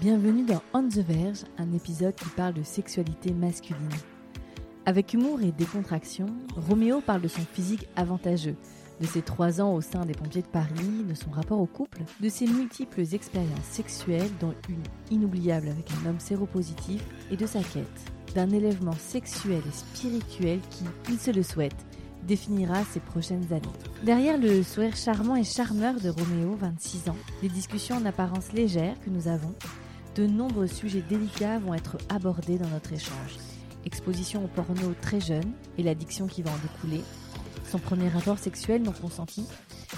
[0.00, 3.88] Bienvenue dans On the Verge, un épisode qui parle de sexualité masculine.
[4.86, 6.26] Avec humour et décontraction,
[6.56, 8.54] Roméo parle de son physique avantageux,
[9.00, 12.02] de ses trois ans au sein des pompiers de Paris, de son rapport au couple,
[12.20, 17.64] de ses multiples expériences sexuelles, dont une inoubliable avec un homme séropositif, et de sa
[17.64, 21.86] quête d'un élèvement sexuel et spirituel qui, il se le souhaite,
[22.22, 23.66] définira ses prochaines années.
[24.04, 28.96] Derrière le sourire charmant et charmeur de Roméo, 26 ans, les discussions en apparence légères
[29.04, 29.54] que nous avons,
[30.14, 33.36] de nombreux sujets délicats vont être abordés dans notre échange.
[33.84, 37.02] Exposition au porno très jeune et l'addiction qui va en découler,
[37.68, 39.44] son premier rapport sexuel non consenti,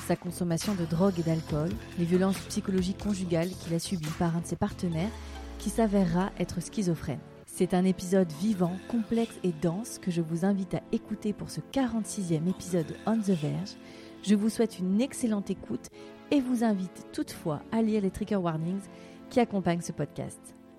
[0.06, 4.40] sa consommation de drogue et d'alcool, les violences psychologiques conjugales qu'il a subies par un
[4.40, 5.10] de ses partenaires
[5.58, 7.20] qui s'avérera être schizophrène.
[7.46, 11.60] C'est un épisode vivant, complexe et dense que je vous invite à écouter pour ce
[11.60, 13.76] 46e épisode de On the Verge.
[14.22, 15.90] Je vous souhaite une excellente écoute
[16.30, 18.82] et vous invite toutefois à lire les trigger warnings
[19.30, 20.38] qui accompagnent ce podcast.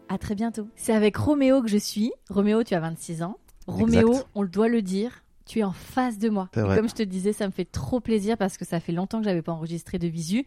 [0.09, 0.67] À très bientôt.
[0.75, 2.11] C'est avec Roméo que je suis.
[2.29, 3.37] Roméo, tu as 26 ans.
[3.67, 4.27] Roméo, Exact.
[4.35, 6.49] on le doit le dire, tu es en face de moi.
[6.55, 9.19] Et comme je te disais, ça me fait trop plaisir parce que ça fait longtemps
[9.19, 10.45] que j'avais pas enregistré de visu.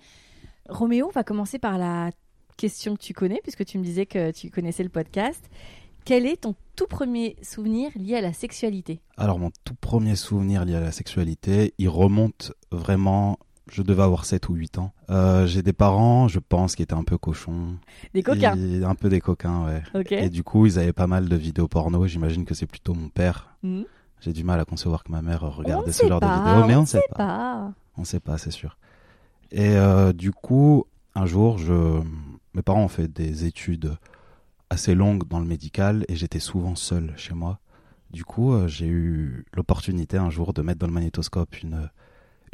[0.68, 2.10] Roméo, on va commencer par la
[2.56, 5.48] question que tu connais, puisque tu me disais que tu connaissais le podcast.
[6.04, 9.00] Quel est ton tout premier souvenir lié à la sexualité?
[9.16, 13.38] Alors, mon tout premier souvenir lié à la sexualité, il remonte vraiment.
[13.70, 14.92] Je devais avoir 7 ou 8 ans.
[15.10, 17.76] Euh, J'ai des parents, je pense, qui étaient un peu cochons.
[18.12, 18.56] Des coquins.
[18.56, 19.82] Et un peu des coquins, ouais.
[20.10, 22.06] Et du coup, ils avaient pas mal de vidéos porno.
[22.06, 23.56] J'imagine que c'est plutôt mon père.
[23.62, 23.82] Hmm.
[24.20, 26.74] J'ai du mal à concevoir que ma mère regardait ce genre pas, de vidéos, mais
[26.74, 27.16] on ne ne sait pas.
[27.16, 27.72] pas.
[27.96, 28.76] On sait pas, c'est sûr.
[29.50, 30.84] Et euh, du coup,
[31.14, 32.00] un jour, je...
[32.54, 33.96] mes parents ont fait des études
[34.70, 37.60] assez longues dans le médical et j'étais souvent seul chez moi.
[38.10, 41.90] Du coup, euh, j'ai eu l'opportunité un jour de mettre dans le magnétoscope une,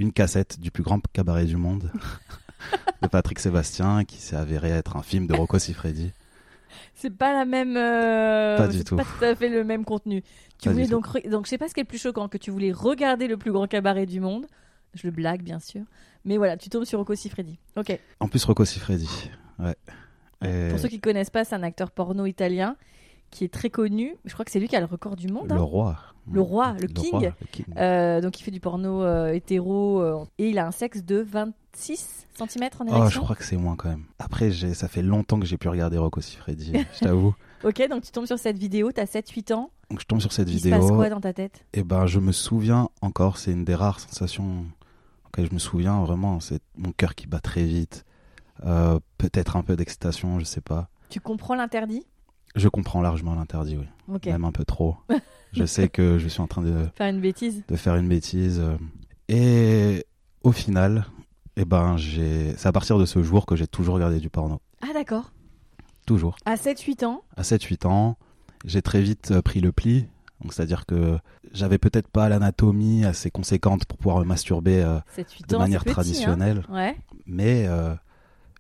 [0.00, 1.91] une cassette du plus grand cabaret du monde
[3.03, 6.12] de Patrick Sébastien qui s'est avéré être un film de Rocco Siffredi.
[6.94, 7.77] C'est pas la même.
[7.77, 8.97] euh, Pas du c'est tout.
[8.97, 10.22] Pas tout à fait le même contenu.
[10.59, 12.28] Tu Pas voulais donc, re- donc, je sais pas ce qui est le plus choquant,
[12.28, 14.47] que tu voulais regarder le plus grand cabaret du monde.
[14.94, 15.83] Je le blague, bien sûr.
[16.25, 17.59] Mais voilà, tu tombes sur Rocco Siffredi.
[17.77, 17.99] Ok.
[18.21, 19.09] En plus, Rocco Siffredi.
[19.59, 19.75] Ouais.
[20.44, 22.77] Et Pour ceux qui connaissent pas, c'est un acteur porno italien
[23.31, 24.17] qui est très connu.
[24.25, 25.51] Je crois que c'est lui qui a le record du monde.
[25.53, 25.57] hein.
[25.57, 25.97] le roi.
[26.33, 27.11] Le roi, le king.
[27.13, 27.65] roi, le king.
[27.77, 31.17] Euh, donc il fait du porno euh, hétéro euh, et il a un sexe de
[31.21, 33.23] 26 cm en Oh, je érection.
[33.23, 34.05] crois que c'est moins quand même.
[34.19, 37.35] Après, ça fait longtemps que j'ai pu regarder Rocco Siffredi, je t'avoue.
[37.65, 39.71] Ok, donc tu tombes sur cette vidéo, t'as 7-8 ans.
[39.91, 40.95] Donc je tombe sur cette Il se passe vidéo.
[40.97, 41.65] quoi dans ta tête?
[41.73, 44.65] Et ben, je me souviens encore, c'est une des rares sensations
[45.27, 46.39] auxquelles je me souviens vraiment.
[46.41, 48.05] C'est mon cœur qui bat très vite.
[48.65, 50.89] Euh, Peut-être un peu d'excitation, je sais pas.
[51.09, 52.07] Tu comprends l'interdit?
[52.56, 54.19] Je comprends largement l'interdit, oui.
[54.27, 54.97] Même un peu trop.
[55.53, 58.59] je sais que je suis en train de, Faire une bêtise de faire une bêtise.
[58.61, 58.77] euh.
[59.28, 60.05] Et
[60.43, 61.06] au final,
[61.56, 62.55] eh ben, j'ai...
[62.56, 64.60] c'est à partir de ce jour que j'ai toujours regardé du porno.
[64.83, 65.31] Ah d'accord.
[66.06, 66.37] Toujours.
[66.44, 68.16] À 7-8 ans, À 7-8 ans,
[68.65, 70.06] j'ai très vite euh, pris le pli.
[70.41, 71.19] Donc, c'est-à-dire que
[71.53, 75.84] j'avais peut-être pas l'anatomie assez conséquente pour pouvoir me masturber euh, 7-8 de ans, manière
[75.84, 76.65] petit, traditionnelle.
[76.69, 76.75] hein.
[76.75, 76.97] Ouais,
[77.27, 77.94] Mais euh,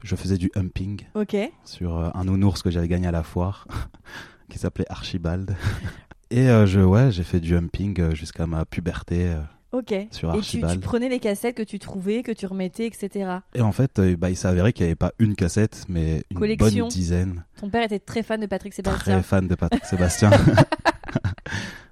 [0.02, 1.36] je faisais du humping ok.
[1.64, 3.66] sur euh, un nounours que j'avais gagné à la foire,
[4.48, 5.56] qui s'appelait Archibald.
[6.30, 9.34] Et euh, je, ouais, j'ai fait du humping euh, jusqu'à ma puberté
[9.72, 9.94] Ok.
[10.10, 13.38] sur Et tu, prenais les cassettes que tu trouvais, que tu remettais, etc.
[13.54, 16.24] Et en fait, euh, bah, il s'est avéré qu'il n'y avait pas une cassette, mais
[16.30, 16.84] une Collection.
[16.86, 17.44] bonne dizaine.
[17.60, 19.14] Ton père était très fan de Patrick Sébastien.
[19.14, 20.30] Très fan de Patrick Sébastien.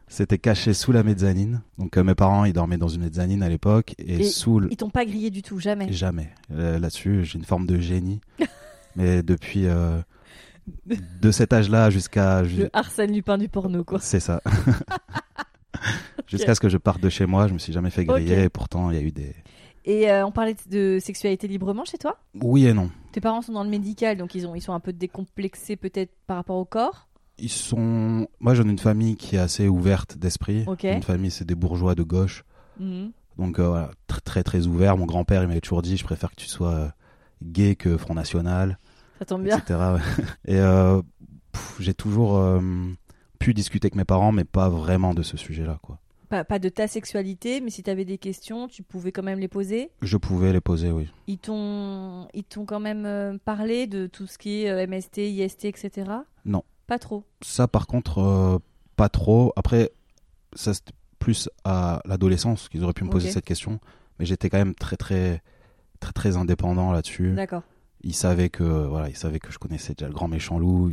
[0.08, 1.60] C'était caché sous la mezzanine.
[1.78, 3.94] Donc euh, mes parents, ils dormaient dans une mezzanine à l'époque.
[3.98, 4.68] Et, Et sous le...
[4.72, 5.92] Ils t'ont pas grillé du tout, jamais.
[5.92, 6.30] Jamais.
[6.52, 8.20] Euh, Là-dessus, j'ai une forme de génie.
[8.96, 9.66] Mais depuis...
[9.66, 10.00] euh,
[10.86, 12.44] de cet âge-là jusqu'à...
[12.44, 13.98] ju- Le Arsène Lupin du porno, quoi.
[14.00, 14.42] C'est ça.
[16.26, 18.44] Jusqu'à ce que je parte de chez moi, je me suis jamais fait griller.
[18.44, 19.34] Et pourtant, il y a eu des...
[19.84, 22.18] Et euh, on parlait de sexualité librement chez toi?
[22.34, 22.90] Oui et non.
[23.12, 26.12] Tes parents sont dans le médical, donc ils, ont, ils sont un peu décomplexés peut-être
[26.26, 27.07] par rapport au corps?
[27.38, 28.26] Ils sont...
[28.40, 30.64] Moi, j'en ai une famille qui est assez ouverte d'esprit.
[30.66, 30.84] Ok.
[30.84, 32.44] Une famille, c'est des bourgeois de gauche.
[32.80, 33.12] Mhm.
[33.38, 34.96] Donc euh, voilà, très très très ouvert.
[34.96, 36.88] Mon grand-père, il m'avait toujours dit, je préfère que tu sois euh,
[37.42, 38.78] gay que Front National,
[39.20, 39.58] Ça tombe bien.
[39.58, 39.78] etc.
[40.46, 41.00] Et euh,
[41.78, 42.42] j'ai toujours
[43.38, 45.98] pu discuter avec mes parents, mais pas vraiment de ce sujet-là, quoi.
[46.28, 49.38] pas, pas de ta sexualité, mais si tu avais des questions, tu pouvais quand même
[49.38, 49.90] les poser?
[50.02, 51.08] Je pouvais les poser, oui.
[51.28, 56.10] Ils t'ont, ils t'ont quand même parlé de tout ce qui est MST, IST, etc.
[56.44, 56.64] Non.
[56.88, 57.22] Pas trop.
[57.42, 58.58] Ça, par contre, euh,
[58.96, 59.52] pas trop.
[59.54, 59.92] Après,
[60.54, 63.78] ça c'était plus à l'adolescence qu'ils auraient pu me poser cette question.
[64.18, 65.42] Mais j'étais quand même très, très,
[66.00, 67.34] très, très indépendant là-dessus.
[67.34, 67.62] D'accord.
[68.02, 70.92] Ils savaient que, voilà, ils savaient que je connaissais déjà le grand méchant loup.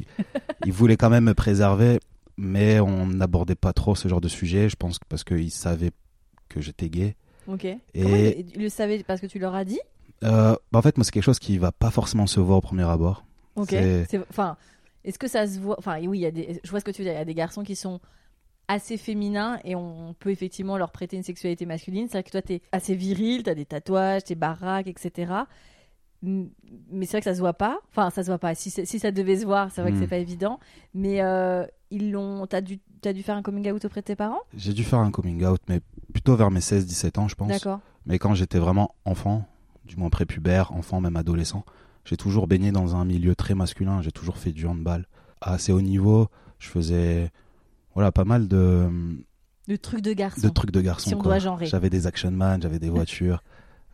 [0.66, 2.00] Ils, voulaient quand même me préserver,
[2.38, 4.68] mais on n'abordait pas trop ce genre de sujet.
[4.70, 5.92] Je pense parce qu'ils savaient
[6.50, 7.16] que j'étais gay.
[7.48, 7.66] Ok.
[7.66, 7.80] Et-
[8.40, 9.02] ils, ils le savaient?
[9.04, 9.80] Parce que tu leur as dit?
[10.24, 12.62] Euh, bah, en fait, moi, c'est quelque chose qui va pas forcément se voir au
[12.62, 13.24] premier abord.
[13.56, 13.68] Ok.
[13.70, 14.58] C'est- C'est- Enfin,
[15.06, 16.60] est-ce que ça se voit Enfin, oui, il y a des.
[16.64, 17.14] Je vois ce que tu veux dire.
[17.14, 18.00] Il y a des garçons qui sont
[18.68, 22.08] assez féminins et on peut effectivement leur prêter une sexualité masculine.
[22.08, 25.32] C'est vrai que toi, t'es assez viril, t'as des tatouages, t'es baraque, etc.
[26.24, 27.80] Mais c'est vrai que ça se voit pas.
[27.92, 28.56] Enfin, ça se voit pas.
[28.56, 30.02] Si, ça devait se voir, c'est vrai que Mm.
[30.02, 30.60] c'est pas évident.
[30.96, 32.48] Mais euh, ils l'ont.
[32.48, 34.42] T'as dû, t'as dû faire un coming out auprès de tes parents?
[34.56, 35.82] J'ai dû faire un coming out, mais
[36.14, 37.50] plutôt vers mes 16-17 ans, je pense.
[37.50, 37.80] D'accord.
[38.08, 39.46] Mais quand j'étais vraiment enfant,
[39.86, 41.64] du moins prépubère, enfant, même adolescent,
[42.06, 44.02] j'ai toujours baigné dans un milieu très masculin.
[44.02, 45.06] J'ai toujours fait du handball
[45.42, 46.28] à assez haut niveau.
[46.60, 47.32] Je faisais
[47.96, 48.90] voilà, pas mal de,
[49.68, 50.48] Le truc de garçon.
[50.48, 51.10] de trucs de garçon.
[51.10, 51.32] Si on quoi.
[51.34, 51.66] doit genrer.
[51.66, 53.42] J'avais des action man, j'avais des voitures.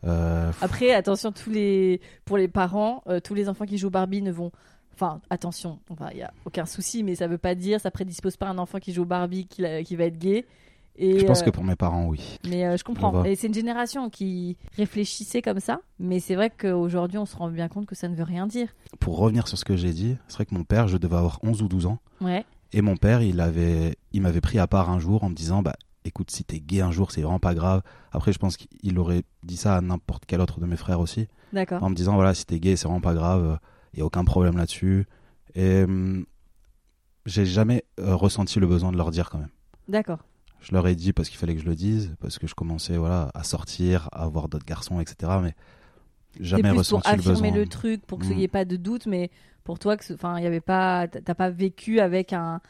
[0.04, 4.20] Euh, Après, attention, tous les pour les parents, euh, tous les enfants qui jouent Barbie
[4.22, 4.50] ne vont.
[4.94, 8.36] Enfin, attention, enfin, il y a aucun souci, mais ça veut pas dire, ça prédispose
[8.36, 10.44] pas un enfant qui joue Barbie qui, qui va être gay.
[10.96, 12.38] Et, je pense euh, que pour mes parents, oui.
[12.48, 13.24] Mais euh, je comprends.
[13.24, 17.48] Et c'est une génération qui réfléchissait comme ça, mais c'est vrai qu'aujourd'hui, on se rend
[17.48, 18.68] bien compte que ça ne veut rien dire.
[19.00, 21.38] Pour revenir sur ce que j'ai dit, c'est vrai que mon père, je devais avoir
[21.42, 21.98] 11 ou 12 ans.
[22.20, 22.44] Ouais.
[22.72, 25.62] Et mon père, il avait, il m'avait pris à part un jour en me disant,
[25.62, 25.74] bah,
[26.04, 27.82] écoute, si t'es gay un jour, c'est vraiment pas grave.
[28.12, 31.26] Après, je pense qu'il aurait dit ça à n'importe quel autre de mes frères aussi,
[31.52, 31.82] D'accord.
[31.82, 33.58] en me disant, voilà, si t'es gay, c'est vraiment pas grave,
[33.94, 35.06] il y a aucun problème là-dessus.
[35.54, 36.24] Et hum,
[37.26, 39.50] j'ai jamais euh, ressenti le besoin de leur dire quand même.
[39.88, 40.18] D'accord.
[40.62, 42.96] Je leur ai dit parce qu'il fallait que je le dise, parce que je commençais,
[42.96, 45.32] voilà, à sortir, à voir d'autres garçons, etc.
[45.42, 45.54] Mais
[46.40, 47.58] jamais plus ressenti pour le affirmer besoin.
[47.62, 48.36] le truc, pour qu'il Mm.
[48.36, 49.30] n'y ait pas de doute, mais
[49.64, 52.60] pour toi, que enfin, il y avait pas, t'as pas vécu avec un,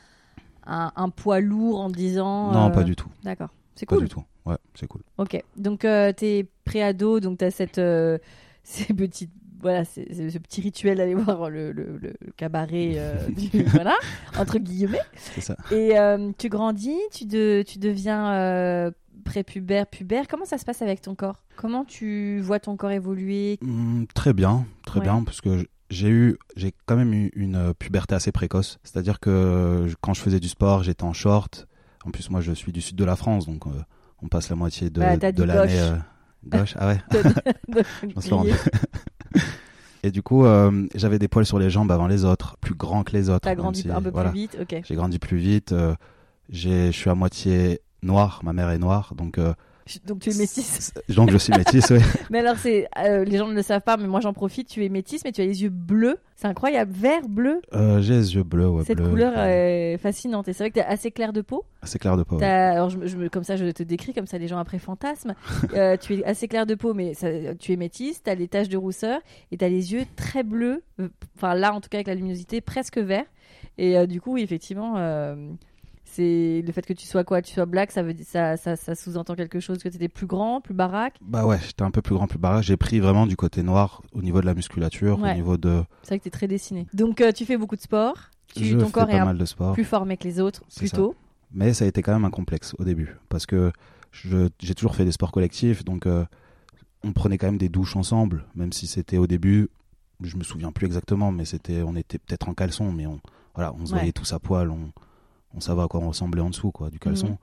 [0.66, 2.50] un, un poids lourd en disant.
[2.52, 3.08] Non, euh, pas du tout.
[3.24, 3.50] D'accord.
[3.74, 4.04] C'est Pas cool.
[4.04, 4.24] du tout.
[4.44, 5.02] Ouais, c'est cool.
[5.18, 8.18] Ok, donc euh, t'es pré-ado, donc t'as cette, euh,
[8.64, 9.30] ces petites,
[9.62, 13.94] voilà, c'est- ce petit rituel d'aller voir le, le- le cabaret, euh, du- voilà,
[14.38, 15.00] entre guillemets.
[15.38, 15.56] Ça.
[15.70, 18.90] Et euh, tu grandis, tu, de, tu deviens euh,
[19.24, 20.26] prépubère, pubère.
[20.28, 21.44] Comment ça se passe avec ton corps?
[21.56, 23.58] Comment tu vois ton corps évoluer?
[23.62, 25.06] Hum, très bien, très Ouais.
[25.06, 28.78] bien, parce que j'ai eu, j'ai quand même eu une puberté assez précoce.
[28.82, 31.68] C'est-à-dire que quand je faisais du sport, j'étais en short.
[32.04, 33.64] En plus, moi, je suis du sud de la France, donc
[34.22, 35.78] on passe la moitié de, Ouais, t'as de l'année
[36.44, 36.74] gauche.
[36.76, 37.00] Ah ouais.
[38.02, 38.50] Je me suis rendu.
[40.04, 43.04] Et du coup, euh, j'avais des poils sur les jambes avant les autres, plus grands
[43.04, 43.40] que les autres.
[43.42, 44.30] T'as grandi si- un peu voilà.
[44.30, 44.80] plus vite, ok.
[44.84, 45.72] J'ai grandi plus vite.
[45.72, 45.94] euh,
[46.50, 48.40] j'ai, je suis à moitié noir.
[48.42, 49.54] Ma mère est noire, donc euh,
[50.06, 50.92] Donc tu es métisse.
[51.08, 51.90] donc je suis métisse.
[51.90, 51.98] ouais.
[52.30, 54.68] Mais alors c'est, euh, les gens ne le savent pas, mais moi j'en profite.
[54.68, 56.18] Tu es métisse, mais tu as les yeux bleus.
[56.36, 57.60] C'est incroyable, vert, bleu.
[57.72, 60.48] Euh, j'ai les yeux bleus, ouais, Cette couleur est fascinante.
[60.48, 61.64] Et c'est vrai que t'es assez clair de peau.
[61.82, 62.36] assez clair de peau.
[62.36, 62.40] ouais.
[62.40, 64.58] T'as- alors je, me- je me- comme ça, je te décris comme ça, les gens
[64.58, 65.34] après fantasment.
[65.74, 68.22] Euh, tu es assez clair de peau, mais ça- tu es métisse.
[68.22, 69.20] T'as les taches de rousseur
[69.50, 70.82] et t'as les yeux très bleus.
[71.00, 73.24] euh, Enfin là, en tout cas avec la luminosité, presque vert.
[73.78, 74.94] Et du coup, oui, effectivement,
[76.12, 78.76] c'est le fait que tu sois quoi, tu sois black, ça veut dire ça, ça,
[78.76, 81.16] ça sous-entend quelque chose que t'étais plus grand, plus baraque?
[81.20, 82.62] Bah ouais, j'étais un peu plus grand, plus baraque.
[82.62, 85.32] J'ai pris vraiment du côté noir au niveau de la musculature, Ouais.
[85.32, 85.82] au niveau de.
[86.02, 86.86] C'est vrai que t'es très dessiné.
[86.92, 88.16] Donc euh, tu fais beaucoup de sport.
[88.54, 90.62] Tu, je ton fais corps pas est mal de sport, plus formé que les autres,
[90.76, 91.14] plutôt.
[91.52, 93.72] mais ça a été quand même un complexe au début parce que
[94.12, 96.24] j'ai toujours fait des sports collectifs, donc euh,
[97.02, 99.70] on prenait quand même des douches ensemble, même si c'était au début,
[100.22, 103.20] je me souviens plus exactement, mais c'était, on était peut-être en caleçon, mais on,
[103.54, 103.98] voilà, on se Ouais.
[104.00, 104.92] voyait tous à poil, on,
[105.54, 107.28] on savait à quoi on ressemblait en dessous, quoi, du caleçon.
[107.28, 107.36] Mhm.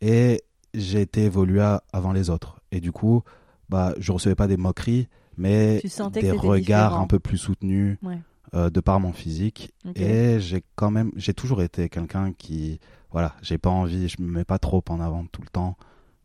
[0.00, 0.42] Et
[0.74, 3.22] j'ai été évolué avant les autres, et du coup,
[3.68, 5.80] bah, je recevais pas des moqueries, mais
[6.12, 7.02] des regards différent.
[7.02, 8.18] un peu plus soutenus Ouais.
[8.54, 9.72] euh, de par mon physique.
[9.94, 12.80] Et j'ai quand même, j'ai toujours été quelqu'un qui,
[13.10, 15.76] voilà, j'ai pas envie, je me mets pas trop en avant tout le temps.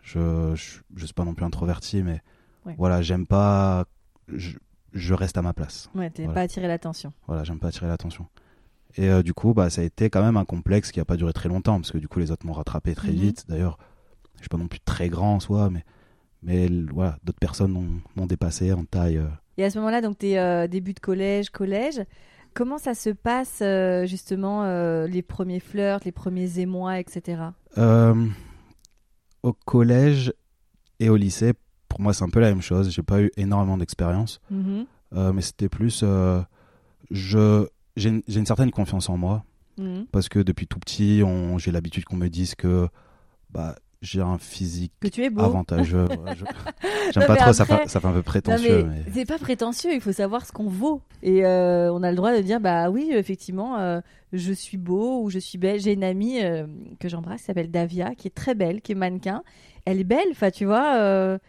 [0.01, 2.21] Je, je, je suis pas non plus introverti, mais
[2.65, 2.75] Ouais.
[2.77, 3.85] voilà, j'aime pas,
[4.27, 4.57] je,
[4.93, 5.89] je reste à ma place.
[5.95, 6.33] Ouais, t'es Voilà.
[6.35, 7.13] pas attiré l'attention.
[7.27, 8.25] Voilà, j'aime pas attirer l'attention.
[8.97, 11.17] Et euh, du coup, bah, ça a été quand même un complexe qui a pas
[11.17, 13.15] duré très longtemps, parce que du coup, les autres m'ont rattrapé très Mhm.
[13.17, 13.45] vite.
[13.47, 13.77] D'ailleurs,
[14.35, 15.83] je suis pas non plus très grand en soi, mais,
[16.43, 19.17] mais voilà, d'autres personnes m'ont- dépassé en taille.
[19.17, 19.27] euh,
[19.57, 22.01] Et à ce moment-là, donc t'es euh, début de collège, collège.
[22.53, 24.63] Comment ça se passe euh, justement
[25.05, 27.51] les premiers flirts, les premiers émois, etc.
[29.43, 30.33] Au collège
[30.99, 31.53] et au lycée,
[31.87, 32.91] pour moi, c'est un peu la même chose.
[32.91, 34.85] J'ai pas eu énormément d'expérience, Mhm.
[35.13, 36.03] euh, mais c'était plus.
[37.11, 39.43] je j'ai une, certaine confiance en moi
[39.77, 40.07] Mhm.
[40.11, 41.21] parce que depuis tout petit,
[41.57, 42.87] j'ai l'habitude qu'on me dise que
[43.51, 45.41] bah j'ai un physique Que tu es beau.
[45.43, 46.05] avantageux.
[47.13, 48.85] J'aime pas trop, ça fait, ça fait un peu prétentieux.
[48.85, 51.01] mais c'est pas prétentieux, il faut savoir ce qu'on vaut.
[51.23, 53.99] Et euh, on a le droit de dire, bah oui, effectivement, euh,
[54.33, 55.79] je suis beau ou je suis belle.
[55.79, 56.67] J'ai une amie euh,
[56.99, 59.41] que j'embrasse qui s'appelle Davia, qui est très belle, qui est mannequin.
[59.85, 61.39] Elle est belle, enfin, tu vois,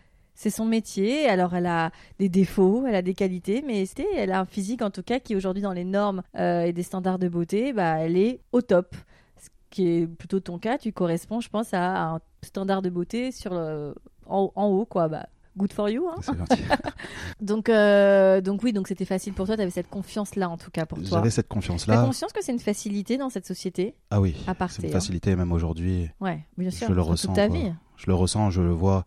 [0.40, 1.28] c'est son métier.
[1.28, 1.90] Alors, elle a
[2.21, 3.85] des défauts, elle a des qualités, mais
[4.16, 6.85] elle a un physique, en tout cas, qui aujourd'hui, dans les normes euh, et des
[6.85, 8.95] standards de beauté, bah, elle est au top.
[9.42, 13.33] Ce qui est plutôt ton cas, tu corresponds, je pense, à un standard de beauté
[13.33, 15.09] sur le- en, en haut, quoi.
[15.09, 15.26] Bah,
[15.57, 16.21] good for you, hein.
[17.40, 19.57] Donc, euh, donc oui, donc c'était facile pour toi.
[19.57, 21.18] Tu avais cette confiance-là, en tout cas pour toi.
[21.18, 22.04] J'avais cette T'as confiance-là.
[22.04, 23.95] conscience que c'est une facilité dans cette société?
[24.11, 24.92] Ah oui, À part c'est une hein.
[24.92, 26.09] facilité, même aujourd'hui.
[26.21, 26.87] Ouais, bien sûr.
[26.88, 27.28] Je le ressens.
[27.28, 27.73] Toute ta vie.
[27.97, 29.04] Je le ressens, je le vois,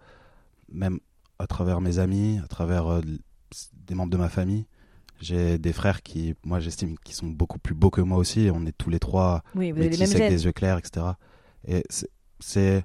[0.71, 1.00] même
[1.41, 3.01] à travers mes amis, à travers euh,
[3.74, 4.65] des membres de ma famille.
[5.19, 8.50] J'ai des frères qui, moi, j'estime, qui sont beaucoup plus beaux que moi aussi.
[8.53, 11.05] On est tous les trois Oui, vous avez les mêmes avec des yeux clairs, etc.
[11.67, 11.83] Et
[12.39, 12.83] c'est-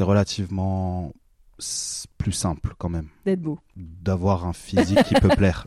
[0.00, 1.12] relativement
[2.18, 3.58] plus simple quand même D'être beau.
[3.76, 5.66] d'avoir un physique qui peut plaire.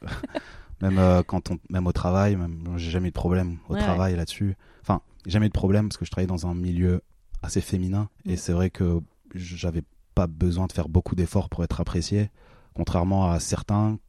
[0.81, 3.79] Même euh, quand on, même au travail, même j'ai jamais eu de problème au Ouais,
[3.81, 4.55] travail là-dessus.
[4.81, 7.01] Enfin, jamais eu de problème parce que je travaillais dans un milieu
[7.41, 8.29] assez féminin Mm.
[8.31, 8.99] et c'est vrai que
[9.33, 9.81] j'avais
[10.19, 12.29] pas besoin de faire beaucoup d'efforts pour être apprécié,
[12.73, 13.99] contrairement à certains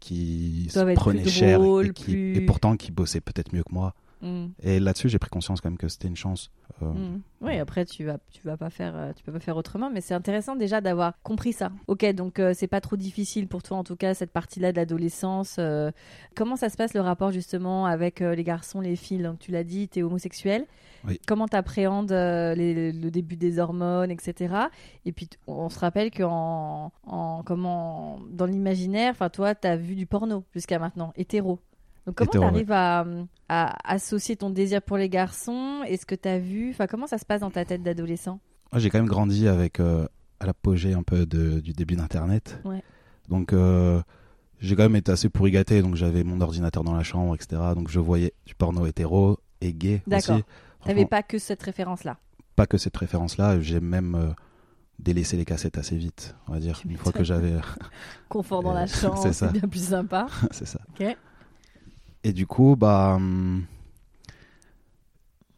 [0.00, 3.62] qui se prenaient cher et- drôles, et, qui, plus- et pourtant qui bossaient peut-être mieux
[3.62, 3.94] que moi.
[4.22, 6.50] Mm, Et là-dessus, j'ai pris conscience quand même que c'était une chance.
[6.82, 7.20] Euh, mm.
[7.42, 10.00] Oui, après tu vas, tu vas pas faire, euh, tu peux pas faire autrement, mais
[10.00, 11.72] c'est intéressant déjà d'avoir compris ça.
[11.88, 14.76] Ok, donc euh, c'est pas trop difficile pour toi en tout cas cette partie-là de
[14.76, 15.56] l'adolescence.
[15.58, 15.90] euh.
[16.36, 19.22] comment ça se passe le rapport justement avec les garçons, les filles?
[19.22, 20.66] Donc tu l'as dit, t'es homosexuel.
[21.06, 21.18] Oui.
[21.26, 24.54] Comment t'appréhendes les- le début des hormones, etc.
[25.06, 29.94] Et puis on se rappelle que en, en- comment dans l'imaginaire, enfin toi t'as vu
[29.94, 31.58] du porno jusqu'à maintenant, hétéro.
[32.06, 33.04] Donc comment Hétéro, t'arrives à,
[33.48, 35.82] à associer ton désir pour les garçons?
[35.86, 36.70] Et ce que t'as vu?
[36.70, 38.40] Enfin comment ça se passe dans ta tête d'adolescent?
[38.72, 40.06] Moi, j'ai quand même grandi avec euh,
[40.40, 42.60] à l'apogée un peu de- du début d'Internet.
[42.64, 42.82] Ouais.
[43.28, 44.00] Donc, euh,
[44.60, 45.82] j'ai quand même été assez pourri gâté.
[45.82, 47.60] Donc, j'avais mon ordinateur dans la chambre, etc.
[47.74, 50.36] Donc, je voyais du porno hétéro et gay D'accord.
[50.36, 50.44] aussi.
[50.84, 52.16] T'avais pas que cette référence-là?
[52.56, 53.60] pas que cette référence-là.
[53.60, 54.28] J'ai même euh,
[54.98, 56.78] délaissé les cassettes assez vite, on va dire.
[56.78, 57.54] Tu Une fois que j'avais.
[58.28, 60.26] Confort dans la chambre, c'est bien plus sympa.
[60.50, 60.80] c'est ça.
[60.90, 61.16] Ok.
[62.24, 63.18] Et du coup, bah.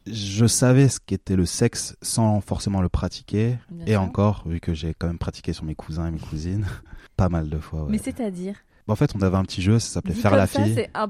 [0.05, 3.57] Je savais ce qu'était le sexe sans forcément le pratiquer.
[3.69, 4.01] Bien Et sûr.
[4.01, 6.65] encore, vu que j'ai quand même pratiqué sur mes cousins et mes cousines,
[7.15, 7.83] pas mal de fois.
[7.83, 7.91] ouais.
[7.91, 8.55] Mais c'est-à-dire
[8.85, 10.87] Bah, en fait, on avait un petit jeu, ça s'appelait Faire la ça, fille.
[10.93, 11.09] un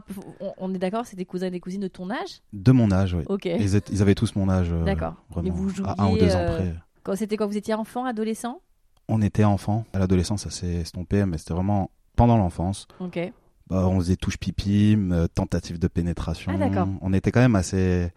[0.59, 2.41] on, est d'accord, c'est des cousins et des cousines de ton âge?
[2.53, 3.23] De mon âge, oui.
[3.29, 3.45] Ok.
[3.45, 4.69] Ils, étaient- ils avaient tous mon âge.
[4.71, 5.15] euh, D'accord.
[5.43, 6.75] Et vous jouiez, à un ou deux ans euh, près.
[7.01, 8.61] Quand c'était quand vous étiez enfant, adolescent?
[9.07, 9.85] On était enfants.
[9.93, 12.87] À l'adolescence, ça s'est estompé, mais c'était vraiment pendant l'enfance.
[12.99, 13.19] Ok.
[13.67, 16.51] Bah, on faisait touche pipi, euh, tentative de pénétration.
[16.53, 16.87] Ah, d'accord.
[17.01, 18.11] On était quand même assez,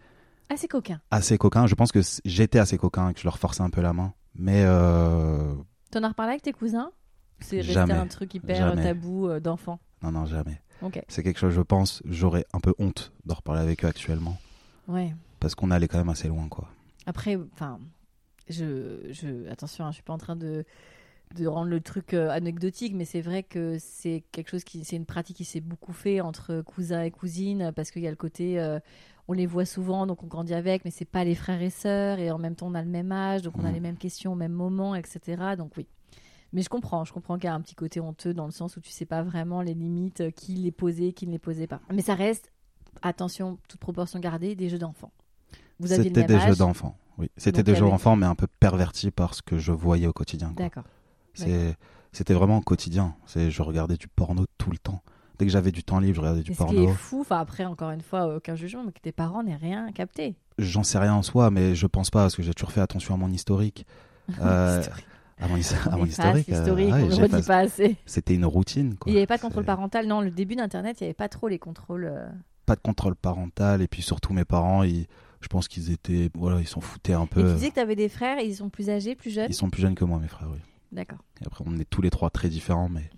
[0.55, 0.99] c'est coquin.
[1.11, 1.67] assez coquins.
[1.67, 4.13] Je pense que j'étais assez coquin, que je leur forçais un peu la main.
[4.35, 5.53] Mais euh,
[5.91, 6.91] T'en as reparlé avec tes cousins?
[7.39, 7.93] C'est resté Jamais.
[7.93, 8.83] un truc hyper Jamais.
[8.83, 9.79] tabou euh, d'enfant.
[10.03, 10.59] non, non, jamais.
[10.81, 11.01] Ok.
[11.07, 14.37] C'est quelque chose, je pense, j'aurais un peu honte d'en reparler avec eux actuellement.
[14.87, 15.13] Ouais.
[15.39, 16.67] Parce qu'on allait quand même assez loin, quoi.
[17.05, 17.79] Après, enfin,
[18.49, 20.65] je, je, attention, hein, je suis pas en train de,
[21.35, 24.95] de rendre le truc euh, anecdotique, mais c'est vrai que c'est quelque chose qui, c'est
[24.95, 28.15] une pratique qui s'est beaucoup fait entre cousins et cousines, parce qu'il y a le
[28.15, 28.79] côté, euh,
[29.27, 32.19] on les voit souvent, donc on grandit avec, mais c'est pas les frères et sœurs,
[32.19, 33.73] et en même temps on a le même âge, donc on a Mhm.
[33.73, 35.55] les mêmes questions au même moment, etc.
[35.57, 35.85] Donc oui.
[36.53, 38.77] Mais je comprends, je comprends qu'il y a un petit côté honteux dans le sens
[38.77, 41.67] où tu sais pas vraiment les limites, euh, qui les posait, qui ne les posait
[41.67, 41.81] pas.
[41.93, 42.53] Mais ça reste,
[43.01, 45.11] attention, toute proportion gardée, des jeux d'enfants.
[45.79, 46.47] Vous aviez C'était des âge?
[46.47, 46.97] jeux d'enfants.
[47.17, 50.13] Oui, c'était des jeux d'enfants, mais un peu pervertis par ce que je voyais au
[50.13, 50.53] quotidien.
[50.55, 50.83] D'accord.
[52.13, 53.15] C'était vraiment au quotidien.
[53.25, 55.01] C'est, je regardais du porno tout le temps.
[55.37, 56.89] Dès que j'avais du temps libre, je regardais du Mais ce qui porno.
[56.89, 59.91] est fou, enfin après encore une fois aucun jugement, mais que tes parents n'aient rien
[59.91, 60.35] capté.
[60.57, 63.13] J'en sais rien en soi, mais je pense pas parce que j'ai toujours fait attention
[63.13, 63.85] à mon historique.
[64.41, 65.05] Euh, Historique.
[65.39, 66.49] à mon, his- à On mon efface historique.
[66.49, 67.95] euh, ouais, on pas assez.
[68.05, 68.95] C'était une routine.
[68.95, 69.09] Quoi.
[69.09, 70.05] Il n'y avait pas de contrôle parental.
[70.05, 72.09] Non, le début d'Internet, il n'y avait pas trop les contrôles.
[72.11, 72.27] euh,
[72.65, 75.05] Pas de contrôle parental et puis surtout mes parents, ils,
[75.39, 77.41] je pense qu'ils étaient, voilà, ils s'en foutaient un Et peu.
[77.47, 79.47] tu disais que tu avais des frères, ils sont plus âgés, plus jeunes?
[79.49, 80.49] Ils sont plus jeunes que moi, mes frères.
[80.51, 80.59] Oui.
[80.91, 81.19] D'accord.
[81.41, 83.09] Et après, on est tous les trois très différents, mais,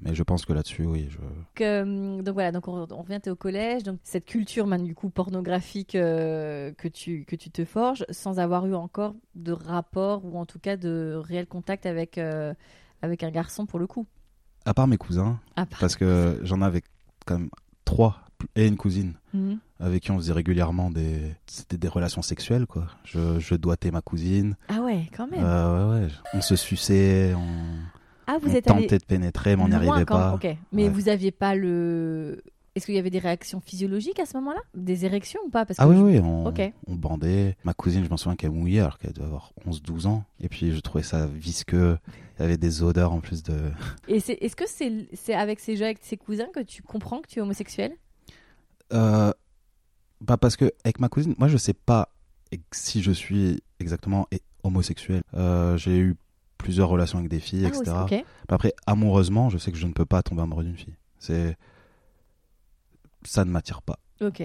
[0.00, 3.36] mais je pense que là-dessus, oui, je, Donc, donc voilà, donc on, on revient, au
[3.36, 8.04] collège, donc cette culture man, du coup pornographique euh, que, tu, que tu te forges
[8.10, 12.54] sans avoir eu encore de rapport ou en tout cas de réel contact avec, euh,
[13.02, 14.06] avec un garçon pour le coup.
[14.64, 15.76] à part mes cousins, pardon.
[15.78, 16.82] parce que j'en avais
[17.26, 17.50] quand même
[17.84, 18.23] trois
[18.56, 19.58] et une cousine Mhm.
[19.80, 24.00] avec qui on faisait régulièrement des c'était des relations sexuelles quoi je, je doigtais ma
[24.00, 25.42] cousine Ah ouais, quand même.
[25.42, 26.12] Euh, ouais, ouais.
[26.34, 27.46] on se suçait on,
[28.26, 30.38] ah, vous on êtes tentait allé de pénétrer mais on n'y arrivait quand- pas
[30.72, 30.88] mais Ouais.
[30.88, 32.42] vous aviez pas le
[32.76, 34.58] Est-ce qu'il y avait des réactions physiologiques à ce moment-là?
[34.74, 35.64] Des érections ou pas?
[35.64, 36.60] Parce Ah que oui, je- oui, on, Ok.
[36.88, 37.56] on bandait.
[37.62, 40.24] Ma cousine, je m'en souviens qu'elle mouillait alors qu'elle devait avoir 11-12 ans.
[40.40, 41.96] Et puis je trouvais ça visqueux.
[42.36, 43.54] Il y avait des odeurs en plus de...
[44.08, 47.20] Et c'est, est-ce que c'est, c'est avec ces jeux avec ses cousins que tu comprends
[47.20, 47.92] que tu es homosexuel?
[48.92, 49.32] Euh,
[50.20, 52.10] bah parce que avec ma cousine, moi je sais pas
[52.72, 54.28] si je suis exactement
[54.62, 55.22] homosexuel.
[55.34, 56.16] Euh, j'ai eu
[56.58, 57.96] plusieurs relations avec des filles, Ah, etc.
[58.10, 58.24] oui.
[58.48, 60.96] Après, amoureusement, je sais que je ne peux pas tomber amoureux d'une fille.
[61.18, 61.56] C'est
[63.24, 63.98] ça ne m'attire pas.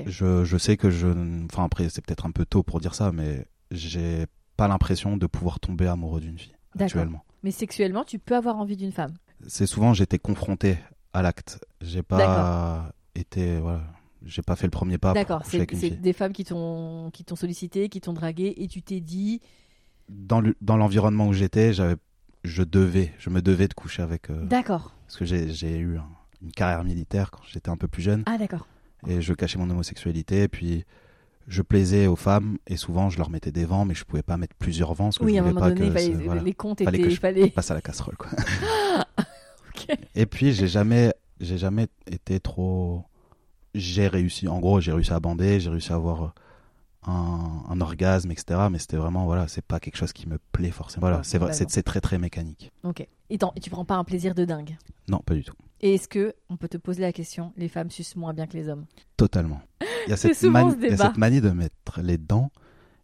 [0.07, 1.07] Je, je sais que je,
[1.45, 4.25] enfin après c'est peut-être un peu tôt pour dire ça, mais j'ai
[4.57, 7.23] pas l'impression de pouvoir tomber amoureux d'une fille actuellement.
[7.43, 9.13] Mais sexuellement, tu peux avoir envie d'une femme?
[9.47, 10.77] C'est souvent j'étais confronté
[11.13, 11.63] à l'acte.
[11.79, 13.81] J'ai pas été, voilà,
[14.25, 15.41] j'ai pas fait le premier pas D'accord.
[15.45, 15.65] C'est,
[16.01, 19.41] des femmes qui t'ont, qui t'ont sollicité, qui t'ont dragué, et tu t'es dit,
[20.09, 21.95] dans le- dans l'environnement où j'étais, j'avais,
[22.43, 24.93] je devais, je me devais de coucher avec, euh, d'accord.
[25.05, 26.07] parce que j'ai, eu un-
[26.41, 28.65] une carrière militaire quand j'étais un peu plus jeune Ah d'accord.
[29.07, 30.85] et je cachais mon homosexualité et puis
[31.47, 34.37] je plaisais aux femmes et souvent je leur mettais des vents mais je pouvais pas
[34.37, 36.13] mettre plusieurs vents parce que Oui, je à un voulais moment pas donné, que fallait-
[36.13, 37.49] ce- voilà, les comptes Fallait étaient, que je fallait.
[37.49, 38.29] passe à la casserole quoi.
[39.75, 39.97] Ok.
[40.15, 43.03] Et puis j'ai jamais, j'ai jamais été trop,
[43.75, 46.29] j'ai réussi, en gros j'ai réussi à bander, j'ai réussi à avoir euh,
[47.07, 48.67] un, un orgasme etc.
[48.71, 51.07] Mais c'était vraiment voilà, c'est pas quelque chose qui me plaît forcément.
[51.07, 52.71] Voilà, c'est vrai, c'est très très mécanique.
[52.83, 53.07] Ok.
[53.29, 54.75] Et, tu prends pas un plaisir de dingue?
[55.07, 55.53] Non, pas du tout.
[55.81, 58.57] Et est-ce que on peut te poser la question, les femmes sucent moins bien que
[58.57, 58.85] les hommes?
[59.17, 59.61] Totalement.
[60.07, 62.51] Il y a cette, manie, ce y a cette manie de mettre les dents.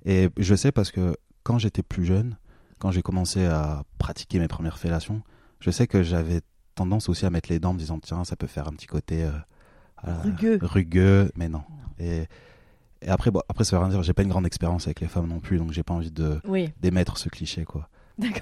[0.03, 2.37] Et je sais parce que quand j'étais plus jeune,
[2.79, 5.21] quand j'ai commencé à pratiquer mes premières fellations,
[5.59, 6.41] je sais que j'avais
[6.75, 8.87] tendance aussi à mettre les dents en me disant tiens, ça peut faire un petit
[8.87, 9.31] côté euh,
[10.03, 10.59] Rugueux.
[10.61, 11.63] rugueux, mais non.
[11.99, 12.23] Et,
[13.01, 15.07] et après, bon, après, ça veut rien dire, j'ai pas une grande expérience avec les
[15.07, 16.69] femmes non plus, donc j'ai pas envie de Oui.
[16.81, 17.89] d'émettre ce cliché, quoi.
[18.17, 18.41] D'accord.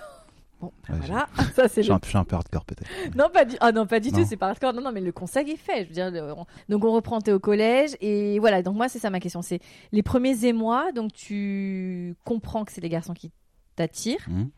[0.61, 1.27] Bon, ben Ouais, voilà.
[1.55, 2.89] Ça c'est Je suis un, peu hardcore peut-être.
[3.17, 4.19] Non, pas du, ah, non, pas du Non.
[4.19, 4.73] tout, c'est pas hardcore.
[4.73, 5.83] Non, non, mais le conseil est fait.
[5.83, 6.33] Je veux dire, le-
[6.69, 7.91] Donc, on reprend, t'es au collège.
[8.01, 9.41] Et voilà, donc moi, c'est ça ma question.
[9.41, 9.59] C'est
[9.91, 10.91] les premiers émois.
[10.93, 13.31] Donc, tu comprends que c'est les garçons qui
[13.75, 14.25] t'attirent.
[14.29, 14.49] Mhm.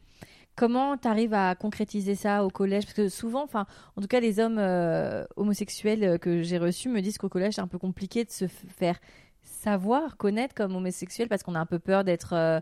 [0.56, 2.86] Comment tu arrives à concrétiser ça au collège?
[2.86, 6.90] Parce que souvent, enfin, en tout cas, les hommes euh, homosexuels euh, que j'ai reçus
[6.90, 8.98] me disent qu'au collège, c'est un peu compliqué de se faire
[9.44, 12.60] savoir, connaître comme homosexuel parce qu'on a un peu peur d'être euh,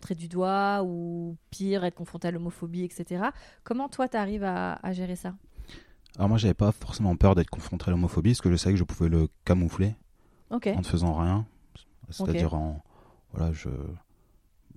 [0.00, 3.26] trait du doigt ou pire, être confronté à l'homophobie, etc.
[3.62, 5.34] Comment toi, tu arrives à, à gérer ça?
[6.16, 8.78] Alors moi, j'avais pas forcément peur d'être confronté à l'homophobie, parce que je savais que
[8.78, 9.94] je pouvais le camoufler.
[10.50, 11.46] En ne faisant rien.
[12.10, 12.82] C'est-à-dire en
[13.32, 13.68] voilà, je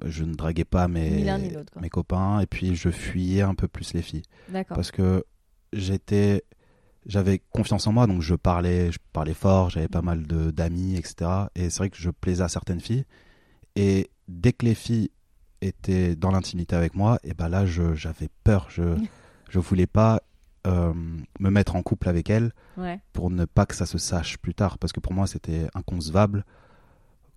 [0.06, 1.10] je ne draguais pas mes
[1.40, 4.76] ni mes copains et puis je fuyais un peu plus les filles D'accord.
[4.76, 5.24] parce que
[5.74, 6.44] j'étais
[7.06, 10.96] j'avais confiance en moi donc je parlais je parlais fort, j'avais pas mal de d'amis
[10.96, 11.30] etc.
[11.56, 13.06] et c'est vrai que je plaisais à certaines filles
[13.76, 15.10] et dès que les filles
[15.62, 18.84] étaient dans l'intimité avec moi et ben là je j'avais peur, je
[19.50, 20.22] je voulais pas
[20.68, 20.94] euh,
[21.40, 23.00] me mettre en couple avec elles Ouais.
[23.14, 24.78] pour ne pas que ça se sache plus tard.
[24.78, 26.46] Parce que pour moi, c'était inconcevable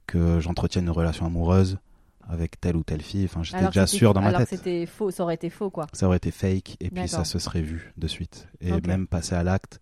[0.06, 1.78] que j'entretienne une relation amoureuse
[2.28, 3.24] avec telle ou telle fille.
[3.24, 4.48] Enfin, j'étais déjà sûr dans ma alors tête.
[4.48, 5.86] c'était faux, ça aurait été faux, quoi.
[5.92, 8.48] Ça aurait été fake et puis ça se serait vu de suite.
[8.60, 9.80] Et même passer à l'acte,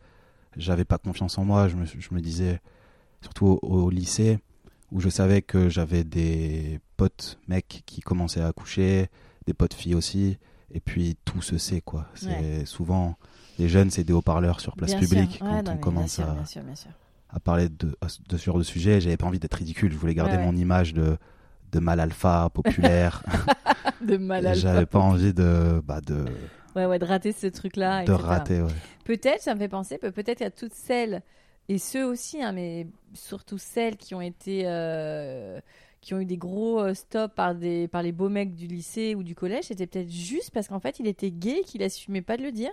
[0.56, 1.68] j'avais pas confiance en moi.
[1.68, 2.60] Je me, je me disais,
[3.22, 4.38] surtout au, au lycée,
[4.90, 9.08] où je savais que j'avais des potes mecs qui commençaient à accoucher,
[9.46, 10.38] des potes filles aussi.
[10.72, 12.06] Et puis tout se sait, quoi.
[12.14, 13.16] C'est souvent.
[13.58, 15.40] Les jeunes, c'est des haut-parleurs sur place Bien publique sûr.
[15.40, 16.90] quand Ouais, on commence bien sûr, à, bien sûr, bien sûr.
[17.28, 17.94] à parler de,
[18.28, 19.00] de ce genre de sujet.
[19.02, 19.92] J'avais pas envie d'être ridicule.
[19.92, 20.44] Je voulais garder ouais.
[20.44, 21.18] mon image de,
[21.72, 23.22] de mal alpha, populaire.
[24.00, 26.24] De mal Et J'avais pas envie de, bah, de,
[26.74, 28.04] Ouais, ouais, de rater ce truc-là.
[28.04, 28.26] de etc.
[28.28, 28.62] rater.
[28.62, 28.70] Ouais.
[29.04, 31.22] Peut-être, ça me fait penser, peut- peut-être a toutes celles,
[31.68, 34.62] et ceux aussi, hein, mais surtout celles qui ont été.
[34.66, 35.60] euh,
[36.00, 39.14] qui ont eu des gros euh, stops par, des, par les beaux mecs du lycée
[39.14, 42.38] ou du collège, c'était peut-être juste parce qu'en fait il était gay qu'il assumait pas
[42.38, 42.70] de le dire.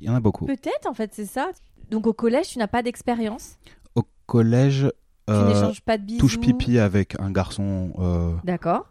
[0.00, 0.46] Il y en a beaucoup.
[0.46, 1.50] Peut-être, en fait, c'est ça.
[1.90, 3.58] Donc au collège, tu n'as pas d'expérience,
[3.96, 4.90] Au collège,
[5.26, 6.18] tu euh, n'échanges pas de bisous.
[6.20, 8.86] touche pipi avec un garçon, euh, D'accord.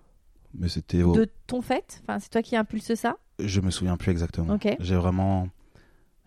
[0.53, 0.99] mais c'était.
[1.01, 2.01] De ton fait?
[2.03, 3.17] Enfin, c'est toi qui impulse ça?
[3.39, 4.57] Je me souviens plus exactement.
[4.79, 5.47] J'ai vraiment,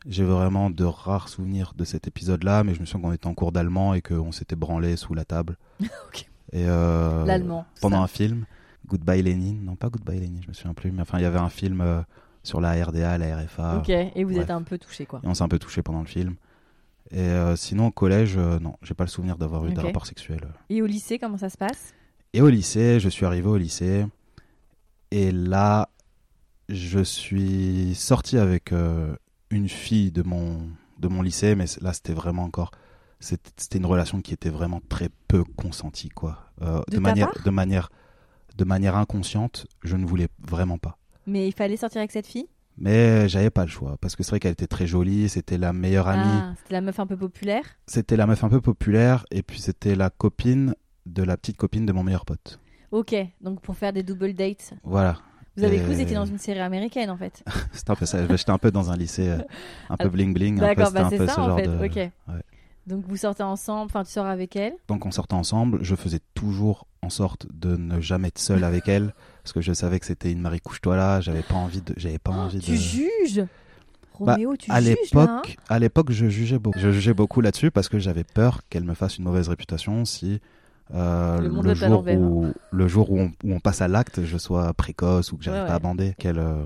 [0.06, 3.34] j'ai vraiment de rares souvenirs de cet épisode-là, mais je me souviens qu'on était en
[3.34, 5.56] cours d'allemand et qu'on s'était branlé sous la table.
[6.54, 7.64] Et euh, L'allemand.
[7.80, 8.02] pendant ça.
[8.02, 8.44] un film,
[8.86, 11.38] Goodbye Lénine, non pas Goodbye Lénine, je me souviens plus, mais enfin il y avait
[11.38, 12.02] un film euh,
[12.42, 14.44] sur la RDA, la RFA, Ok, et vous bref.
[14.44, 15.20] êtes un peu touché, quoi.
[15.24, 16.34] et on s'est un peu touché pendant le film.
[17.12, 19.74] Et euh, sinon au collège, euh, non, j'ai pas le souvenir d'avoir eu Ok.
[19.74, 20.48] des rapports sexuels.
[20.70, 21.92] Et au lycée, comment ça se passe?
[22.32, 24.06] Et au lycée, je suis arrivé au lycée,
[25.10, 25.90] et là,
[26.70, 29.14] je suis sorti avec euh,
[29.50, 30.66] une fille de mon,
[30.98, 32.70] de mon lycée, mais là, c'était vraiment encore.
[33.20, 36.38] C'était une relation qui était vraiment très peu consentie, quoi.
[36.90, 37.88] De manière, de, manière,
[38.56, 40.98] de manière inconsciente, je ne voulais vraiment pas.
[41.26, 42.48] Mais il fallait sortir avec cette fille?
[42.84, 45.72] Mais j'avais pas le choix parce que c'est vrai qu'elle était très jolie, c'était la
[45.72, 47.62] meilleure amie, Ah, c'était la meuf un peu populaire.
[47.86, 50.74] c'était la meuf un peu populaire et puis c'était la copine
[51.06, 52.58] de la petite copine de mon meilleur pote.
[52.90, 54.74] Ok, donc pour faire des double dates.
[54.82, 55.18] Voilà.
[55.56, 57.44] Vous avez cru que vous étiez dans une série américaine en fait.
[57.72, 58.26] C'était un peu ça.
[58.36, 59.38] J'étais un peu dans un lycée euh,
[59.88, 60.58] un peu Ah, bling bling.
[60.58, 61.68] D'accord, bah c'est ça ce en fait.
[61.68, 62.10] de- Ok.
[62.88, 64.72] Donc vous sortez ensemble, enfin tu sors avec elle.
[64.88, 65.78] Donc on sortait ensemble.
[65.84, 69.72] Je faisais toujours en sorte de ne jamais être seul avec elle parce que je
[69.72, 71.20] savais que c'était une Marie couche-toi là.
[71.20, 71.94] J'avais pas envie de.
[71.96, 72.76] J'avais pas envie Oh, Tu de.
[72.76, 73.46] juges
[74.20, 76.78] Bah, Roméo, tu à juges là hein l'époque, à l'époque, je jugeais beaucoup.
[76.78, 80.40] Je jugeais beaucoup là-dessus parce que j'avais peur qu'elle me fasse une mauvaise réputation si
[80.94, 84.24] euh, Le monde le, jour où le jour où on, où on passe à l'acte,
[84.24, 86.64] je sois précoce ou que j'arrive Ouais, pas à bander, qu'elle euh,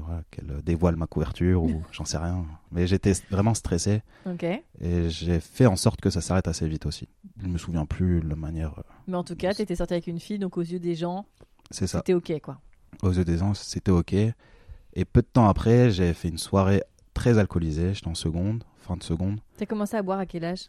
[0.64, 2.44] dévoile ma couverture ou j'en sais rien.
[2.72, 4.42] Mais j'étais vraiment stressé Ok.
[4.42, 7.06] et j'ai fait en sorte que ça s'arrête assez vite aussi.
[7.40, 8.72] Je me souviens plus de la manière.
[8.78, 11.24] euh, Mais en tout cas, t'étais sorti avec une fille, donc aux yeux des gens,
[11.70, 11.98] C'est ça.
[11.98, 12.58] c'était ok quoi.
[13.02, 14.12] Aux yeux des gens, c'était ok.
[14.12, 16.82] Et peu de temps après, j'ai fait une soirée
[17.14, 17.92] très alcoolisée.
[17.94, 19.40] J'étais en seconde, fin de seconde.
[19.56, 20.68] T'as commencé à boire à quel âge?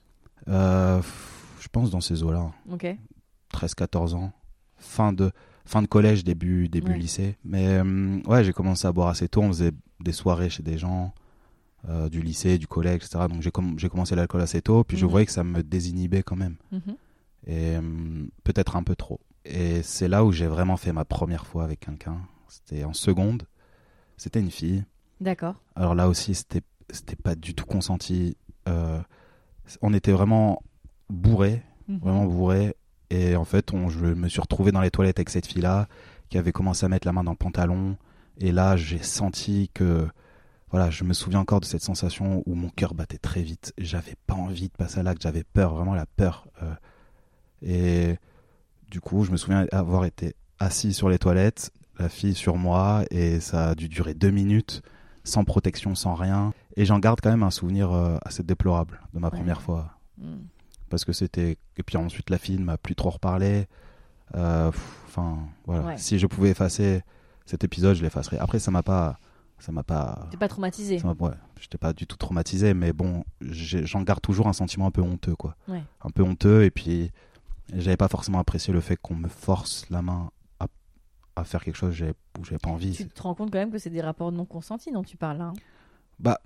[0.50, 1.02] Euh,
[1.60, 2.52] je pense dans ces eaux-là.
[2.70, 2.86] Ok.
[3.54, 4.32] 13-14 ans,
[4.78, 5.32] fin de,
[5.66, 6.98] fin de collège, début, début Ouais.
[6.98, 7.38] lycée.
[7.46, 9.42] Mais euh, ouais, j'ai commencé à boire assez tôt.
[9.42, 11.14] On faisait des soirées chez des gens
[11.88, 13.26] euh, du lycée, du collège, etc.
[13.30, 14.84] Donc j'ai com- commencé l'alcool assez tôt.
[14.84, 15.12] Puis je Mhm.
[15.12, 16.56] voyais que ça me désinhibait quand même.
[16.72, 16.82] Mhm.
[17.46, 19.22] Et euh, peut-être un peu trop.
[19.50, 22.20] Et c'est là où j'ai vraiment fait ma première fois avec quelqu'un.
[22.48, 23.44] C'était en seconde.
[24.18, 24.84] C'était une fille.
[25.22, 25.56] D'accord.
[25.76, 28.38] Alors là aussi, c'était c'était pas du tout consenti.
[28.68, 29.00] Euh,
[29.82, 30.62] on était vraiment
[31.10, 32.00] bourrés Mhm.
[32.00, 32.76] vraiment bourré.
[33.10, 35.88] Et en fait, on, je me suis retrouvé dans les toilettes avec cette fille-là,
[36.30, 37.96] qui avait commencé à mettre la main dans le pantalon.
[38.40, 40.06] Et là, j'ai senti que,
[40.70, 43.74] voilà, je me souviens encore de cette sensation où mon cœur battait très vite.
[43.78, 46.48] J'avais pas envie de passer à l'acte, j'avais peur, vraiment la peur.
[46.62, 46.74] euh.
[47.62, 48.18] et
[48.90, 53.04] du coup, je me souviens avoir été assis sur les toilettes, la fille sur moi,
[53.12, 54.82] et ça a dû durer deux minutes,
[55.24, 56.54] sans protection, sans rien.
[56.78, 59.38] Et j'en garde quand même un souvenir euh, assez déplorable de ma Ouais.
[59.38, 60.40] première fois Mhm.
[60.90, 63.68] parce que c'était et puis ensuite la fille ne m'a plus trop reparlé
[64.36, 64.72] Euh,
[65.08, 65.98] enfin voilà Ouais.
[65.98, 67.02] si je pouvais effacer
[67.46, 69.18] cet épisode je l'effacerais après ça m'a pas
[69.60, 71.02] ça m'a pas T'es pas traumatisé.
[71.02, 75.02] ouais j'étais pas du tout traumatisé mais bon j'en garde toujours un sentiment un peu
[75.02, 75.82] honteux quoi Ouais.
[76.04, 77.12] un peu honteux et puis
[77.76, 80.68] j'avais pas forcément apprécié le fait qu'on me force la main à,
[81.36, 81.92] à faire quelque chose
[82.40, 84.46] où j'avais pas envie Tu te rends compte quand même que c'est des rapports non
[84.46, 85.46] consentis dont tu parles là.
[85.46, 85.54] hein?
[86.20, 86.40] Bah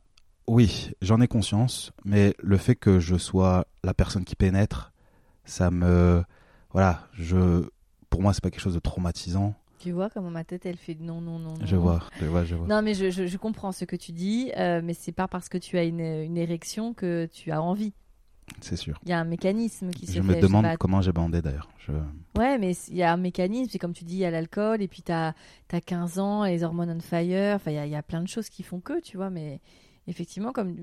[0.48, 4.92] oui, j'en ai conscience, mais le fait que je sois la personne qui pénètre,
[5.46, 6.24] ça me
[6.72, 7.68] voilà, je
[8.10, 9.54] pour moi c'est pas quelque chose de traumatisant.
[9.80, 11.54] Tu vois comment ma tête elle fait non non non.
[11.54, 11.66] non.
[11.66, 12.68] Je vois, je vois, je vois.
[12.68, 15.50] Non mais je, je, je comprends ce que tu dis, euh, mais c'est pas parce
[15.50, 17.94] que tu as une, une érection que tu as envie.
[18.60, 19.00] C'est sûr.
[19.04, 20.28] Il y a un mécanisme qui se Je fait.
[20.28, 20.78] me sais demande pas.
[20.78, 21.70] comment j'ai bandé d'ailleurs.
[21.80, 21.92] Je...
[22.38, 24.82] Ouais, mais il y a un mécanisme, c'est comme tu dis, il y a l'alcool,
[24.82, 25.34] et puis tu as,
[25.70, 28.28] 15 ans, les hormones on fire, enfin, il y a, il y a plein de
[28.28, 29.62] choses qui font que, tu vois, mais
[30.08, 30.76] effectivement, comme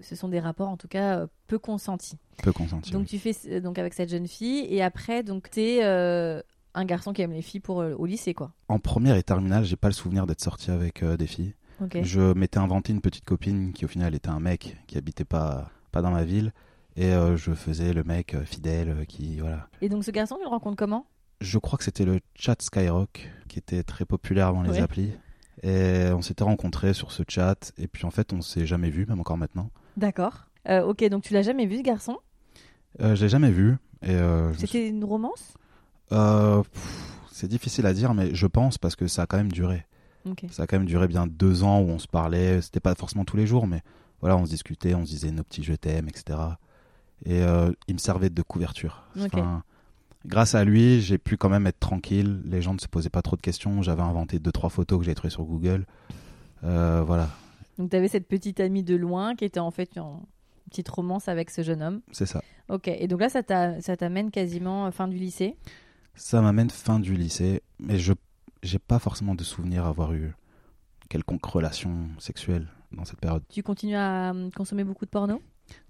[0.00, 2.18] ce sont des rapports, en tout cas, euh, peu consentis.
[2.42, 2.92] peux consentir.
[2.92, 6.42] Donc, tu fais euh, donc avec cette jeune fille, et après, donc, tu es
[6.76, 8.52] un garçon qui aime les filles pour, euh, au lycée, quoi.
[8.68, 11.54] En première et terminale, j'ai pas le souvenir d'être sorti avec euh, des filles.
[12.02, 15.70] Je m'étais inventé une petite copine qui au final était un mec qui habitait pas
[15.92, 16.52] pas dans ma ville
[16.96, 19.68] et euh, je faisais le mec euh, fidèle euh, qui voilà.
[19.80, 21.06] Et donc, ce garçon, tu le rencontres comment?
[21.40, 24.80] Je crois que c'était le chat Skyrock qui était très populaire avant les Ouais.
[24.80, 25.10] applis.
[25.62, 27.72] Et on s'était rencontrés sur ce chat.
[27.78, 29.70] Et puis en fait, on s'est jamais vu, même encore maintenant.
[29.96, 30.46] D'accord.
[30.68, 32.18] Euh, ok, donc tu l'as jamais vu, ce garçon?
[32.98, 33.76] Je l'ai jamais vu.
[34.02, 34.16] Et
[34.56, 35.54] suis- C'était une romance?
[37.30, 39.84] C'est difficile à dire, mais je pense parce que ça a quand même duré.
[40.50, 42.60] Ça a quand même duré bien deux ans où on se parlait.
[42.60, 43.82] C'était pas forcément tous les jours, mais
[44.20, 46.38] voilà, on se discutait, on se disait nos petits je t'aime, etc.
[47.24, 49.04] Et euh, il me servait de couverture.
[49.18, 49.62] Enfin,
[50.26, 52.42] grâce à lui, j'ai pu quand même être tranquille.
[52.44, 53.82] Les gens ne se posaient pas trop de questions.
[53.82, 55.86] J'avais inventé deux trois photos que j'ai trouvées sur Google.
[56.64, 57.28] Euh, voilà,
[57.78, 60.22] Donc, tu avais cette petite amie de loin qui était en fait en
[60.70, 62.00] petite romance avec ce jeune homme.
[62.12, 62.42] c'est ça.
[62.68, 65.56] Ok, et donc là, ça t'a- ça t'amène quasiment euh, fin du lycée?
[66.14, 68.12] Ça m'amène fin du lycée, mais je
[68.62, 70.32] j'ai pas forcément de souvenir avoir eu
[71.08, 73.42] quelconque relation sexuelle dans cette période.
[73.48, 75.40] Tu continues à consommer beaucoup de porno?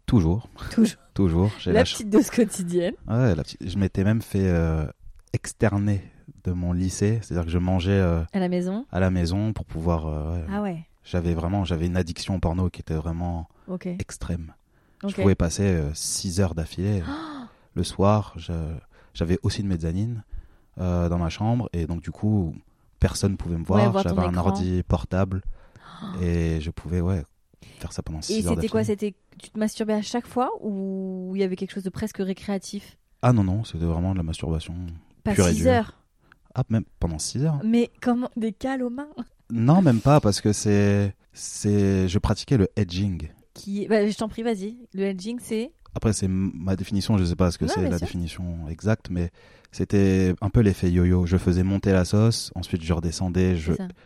[0.07, 0.97] Toujours, Toujours.
[1.15, 1.51] toujours.
[1.59, 2.95] J'ai La la petite dose quotidienne.
[3.09, 4.87] Ouais, la petite- Je m'étais même fait euh,
[5.33, 6.01] externer
[6.45, 9.65] de mon lycée, c'est-à-dire que je mangeais euh, À la maison à la maison pour
[9.65, 10.07] pouvoir.
[10.07, 10.45] euh.
[10.51, 13.49] Ah ouais, J'avais vraiment, j'avais une addiction au porno qui était vraiment
[13.99, 14.53] extrême.
[15.07, 17.03] Je pouvais passer 6 heures d'affilée
[17.75, 18.37] le soir.
[19.15, 20.23] J'avais aussi une mezzanine
[20.77, 22.55] dans ma chambre et donc du coup
[23.01, 24.03] personne pouvait me Ouais, voir.
[24.05, 24.47] J'avais un écran.
[24.51, 25.43] ordi portable
[26.23, 27.25] et je pouvais ouais
[27.79, 28.85] faire ça pendant 6 Et heures c'était quoi.
[28.85, 32.19] C'était tu te masturbais à chaque fois ou il y avait quelque chose de presque
[32.19, 32.97] récréatif?
[33.23, 34.75] Ah non non, c'était vraiment de la masturbation.
[35.25, 35.73] Pas Pure et 6 dure.
[35.73, 35.99] heures.
[36.55, 37.61] Ah même pendant 6 heures.
[37.65, 39.09] Mais comment des cales aux mains?
[39.51, 43.29] Non, même pas, parce que c'est C'est, je pratiquais le edging.
[43.55, 43.87] Qui...
[43.89, 44.77] Bah, je t'en prie, vas-y.
[44.95, 45.71] Le hedging, c'est?
[45.95, 48.07] Après, c'est ma définition, je sais pas ce que c'est la sûr.
[48.07, 49.31] définition exacte, mais
[49.73, 51.27] c'était un peu l'effet yo-yo.
[51.27, 53.57] Je faisais monter la sauce, ensuite je redescendais,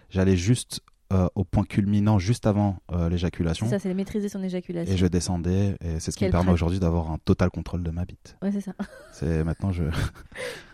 [0.08, 0.80] j'allais juste
[1.12, 4.92] euh, au point culminant, juste avant euh, l'éjaculation, ça, c'est maîtriser son éjaculation.
[4.94, 7.90] et je descendais, et c'est ce qui me permet aujourd'hui d'avoir un total contrôle de
[7.90, 8.36] ma bite.
[8.42, 8.72] Ouais, c'est ça.
[9.12, 9.84] C'est maintenant je.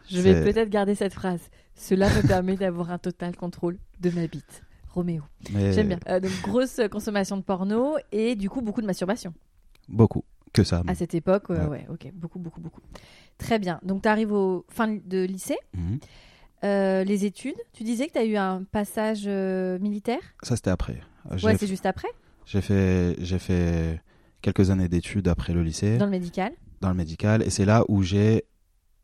[0.09, 1.41] Je vais peut-être garder cette phrase.
[1.75, 4.63] Cela me permet d'avoir un total contrôle de ma bite.
[4.91, 5.23] Roméo.
[5.53, 5.99] Mais J'aime bien.
[6.09, 9.35] Euh, donc, grosse consommation de porno et du coup, beaucoup de masturbation.
[9.89, 10.23] Beaucoup,
[10.53, 10.83] que ça.
[10.87, 11.67] À cette époque, ouais, Ouais.
[11.67, 12.13] ouais, ok.
[12.15, 12.81] Beaucoup, beaucoup, beaucoup.
[13.37, 13.81] Très bien.
[13.83, 15.59] Donc, tu arrives au fin de lycée.
[15.77, 15.99] Mhm.
[16.65, 20.21] Euh, les études, tu disais que tu as eu un passage euh, militaire?
[20.43, 21.01] Ça c'était après.
[21.37, 22.09] J'ai Ouais, c'est juste après,
[22.47, 24.01] j'ai fait, j'ai fait
[24.43, 26.53] quelques années d'études après le lycée dans le médical?
[26.81, 28.45] dans le médical, et c'est là où j'ai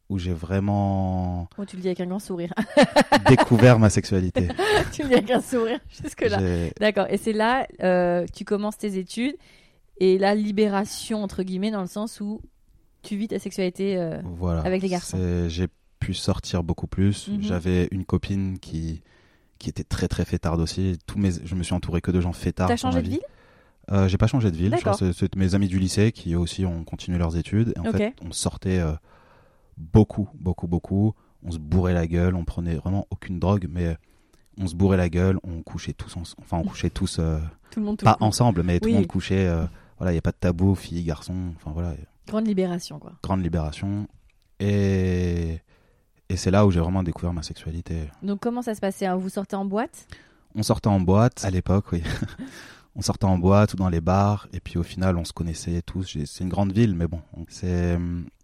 [0.09, 2.53] où j'ai vraiment Oh, tu le dis avec un grand sourire.
[3.29, 4.49] découvert ma sexualité.
[4.93, 6.38] tu le dis avec un sourire jusque-là.
[6.79, 7.07] D'accord.
[7.09, 9.35] Et c'est là, euh, tu commences tes études
[9.99, 12.43] et la libération, entre guillemets, dans le sens où
[13.03, 13.97] tu vis ta sexualité.
[13.97, 14.61] euh, Voilà.
[14.62, 15.19] Avec les garçons.
[15.49, 15.69] J'ai
[16.03, 17.29] pu sortir beaucoup plus.
[17.29, 17.43] Mhm.
[17.43, 19.03] J'avais une copine qui
[19.59, 20.99] qui était très très fêtarde aussi.
[21.07, 22.67] Tous mes, je me suis entouré que de gens fêtards.
[22.69, 23.21] T'as changé de ville?
[23.93, 24.77] Euh, J'ai pas changé de ville.
[25.15, 27.73] C'est mes amis du lycée qui aussi ont continué leurs études.
[27.77, 28.93] Et en fait, on sortait euh,
[29.79, 31.15] beaucoup, beaucoup, beaucoup.
[31.45, 32.35] On se bourrait la gueule.
[32.35, 33.97] On prenait vraiment aucune drogue, mais
[34.59, 35.38] on se bourrait la gueule.
[35.45, 37.38] On couchait tous, en- enfin, on couchait tous, euh,
[37.71, 38.25] Tout le monde tout pas coup.
[38.25, 39.47] ensemble, mais tout le monde couchait.
[39.47, 39.65] euh,
[39.99, 41.53] voilà, il y a pas de tabou, filles, garçons.
[41.57, 41.95] Enfin voilà,
[42.27, 43.12] Grande libération, quoi.
[43.23, 44.09] grande libération.
[44.61, 45.59] Et
[46.33, 48.09] et c'est là où j'ai vraiment découvert ma sexualité.
[48.23, 49.16] Donc, comment ça se passait hein?
[49.16, 50.07] Vous sortez en boîte?
[50.55, 52.03] On sortait en boîte à l'époque, oui.
[52.97, 55.83] on sortait en boîte ou dans les bars, et puis au final, on se connaissait
[55.83, 56.18] tous.
[56.25, 57.99] C'est une grande ville, mais bon, on- c'est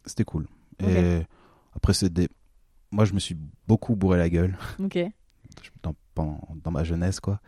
[0.05, 0.47] c'était cool.
[0.81, 1.23] Et
[1.75, 2.29] après, c'est des.
[2.91, 4.99] Moi, je me suis beaucoup bourré la gueule Ok.
[5.83, 7.41] dans, ma jeunesse, quoi.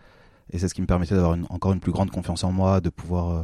[0.51, 2.89] Et c'est ce qui me permettait d'avoir encore une plus grande confiance en moi, de
[2.91, 3.29] pouvoir.
[3.31, 3.43] euh,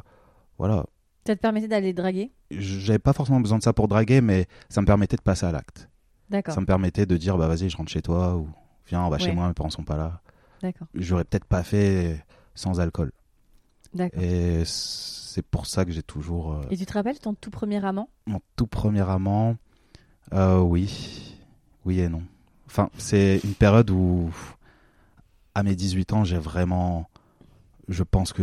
[0.58, 0.86] voilà.
[1.26, 2.32] Ça te permettait d'aller draguer?
[2.50, 5.52] J'avais pas forcément besoin de ça pour draguer, mais ça me permettait de passer à
[5.52, 5.88] l'acte.
[6.30, 6.54] D'accord.
[6.54, 8.48] Ça me permettait de dire, bah vas-y, je rentre chez toi, ou
[8.88, 10.20] viens, on va chez moi, mes parents sont pas là.
[10.62, 10.88] D'accord.
[10.94, 13.12] J'aurais peut-être pas fait sans alcool.
[13.94, 14.20] D'accord.
[14.22, 16.52] Et c'est pour ça que j'ai toujours.
[16.54, 18.08] euh, Et tu te rappelles ton tout premier amant?
[18.26, 19.56] Mon tout premier amant,
[20.32, 21.36] euh, oui.
[21.84, 22.22] Oui et non.
[22.66, 24.30] Enfin, c'est une période où,
[25.54, 27.08] à mes 18 ans, j'ai vraiment.
[27.88, 28.42] Je pense que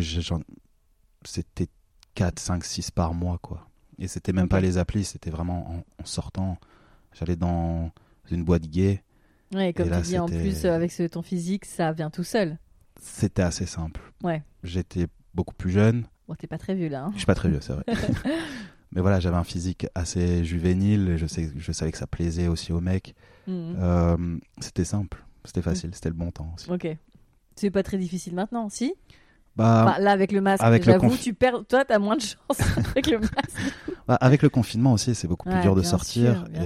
[1.26, 1.68] c'était
[2.16, 3.68] 4, 5, 6 par mois, quoi.
[4.00, 6.58] Et c'était même pas les applis, c'était vraiment en, en sortant.
[7.14, 7.92] J'allais dans
[8.32, 9.04] une boîte gay.
[9.54, 12.10] Ouais, comme Et là, tu dis, en plus, euh, avec ce, ton physique, ça vient
[12.10, 12.58] tout seul.
[13.00, 14.02] C'était assez simple.
[14.24, 14.42] Ouais.
[14.64, 16.06] J'étais beaucoup plus jeune.
[16.28, 17.04] Bon, t'es pas très vieux là.
[17.06, 17.12] hein.
[17.14, 17.84] Je suis pas très vieux, c'est vrai.
[18.92, 21.10] Mais voilà, j'avais un physique assez juvénile.
[21.10, 23.16] Et je, sais, je savais que ça plaisait aussi aux mecs.
[23.48, 23.76] Mhm.
[23.80, 26.72] Euh, c'était simple, c'était facile, c'était le bon temps aussi.
[26.72, 26.88] Ok.
[27.56, 28.94] C'est pas très difficile maintenant, si?
[29.56, 31.66] Bah, Bah, Là, avec le masque, avec j'avoue, conf- tu perds.
[31.68, 33.74] Toi, t'as moins de chance avec le masque.
[34.08, 36.46] Bah, avec le confinement aussi, c'est beaucoup plus Ouais, dur de sortir.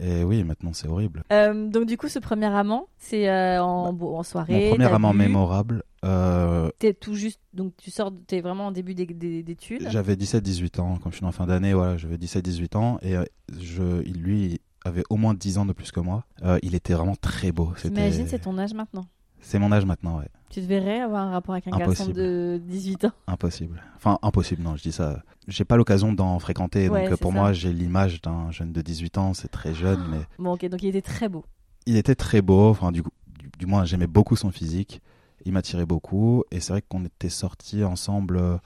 [0.00, 0.24] et...
[0.24, 1.22] oui, maintenant c'est horrible.
[1.32, 4.52] Euh, donc, du coup, ce premier amant, c'est euh, en, bon, en soirée.
[4.54, 7.40] Bah, Mon premier amant mémorable, euh, T'es tout juste.
[7.52, 8.12] Donc, tu sors.
[8.26, 9.86] T'es vraiment en début d'é- d'é- d'études.
[9.90, 12.98] j'avais 17-18 ans, comme je suis en fin d'année, voilà, j'avais 17-18 ans.
[13.02, 13.16] Et
[13.60, 16.24] je, il- lui avait au moins 10 ans de plus que moi.
[16.62, 17.72] Il était vraiment très beau.
[17.82, 19.04] T'imagines, c'est ton âge maintenant?
[19.40, 20.28] C'est mon âge maintenant, ouais.
[20.50, 23.80] Tu te verrais avoir un rapport avec un garçon de 18 ans Impossible.
[23.96, 25.22] Enfin, impossible, non, je dis ça.
[25.46, 27.38] J'ai pas l'occasion d'en fréquenter, Ouais, donc euh, pour ça.
[27.38, 30.82] moi, j'ai l'image d'un jeune de 18 ans, c'est très jeune, mais Bon, ok, donc
[30.82, 31.44] il était très beau.
[31.86, 35.00] il était très beau, enfin, du, coup- du, du moins, j'aimais beaucoup son physique,
[35.44, 38.56] il m'attirait beaucoup, et c'est vrai qu'on était sortis ensemble, euh,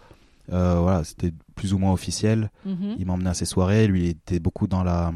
[0.52, 2.50] euh, voilà, c'était plus ou moins officiel.
[2.64, 2.96] Mhm.
[2.98, 5.12] Il m'emmenait à ses soirées, lui, il était beaucoup dans la.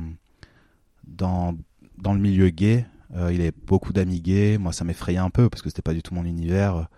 [1.07, 1.55] dans,
[1.97, 5.49] dans le milieu gay, Euh, il avait beaucoup d'amis gays, moi, ça m'effrayait un peu,
[5.49, 6.88] parce que c'était pas du tout mon univers.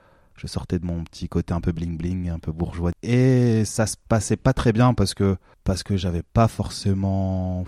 [0.40, 2.92] Je sortais de mon petit côté un peu bling bling, un peu bourgeois.
[3.02, 7.64] Et ça se passait pas très bien parce que parce que j'avais pas forcément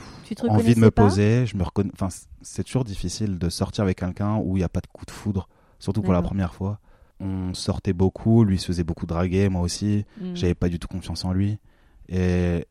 [0.48, 1.44] envie de me poser.
[1.44, 1.90] Je me reconna...
[1.92, 2.08] enfin,
[2.40, 5.10] c'est toujours difficile de sortir avec quelqu'un où il n'y a pas de coup de
[5.10, 6.80] foudre, surtout pour la première fois.
[7.20, 10.06] On sortait beaucoup, lui se faisait beaucoup draguer, moi aussi.
[10.18, 10.34] Mhm.
[10.34, 11.58] J'avais pas du tout confiance en lui.
[12.08, 12.66] Et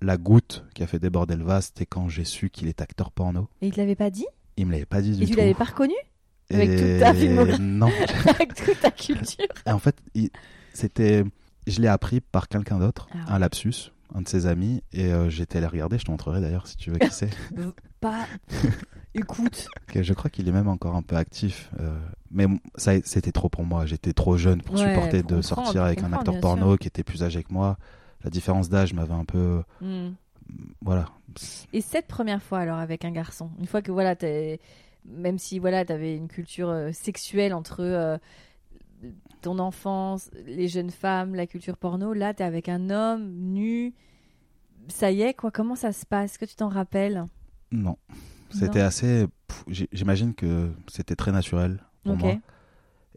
[0.00, 3.12] la goutte qui a fait déborder le vase, c'était quand j'ai su qu'il est acteur
[3.12, 3.48] porno.
[3.62, 4.26] Et il te l'avait pas dit?
[4.56, 5.38] Il me l'avait pas dit du Et tu tout.
[5.38, 5.94] l'avais pas reconnu
[6.52, 7.90] avec toute ta Et filmographie Non.
[8.28, 10.30] Avec toute ta culture Et en fait, il-
[10.72, 11.24] c'était,
[11.66, 13.22] je l'ai appris par quelqu'un d'autre, Ah ouais.
[13.28, 15.98] un lapsus, un de ses amis, et euh, j'étais allé regarder.
[15.98, 17.30] Je te montrerai d'ailleurs si tu veux qui c'est.
[18.00, 18.26] Pas.
[19.14, 19.68] Écoute.
[19.94, 21.96] Je crois qu'il est même encore un peu actif, euh,
[22.30, 23.86] mais ça, c'était trop pour moi.
[23.86, 27.04] J'étais trop jeune pour Ouais, supporter pour de sortir avec un acteur porno qui était
[27.04, 27.76] plus âgé que moi.
[28.24, 30.14] La différence d'âge m'avait un peu, Mhm.
[30.80, 31.06] Voilà.
[31.72, 34.14] Et cette première fois alors avec un garçon, une fois que voilà,
[35.04, 38.18] même si voilà, t'avais une culture euh, sexuelle entre euh,
[39.42, 42.12] ton enfance, les jeunes femmes, la culture porno.
[42.12, 43.94] Là, tu es avec un homme nu.
[44.88, 45.50] Ça y est, quoi.
[45.50, 46.32] Comment ça se passe?
[46.32, 47.24] Est-ce que tu t'en rappelles?
[47.70, 47.96] Non.
[48.50, 49.26] C'était assez.
[49.68, 52.36] J'imagine que c'était très naturel pour moi.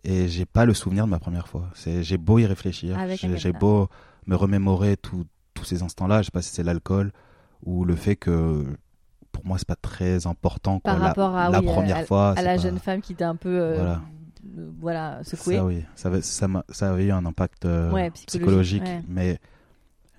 [0.03, 1.69] Et j'ai pas le souvenir de ma première fois.
[1.85, 2.97] J'ai beau y réfléchir.
[2.97, 3.89] Un J'ai beau
[4.25, 5.25] me remémorer tout-
[5.57, 6.21] tous ces instants-là.
[6.21, 7.11] Je sais pas si c'est l'alcool
[7.65, 8.63] ou le fait que
[9.31, 10.79] pour moi, c'est pas très important.
[10.79, 10.91] Quoi.
[10.93, 12.31] Par la, rapport à, la oui, première à, fois.
[12.37, 14.01] à la pas- jeune femme qui t'a un peu euh, Voilà.
[14.57, 15.55] euh, voilà, secoué.
[15.57, 15.83] Ça, oui.
[15.95, 18.83] Ça, avait- ça, m'a- ça avait eu un impact euh, Ouais, psychologique, psychologique.
[18.83, 19.03] ouais.
[19.07, 19.39] Mais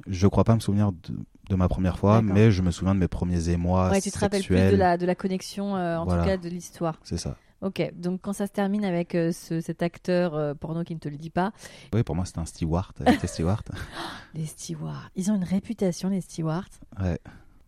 [0.06, 1.14] je crois pas me souvenir de,
[1.50, 2.22] de ma première fois.
[2.22, 3.90] Mais je me souviens de mes premiers émois.
[3.90, 6.22] Ouais, tu te rappelles plus de la, de la connexion, euh, en Voilà.
[6.22, 6.98] tout cas de l'histoire.
[7.02, 7.36] C'est ça.
[7.60, 11.00] Ok, donc quand ça se termine avec euh, ce- cet acteur euh, porno qui ne
[11.00, 11.52] te le dit pas,
[11.92, 12.92] Oui, pour moi, c'était un steward.
[13.00, 13.68] euh, c'était steward.
[14.34, 16.68] les stewards, ils ont une réputation, les stewards.
[17.02, 17.18] Ouais.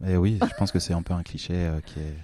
[0.07, 2.15] Et oui, je pense que c'est un peu un cliché euh, qui est.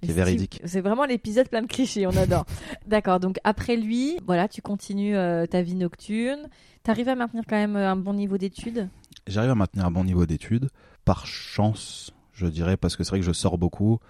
[0.00, 0.60] Les Qui est véridique.
[0.64, 2.44] C'est vraiment l'épisode plein de clichés, on adore.
[2.88, 6.48] D'accord, donc après lui, voilà, tu continues euh, ta vie nocturne.
[6.82, 8.88] T'arrives à maintenir quand même euh, un bon niveau d'études?
[9.28, 10.70] J'arrive à maintenir un bon niveau d'études,
[11.04, 14.00] par chance, je dirais, parce que c'est vrai que je sors beaucoup.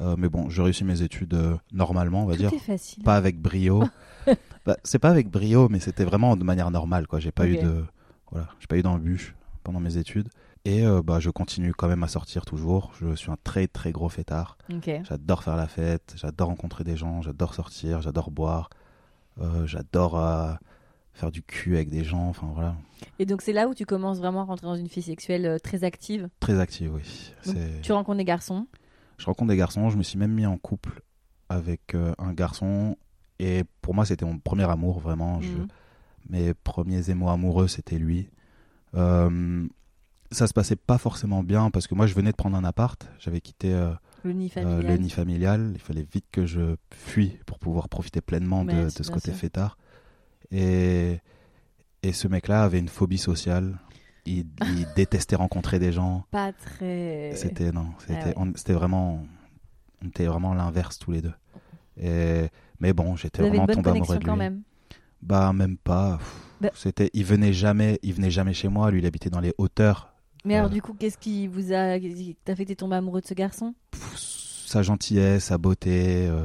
[0.00, 2.52] Euh, mais bon, je réussis mes études euh, normalement, on va Tout dire.
[2.52, 3.02] est facile.
[3.02, 3.84] Pas avec brio.
[4.66, 7.20] Bah, c'est pas avec brio, mais c'était vraiment de manière normale, quoi.
[7.20, 7.86] J'ai pas eu de.
[8.30, 9.34] Voilà, j'ai pas eu d'embûche
[9.64, 10.28] pendant mes études.
[10.66, 12.92] Et euh, bah, je continue quand même à sortir toujours.
[13.00, 14.58] Je suis un très très gros fêtard.
[15.04, 18.68] J'adore faire la fête, j'adore rencontrer des gens, j'adore sortir, j'adore boire,
[19.64, 20.20] j'adore
[21.14, 22.76] faire du cul avec des gens, enfin voilà.
[23.18, 25.82] Et donc c'est là où tu commences vraiment à rentrer dans une vie sexuelle très
[25.82, 26.28] active?
[26.40, 27.32] Très actif, oui.
[27.82, 28.66] Tu rencontres des garçons?
[29.18, 31.02] Je rencontre des garçons, je me suis même mis en couple
[31.48, 32.96] avec euh, un garçon
[33.38, 35.40] et pour moi c'était mon premier amour vraiment.
[35.40, 35.66] Je- Mhm.
[36.30, 38.28] Mes premiers émois amoureux c'était lui.
[38.94, 39.66] Euh,
[40.30, 43.08] ça se passait pas forcément bien parce que moi je venais de prendre un appart,
[43.18, 43.92] j'avais quitté euh,
[44.24, 44.86] Le nid euh, familial.
[44.86, 49.10] le nid familial, il fallait vite que je fuis pour pouvoir profiter pleinement de, ce
[49.10, 49.40] côté sûr.
[49.40, 49.78] fêtard.
[50.50, 51.20] Et,
[52.02, 53.78] et ce mec-là avait une phobie sociale.
[54.30, 56.24] Il, il détestait rencontrer des gens.
[56.30, 57.32] Pas très.
[57.34, 58.52] C'était non, c'était Ah ouais.
[58.56, 59.24] c'était vraiment,
[60.04, 61.32] on était vraiment l'inverse tous les deux.
[62.00, 62.48] Et
[62.80, 64.26] mais bon, j'étais vraiment tombé amoureux de lui.
[64.26, 64.62] quand même.
[65.22, 66.18] Bah même pas.
[66.60, 68.90] Bah- C'était, il venait jamais, il venait jamais chez moi.
[68.90, 70.12] Lui, il habitait dans les hauteurs.
[70.44, 70.72] Mais alors Euh.
[70.74, 73.34] du coup, qu'est-ce qui vous a, qui t'a fait que t'es tombé amoureux de ce
[73.34, 73.74] garçon?
[73.90, 74.02] Pff,
[74.66, 76.44] sa gentillesse, sa beauté, euh,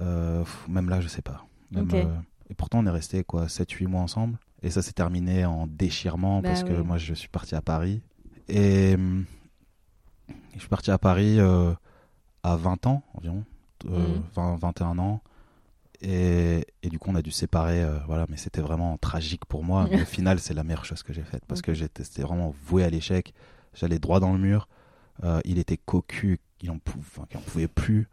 [0.00, 1.46] euh, pff, même là, je sais pas.
[1.70, 1.88] Même,
[2.50, 4.38] et pourtant, on est resté quoi, 7-8 mois ensemble.
[4.64, 8.00] Et ça s'est terminé en déchirement Bah parce que moi, je suis parti à Paris.
[8.48, 9.24] Et hum,
[10.54, 11.72] je suis parti à Paris euh,
[12.42, 13.44] à 20 ans environ,
[13.86, 14.22] euh, Mhm.
[14.34, 15.20] 20, 21 ans.
[16.00, 17.82] Et, et du coup, on a dû se séparer.
[17.82, 19.86] euh, voilà, mais c'était vraiment tragique pour moi.
[19.90, 22.84] Mais au final, c'est la meilleure chose que j'ai faite parce que j'étais vraiment voué
[22.84, 23.32] à l'échec.
[23.74, 24.68] J'allais droit dans le mur.
[25.22, 28.08] Euh, il était cocu, il en, pou- enfin, il en pouvait plus.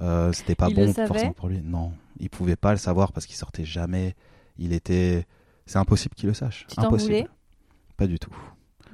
[0.00, 1.60] Euh, c'était pas Il bon forcément pour lui.
[1.62, 4.14] Non, il pouvait pas le savoir parce qu'il sortait jamais.
[4.58, 5.26] Il était,
[5.66, 6.66] c'est impossible qu'il le sache.
[6.68, 7.28] Tu impossible.
[7.96, 8.34] Pas du tout.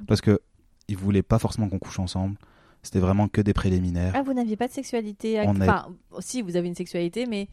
[0.07, 0.39] Parce que
[0.87, 2.35] il voulait pas forcément qu'on couche ensemble.
[2.81, 5.41] C'était vraiment que des préliminaires, Ah, vous n'aviez pas de sexualité.
[5.45, 5.87] On Enfin,
[6.19, 7.49] si vous avez une sexualité, mais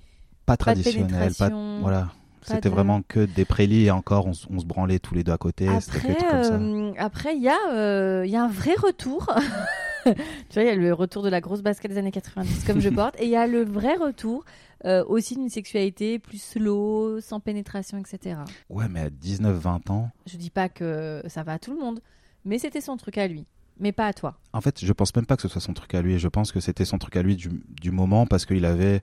[0.47, 1.51] pas traditionnels, pas,
[1.81, 2.13] voilà.
[2.43, 5.39] C'était de- vraiment que des prélis et encore on, se branlait tous les deux à
[5.39, 5.67] côté.
[5.67, 9.29] Après, euh, après, il euh, il y a un vrai retour.
[10.49, 12.81] tu vois, il y a le retour de la grosse basket des années 90 comme
[12.81, 14.45] je porte, et il y a le vrai retour
[14.85, 18.41] euh, aussi d'une sexualité plus slow, sans pénétration, etc.
[18.69, 22.01] Ouais, mais à 19-20 ans, Je dis pas que ça va à tout le monde,
[22.45, 23.47] mais c'était son truc à lui,
[23.81, 24.39] mais pas à toi.
[24.53, 26.19] En fait, je pense même pas que ce soit son truc à lui.
[26.19, 27.49] Je pense que c'était son truc à lui du,
[27.81, 29.01] du moment parce qu'il avait,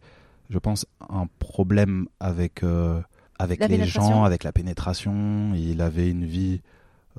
[0.50, 3.02] je pense, un problème avec, euh,
[3.40, 5.54] avec La les gens, avec la pénétration.
[5.56, 6.62] Il avait une vie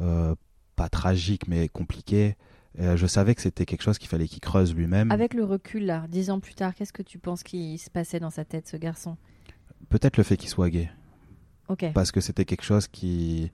[0.00, 0.34] euh,
[0.76, 2.36] pas tragique mais compliquée.
[2.80, 5.10] Euh, je savais que c'était quelque chose qu'il fallait qu'il creuse lui-même.
[5.12, 8.18] Avec le recul, là, dix ans plus tard, qu'est-ce que tu penses qui se passait
[8.20, 9.16] dans sa tête, ce garçon?
[9.90, 10.90] Peut-être le fait qu'il soit gay.
[11.68, 13.50] Ok, Parce que c'était quelque chose qui,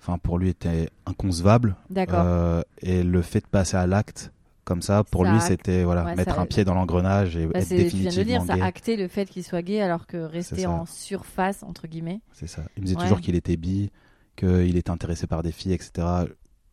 [0.00, 1.76] enfin, pour lui était inconcevable.
[1.90, 2.22] d'accord.
[2.24, 4.32] Euh, et le fait de passer à l'acte
[4.64, 7.46] comme ça, pour Ça lui, c'était voilà, Ouais, mettre ça- un pied dans l'engrenage et
[7.46, 8.60] Bah, être c'est- tu viens de dire, définitivement ça gay.
[8.62, 10.70] a acté le fait qu'il soit gay alors que rester ça.
[10.70, 12.20] en surface, entre guillemets.
[12.32, 12.62] C'est ça.
[12.76, 13.02] Il me disait Ouais.
[13.04, 13.90] toujours qu'il était bi,
[14.36, 16.06] qu'il était intéressé par des filles, etc.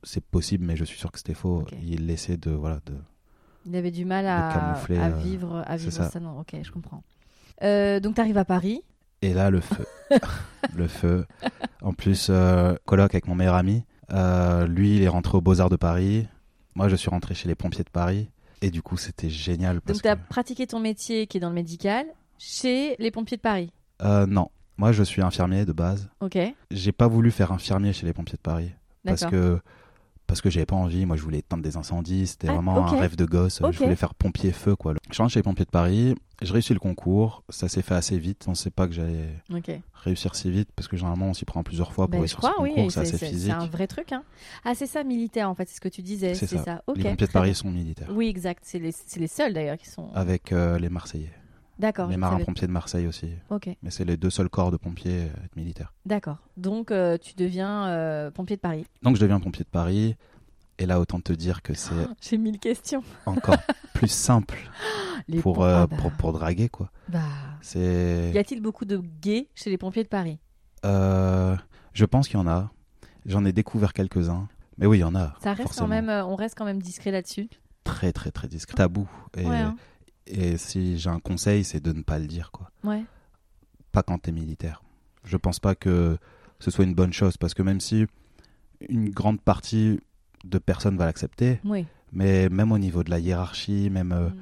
[0.04, 1.66] C'est possible, mais je suis sûr que c'était faux.
[1.82, 2.94] Il essaie de voilà de.
[3.66, 6.10] Il avait du mal à, camoufler, à euh, vivre, à vivre ça.
[6.10, 6.20] ça.
[6.20, 7.02] Non, ok, je comprends.
[7.64, 8.84] Euh, donc, tu arrives à Paris.
[9.22, 9.86] Et là, le feu,
[10.76, 11.26] le feu.
[11.82, 13.86] En plus, euh, colloque avec mon meilleur ami.
[14.12, 16.28] Euh, lui, il est rentré aux Beaux Arts de Paris.
[16.76, 18.30] Moi, je suis rentré chez les pompiers de Paris.
[18.62, 21.40] Et du coup, c'était génial parce Donc, tu as que pratiqué ton métier qui est
[21.40, 22.06] dans le médical
[22.38, 23.72] chez les pompiers de Paris.
[24.02, 26.10] Euh, non, moi, je suis infirmier de base.
[26.20, 26.38] Ok,
[26.72, 28.72] J'ai pas voulu faire infirmier chez les pompiers de Paris
[29.06, 29.60] parce que
[30.28, 31.06] parce que j'avais pas envie.
[31.06, 32.28] Moi, je voulais éteindre des incendies.
[32.28, 33.62] C'était Ah, vraiment un rêve de gosse.
[33.72, 34.94] Je voulais faire pompier feu, quoi.
[35.12, 38.18] Je rentre chez les pompiers de Paris Je réussis le concours, ça s'est fait assez
[38.18, 38.44] vite.
[38.48, 39.30] On ne sait pas que j'allais
[39.94, 42.54] réussir si vite parce que généralement on s'y prend plusieurs fois pour Ben, réussir crois,
[42.58, 42.74] ce oui.
[42.76, 43.54] concours, c'est assez physique.
[43.58, 44.12] c'est un vrai truc.
[44.12, 44.24] Hein.
[44.66, 46.34] Ah, c'est ça, militaire, en fait, c'est ce que tu disais.
[46.36, 46.82] C'est ça.
[46.96, 48.10] les pompiers de Paris sont militaires.
[48.12, 48.64] Oui, exact.
[48.66, 50.10] C'est les, c'est les seuls d'ailleurs qui sont.
[50.14, 51.32] Avec euh, les Marseillais.
[51.84, 52.08] D'accord.
[52.08, 53.30] les je marins savais- pompiers de Marseille aussi.
[53.50, 53.70] Ok.
[53.84, 55.94] Mais c'est les deux seuls corps de pompiers euh, militaires.
[56.06, 56.38] D'accord.
[56.58, 58.86] Donc, euh, tu deviens euh, pompier de Paris.
[59.02, 60.16] Donc je deviens pompier de Paris.
[60.80, 63.04] Et là, autant te dire que c'est J'ai mille questions.
[63.28, 63.58] encore
[63.94, 64.58] plus simple
[65.42, 66.90] pour, pom- ah bah, pour, pour draguer, quoi.
[67.10, 67.20] bah.
[67.62, 68.32] C'est.
[68.34, 70.40] Y a-t-il beaucoup de gays chez les pompiers de Paris?
[70.84, 72.72] Je pense qu'il y en a.
[73.26, 74.48] J'en ai découvert quelques-uns.
[74.78, 75.36] Mais oui, il y en a.
[75.44, 75.88] Ça reste forcément.
[75.88, 77.48] quand même, on reste quand même discret là-dessus.
[77.84, 78.76] Très, très, très discret.
[78.76, 79.08] Tabou.
[79.38, 79.76] Et, Ouais, hein.
[80.28, 82.70] Et si j'ai un conseil, c'est de ne pas le dire, quoi.
[82.84, 83.04] Ouais.
[83.92, 84.82] Pas quand t'es militaire.
[85.24, 86.18] Je pense pas que
[86.60, 87.38] ce soit une bonne chose.
[87.38, 88.06] Parce que même si
[88.90, 90.00] une grande partie
[90.44, 91.86] de personnes va l'accepter, Oui.
[92.12, 94.12] mais même au niveau de la hiérarchie, même.
[94.12, 94.36] euh, Mm.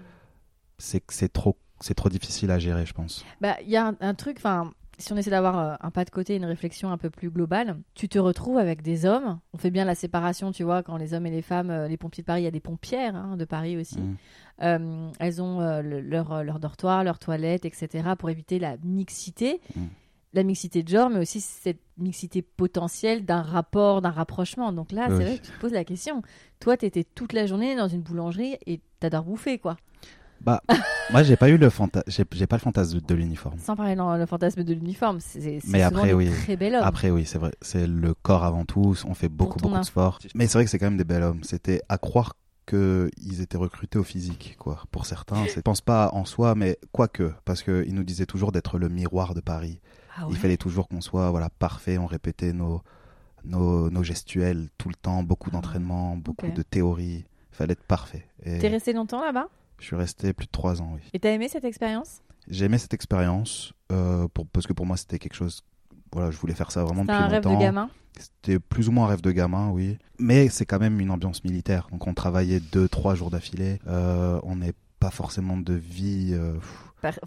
[1.10, 4.14] c'est trop c'est trop difficile à gérer je pense Bah, il y a un, un
[4.14, 4.72] truc, enfin,
[5.02, 7.78] si on essaie d'avoir euh, un pas de côté, une réflexion un peu plus globale,
[7.95, 9.39] tu te retrouves avec des hommes.
[9.54, 11.97] On fait bien la séparation, tu vois, quand les hommes et les femmes, euh, les
[11.97, 13.99] pompiers de Paris, il y a des pompières hein, de Paris aussi.
[13.99, 14.16] Mm.
[14.64, 19.60] Euh, elles ont euh, le- leur, leur dortoir, leur toilette, etc., pour éviter la mixité.
[19.76, 19.82] Mm.
[20.34, 24.72] La mixité de genre, mais aussi cette mixité potentielle d'un rapport, d'un rapprochement.
[24.72, 25.16] Donc là, Oui.
[25.18, 26.22] c'est vrai que tu te poses la question.
[26.62, 29.76] Toi, tu étais toute la journée dans une boulangerie et t'adores bouffer, quoi.
[30.44, 30.62] Bah
[31.12, 33.58] moi j'ai pas eu le fanta j'ai pas le fantasme de, de l'uniforme.
[33.60, 35.20] Sans parler dans le fantasme de l'uniforme.
[35.20, 36.30] C'est Mais après, oui.
[36.44, 36.84] très bel homme.
[36.84, 37.52] après oui c'est vrai.
[37.62, 38.96] C'est le corps avant tout.
[39.06, 40.20] On fait beaucoup beaucoup de sport.
[40.36, 41.44] Mais c'est vrai que c'est quand même des bels hommes.
[41.44, 42.34] C'était à croire
[42.66, 44.84] que ils étaient recrutés au physique quoi.
[44.92, 48.52] Pour certains je pense pas en soi mais quoique parce que ils nous disaient toujours
[48.52, 49.80] d'être le miroir de Paris.
[50.18, 51.98] Ah il fallait toujours qu'on soit voilà parfait.
[51.98, 52.82] On répétait nos
[53.44, 55.24] nos, nos gestuels tout le temps.
[55.24, 58.26] Beaucoup Ah, d'entraînement beaucoup de théorie il fallait être parfait.
[58.44, 59.48] Et T'es resté longtemps là-bas?
[59.82, 62.22] Je suis resté plus de trois ans oui Et t'as aimé cette expérience?
[62.48, 65.64] J'ai aimé cette expérience euh, pour, parce que pour moi c'était quelque chose.
[66.14, 67.58] Voilà, je voulais faire ça vraiment C'était depuis un rêve longtemps.
[67.60, 67.90] de gamin?
[68.18, 69.98] C'était plus ou moins un rêve de gamin, oui.
[70.20, 71.88] Mais c'est quand même une ambiance militaire.
[71.92, 73.80] Donc on travaillait deux, trois jours d'affilée.
[73.88, 76.56] Euh, on n'est pas forcément de vie euh,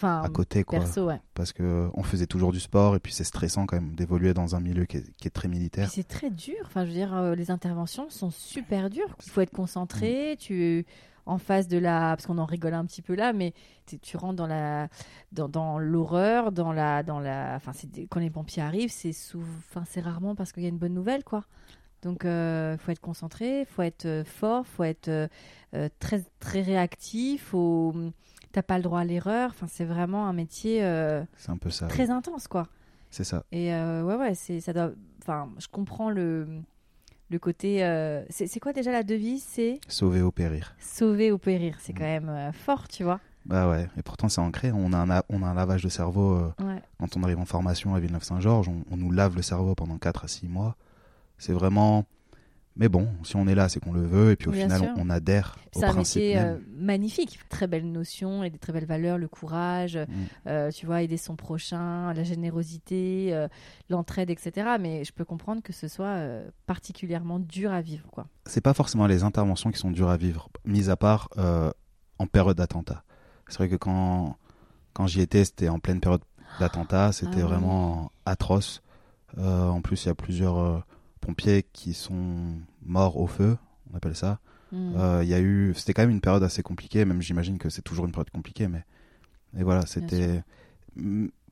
[0.02, 0.78] à côté, quoi.
[0.80, 1.20] perso, ouais.
[1.34, 4.54] Parce que on faisait toujours du sport et puis c'est stressant quand même d'évoluer dans
[4.54, 5.90] un milieu qui est, qui est très militaire.
[5.90, 6.54] c'est très dur.
[6.66, 9.16] Enfin, je veux dire, euh, les interventions sont super dures.
[9.24, 9.56] Il faut être Mm.
[9.56, 10.36] concentré.
[10.38, 10.84] Tu
[11.26, 13.52] en face de la, parce qu'on en rigole un petit peu là, mais
[13.86, 14.88] tu- rentres dans la,
[15.32, 17.54] dans, dans l'horreur, dans la, dans la.
[17.56, 17.72] Enfin,
[18.10, 21.24] quand les pompiers arrivent, c'est enfin, c'est rarement parce qu'il y a une bonne nouvelle,
[21.24, 21.44] quoi.
[22.02, 25.26] Donc, il faut être concentré, faut être euh, fort, faut être euh,
[25.74, 27.44] euh, très, très réactif.
[27.46, 27.94] Faut...
[28.52, 29.50] T'as pas le droit à l'erreur.
[29.54, 31.86] Enfin, c'est vraiment un métier euh, C'est un peu ça.
[31.86, 31.90] oui.
[31.90, 32.68] très intense, quoi.
[33.10, 33.44] C'est ça.
[33.52, 34.90] Et euh, ouais, ouais, c'est, ça doit.
[35.22, 36.46] Enfin, je comprends le,
[37.30, 37.84] le côté.
[37.84, 39.44] euh, c'est, quoi déjà la devise?
[39.48, 40.74] C'est Sauver ou périr.
[40.78, 41.76] sauver ou périr.
[41.80, 41.98] C'est Mm.
[41.98, 43.20] quand même euh, fort, tu vois.
[43.46, 43.88] Bah ouais.
[43.98, 44.72] Et pourtant c'est ancré.
[44.72, 46.34] On a un, a- on a un lavage de cerveau.
[46.36, 46.80] euh, Ouais.
[46.98, 50.24] quand on arrive en formation à Villeneuve-Saint-Georges, on, on nous lave le cerveau pendant 4
[50.24, 50.76] à 6 mois.
[51.38, 52.06] C'est vraiment.
[52.76, 54.80] Mais bon, si on est là, c'est qu'on le veut, et puis au Bien final,
[54.80, 54.90] sûr.
[54.96, 56.54] on, adhère au C'est un principe métier même.
[56.56, 57.38] euh, magnifique.
[57.48, 60.12] Très belles notions et des très belles valeurs, le courage, Mm.
[60.48, 63.46] euh, tu vois, aider son prochain, la générosité, euh,
[63.90, 64.70] l'entraide, etc.
[64.80, 66.18] Mais je peux comprendre que ce soit
[66.66, 68.26] particulièrement dur à vivre, quoi.
[68.46, 71.28] C'est pas forcément les interventions qui sont dures à vivre, mis à part
[72.18, 73.04] en période d'attentat.
[73.48, 74.36] C'est vrai que quand,
[74.94, 76.22] quand j'y étais, c'était en pleine période
[76.58, 77.42] d'attentat, c'était Ah oui.
[77.42, 78.82] vraiment atroce.
[79.38, 80.84] En plus, il y a plusieurs
[81.24, 82.54] pompiers qui sont
[82.84, 83.56] morts au feu,
[83.92, 84.38] on appelle ça.
[84.72, 84.92] Mm.
[84.96, 87.70] Euh, Il y a eu, c'était quand même une période assez compliquée, même j'imagine que
[87.70, 88.84] c'est toujours une période compliquée, mais
[89.58, 90.42] et voilà, c'était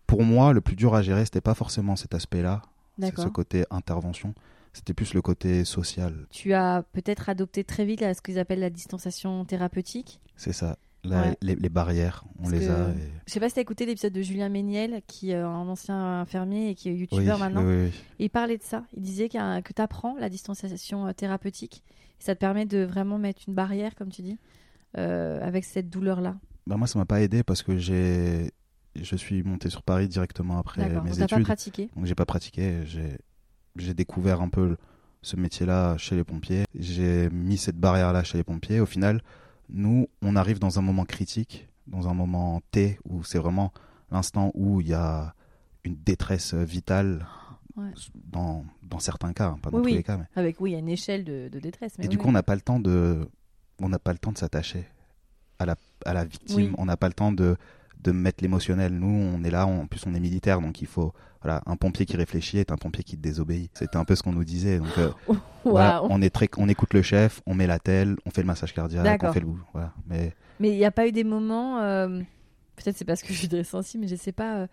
[0.06, 2.62] pour moi le plus dur à gérer, c'était pas forcément cet aspect-là,
[3.00, 4.34] ce côté intervention,
[4.72, 8.60] c'était plus le côté social, Tu as peut-être adopté très vite là, ce qu'ils appellent
[8.60, 10.20] la distanciation thérapeutique?
[10.36, 10.76] c'est ça.
[11.04, 11.36] Ouais.
[11.42, 12.90] les, les barrières, on Parce les a.
[12.90, 12.94] et-
[13.26, 16.70] Je sais pas si t'as écouté l'épisode de Julien Méniel, qui est un ancien infirmier
[16.70, 17.62] et qui est Oui, youtubeur maintenant.
[17.64, 17.92] oui, oui, oui.
[18.20, 18.84] Et il parlait de ça.
[18.96, 21.82] Il disait un- que tu apprends la distanciation euh, thérapeutique.
[22.20, 24.38] Et ça te permet de vraiment mettre une barrière, comme tu dis,
[24.96, 26.36] euh, avec cette douleur-là.
[26.68, 28.52] Bah, moi, ça m'a pas aidé parce que j'ai,
[28.94, 31.44] je suis monté sur Paris directement après mes Donc t'as pas études.
[31.44, 31.90] pratiqué?
[31.96, 32.84] Donc j'ai pas pratiqué,
[33.76, 34.76] j'ai découvert un peu
[35.22, 36.62] ce métier-là chez les pompiers.
[36.78, 38.78] J'ai mis cette barrière-là chez les pompiers.
[38.80, 39.20] Au final,
[39.72, 43.72] nous, on arrive dans un moment critique, dans un moment T où c'est vraiment
[44.10, 45.34] l'instant où il y a
[45.84, 47.26] une détresse vitale
[47.74, 47.88] Ouais.
[48.30, 49.94] dans, dans certains cas, hein, pas dans Oui, tous oui.
[49.94, 50.18] les cas.
[50.18, 50.24] Mais...
[50.36, 51.94] Avec, oui, il y a une échelle de, de détresse.
[51.96, 53.26] mais Et oui, du coup, on n'a pas le temps de,
[53.80, 54.84] on n'a pas le temps de s'attacher
[55.58, 56.74] à la, à la victime.
[56.76, 57.56] On n'a pas le temps de,
[58.02, 58.92] de mettre l'émotionnel.
[58.92, 61.76] Nous, on est là, on- en plus, on est militaire, donc il faut, voilà, un
[61.76, 63.70] pompier qui réfléchit est un pompier qui désobéit.
[63.74, 64.78] C'était un peu ce qu'on nous disait.
[64.78, 65.10] Donc, euh,
[65.64, 68.46] voilà, on est très, on écoute le chef, on met la telle, on fait le
[68.46, 69.92] massage cardiaque, on fait le, voilà.
[70.08, 72.20] Mais Mais il n'y a pas eu des moments euh,
[72.76, 74.66] peut-être c'est parce que je suis très sensible, mais je sais pas euh,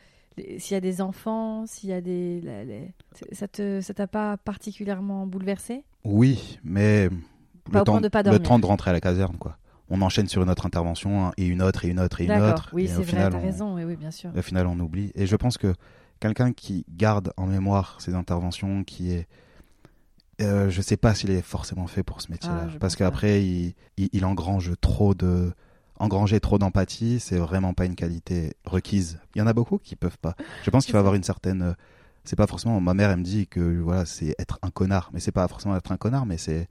[0.58, 2.42] s'il y a des enfants, s'il y a des.
[2.42, 2.94] les-
[3.34, 5.84] Ça te, ça t'a pas particulièrement bouleversé?
[6.06, 7.10] Oui, mais
[7.72, 9.58] Pas le temps, de pas le temps de rentrer à la caserne, quoi.
[9.90, 12.32] On enchaîne sur une autre intervention hein, et une autre et une autre et une
[12.32, 12.70] autre.
[12.74, 13.76] Oui, c'est vrai, final, t'as on- raison.
[13.76, 14.30] Oui, oui, bien sûr.
[14.36, 15.12] Au final, on oublie.
[15.16, 15.74] Et je pense que
[16.20, 19.28] quelqu'un qui garde en mémoire ses interventions, qui est.
[20.42, 22.68] Euh, je sais pas s'il est forcément fait pour ce métier-là.
[22.70, 25.52] Ah, parce qu'après, il, il, il engrange trop de.
[26.02, 29.20] Engranger trop d'empathie, c'est vraiment pas une qualité requise.
[29.36, 30.34] Il y en a beaucoup qui peuvent pas.
[30.64, 31.62] Je pense qu'il faut avoir une certaine.
[31.62, 31.74] euh,
[32.24, 32.80] C'est pas forcément.
[32.80, 35.10] Ma mère, elle me dit que voilà, c'est être un connard.
[35.14, 36.70] Mais c'est pas forcément être un connard, mais c'est.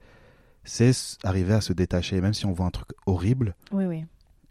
[0.63, 0.91] C'est
[1.23, 2.21] arriver à se détacher.
[2.21, 4.05] Même si on voit un truc horrible, Oui, oui.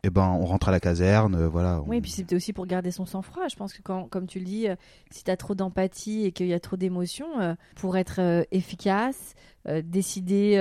[0.04, 1.80] eh ben, on rentre à la caserne, euh, voilà.
[1.82, 3.46] on- Oui, et puis c'était aussi pour garder son sang-froid.
[3.48, 4.74] Je pense que, quand, comme tu le dis, euh,
[5.10, 9.34] si tu as trop d'empathie et qu'il y a trop d'émotions, euh, pour être efficace,
[9.84, 10.58] décider.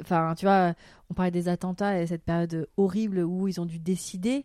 [0.00, 0.74] Enfin, tu vois,
[1.10, 4.44] on parlait des attentats et cette période horrible où ils ont dû décider.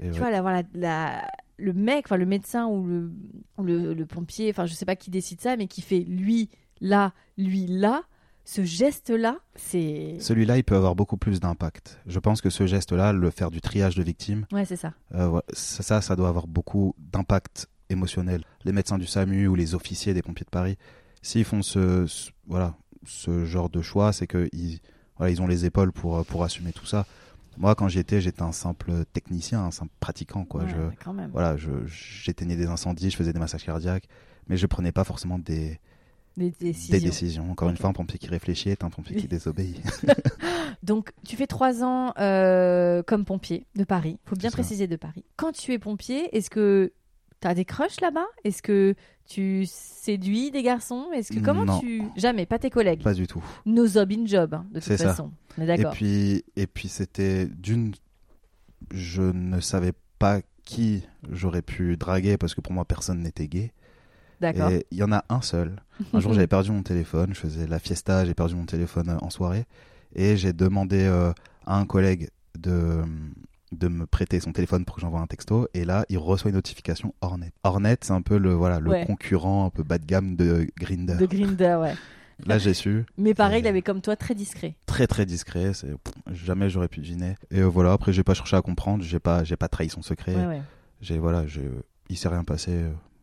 [0.00, 0.10] Tu ouais.
[0.10, 3.10] vois, voilà, la- le mec, enfin, le médecin ou le,
[3.58, 6.48] ou le, le pompier, enfin, je sais pas qui décide ça, mais qui fait lui
[6.80, 8.02] là, lui là.
[8.50, 10.16] Ce geste-là, c'est.
[10.20, 12.00] Celui-là, il peut avoir beaucoup plus d'impact.
[12.06, 14.94] Je pense que ce geste-là, le faire du triage de victimes, Ouais, c'est ça.
[15.14, 18.42] euh, ça, ça, doit avoir beaucoup d'impact émotionnel.
[18.64, 20.78] Les médecins du SAMU ou les officiers des pompiers de Paris,
[21.20, 22.74] s'ils font ce, ce- voilà,
[23.04, 24.78] ce genre de choix, c'est qu'ils
[25.18, 27.04] voilà, ils ont les épaules pour, pour assumer tout ça.
[27.58, 30.46] Moi, quand j'y étais, j'étais un simple technicien, un simple pratiquant.
[30.46, 30.62] Quoi.
[30.62, 31.30] Ouais, je, quand même.
[31.32, 34.08] voilà, j'éteignais des incendies, je faisais des massages cardiaques,
[34.46, 35.78] mais je prenais pas forcément des,
[36.38, 37.50] Des des décisions.
[37.50, 39.82] Encore une fois, un pompier qui réfléchit est un pompier qui désobéit.
[40.82, 44.18] Donc, tu fais trois ans euh, comme pompier de Paris.
[44.24, 45.24] faut bien préciser de Paris.
[45.36, 46.92] Quand tu es pompier, est-ce que
[47.40, 48.26] tu as des crushs là-bas?
[48.44, 48.94] Est-ce que
[49.26, 51.08] tu séduis des garçons?
[51.14, 51.80] Est-ce que comment Non.
[51.80, 53.02] tu jamais pas tes collègues?
[53.02, 53.44] Pas du tout.
[53.66, 55.32] No job in job hein, de toute façon.
[55.56, 55.92] On est Et d'accord.
[55.92, 57.92] puis, et puis c'était d'une,
[58.92, 63.72] je ne savais pas qui j'aurais pu draguer parce que pour moi personne n'était gay.
[64.40, 64.70] D'accord.
[64.70, 65.76] Et il y en a un seul.
[66.12, 69.16] Un jour j'avais perdu mon téléphone, je faisais la fiesta, j'ai perdu mon téléphone euh,
[69.20, 69.64] en soirée
[70.14, 71.32] et j'ai demandé euh,
[71.66, 72.28] à un collègue
[72.58, 73.02] de
[73.70, 76.54] de me prêter son téléphone pour que j'envoie un texto et là il reçoit une
[76.56, 77.52] notification Hornet.
[77.64, 79.04] Hornet c'est un peu le voilà le Ouais.
[79.04, 81.16] concurrent un peu bas de gamme de Grinder.
[81.16, 81.94] De Grinder, ouais.
[82.46, 84.76] Là j'ai su Mais pareil, il avait comme toi très discret.
[84.86, 85.92] très très discret, c'est
[86.32, 87.34] jamais j'aurais pu deviner.
[87.50, 90.00] Et euh, voilà, après j'ai pas cherché à comprendre, j'ai pas j'ai pas trahi son
[90.00, 90.34] secret.
[90.34, 90.62] Ouais, ouais.
[91.02, 91.44] J'ai voilà,
[92.08, 92.70] il s'est rien passé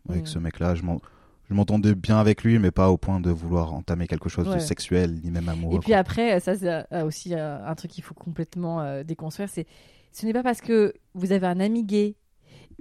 [0.10, 0.28] avec Mm.
[0.28, 1.00] ce mec-là, je m'en
[1.48, 4.56] je m'entendais bien avec lui mais pas au point de vouloir entamer quelque chose Ouais.
[4.56, 5.76] de sexuel ni même amoureux.
[5.76, 9.48] Et puis après, ça c'est euh, aussi euh, un truc qu'il faut complètement euh, déconstruire,
[9.50, 9.68] c'est
[10.12, 12.16] ce n'est pas parce que vous avez un ami gay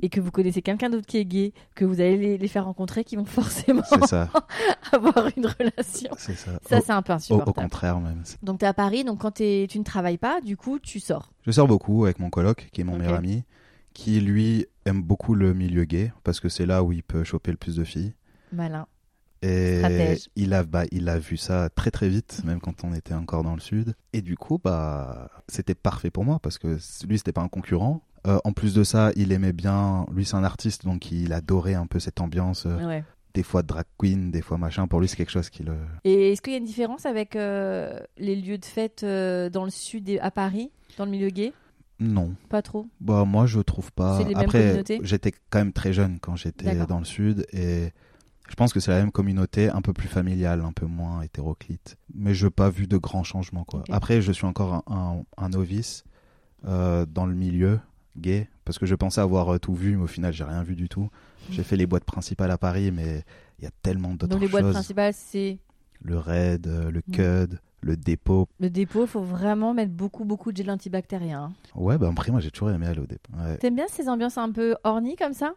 [0.02, 2.64] et que vous connaissez quelqu'un d'autre qui est gay que vous allez les, les faire
[2.64, 4.30] rencontrer qui vont forcément ça,
[4.92, 6.10] avoir une relation.
[6.16, 6.52] c'est ça.
[6.66, 7.54] Ça Au- c'est un peu au, au insupportable.
[7.54, 8.22] contraire même.
[8.42, 9.42] Donc tu es à Paris, donc quand tu
[9.78, 11.32] ne travailles pas, du coup tu sors.
[11.42, 13.44] Je sors beaucoup avec mon coloc qui est mon meilleur ami
[13.94, 17.50] qui lui aime beaucoup le milieu gay parce que c'est là où il peut choper
[17.52, 18.12] le plus de filles.
[18.52, 18.86] Malin.
[19.42, 20.28] Et Stratège.
[20.36, 23.42] il a, bah, il a vu ça très très vite, même quand on était encore
[23.44, 23.94] dans le sud.
[24.14, 28.02] Et du coup, bah, c'était parfait pour moi parce que lui, c'était pas un concurrent.
[28.26, 30.06] Euh, en plus de ça, il aimait bien.
[30.12, 32.64] Lui, c'est un artiste, donc il adorait un peu cette ambiance.
[32.66, 33.04] euh, Ouais.
[33.34, 34.86] Des fois drag queen, des fois machin.
[34.86, 35.74] Pour lui, c'est quelque chose qui le.
[36.04, 39.70] Et est-ce qu'il y a une différence avec euh, les lieux de fête dans le
[39.70, 41.52] sud et à Paris, dans le milieu gay?
[42.00, 42.34] Non.
[42.48, 42.86] Pas trop.
[43.00, 44.22] Bah, moi, je trouve pas.
[44.24, 47.90] Les Après, j'étais quand même très jeune quand j'étais dans le sud et.
[48.46, 51.96] Je pense que c'est la même communauté, un peu plus familiale, un peu moins hétéroclite.
[52.14, 53.64] Mais je n'ai pas vu de grands changements.
[53.64, 53.84] Quoi.
[53.90, 54.82] Après, je suis encore un,
[55.38, 56.04] un- un novice
[56.66, 57.80] euh, dans le milieu
[58.18, 60.76] gay, parce que je pensais avoir euh, tout vu, mais au final, j'ai rien vu
[60.76, 61.08] du tout.
[61.50, 63.24] J'ai fait les boîtes principales à Paris, mais
[63.60, 64.74] il y a tellement d'autres Donc les boîtes choses.
[64.74, 65.58] principales, c'est
[66.02, 67.12] Le raid, euh, le Mm.
[67.12, 68.48] cud, le dépôt.
[68.60, 69.02] le dépôt.
[69.04, 71.42] Il faut vraiment mettre beaucoup, beaucoup de gel antibactérien.
[71.44, 71.52] hein.
[71.74, 73.32] Ouais, bah après, moi, j'ai toujours aimé aller au dépôt.
[73.38, 73.56] Ouais.
[73.58, 75.54] T'aimes bien ces ambiances un peu ornies comme ça?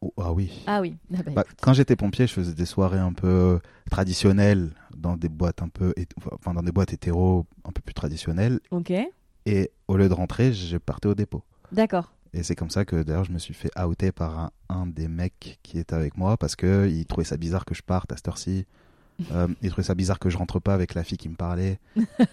[0.00, 0.62] Oh, ah oui.
[0.66, 0.96] Ah oui.
[1.14, 3.60] Ah bah, Bah, quand j'étais pompier, je faisais des soirées un peu
[3.90, 5.94] traditionnelles dans des boîtes un peu,
[6.32, 8.60] enfin dans des boîtes hétéro un peu plus traditionnelles.
[8.70, 8.92] Ok.
[9.46, 11.42] Et au lieu de rentrer, je partais au dépôt.
[11.72, 12.12] D'accord.
[12.34, 15.08] Et c'est comme ça que d'ailleurs je me suis fait outer par un, un des
[15.08, 18.16] mecs qui était avec moi parce que il trouvait ça bizarre que je parte à
[18.16, 18.66] cette heure-ci.
[19.32, 21.78] Euh, il trouvait ça bizarre que je rentre pas avec la fille qui me parlait.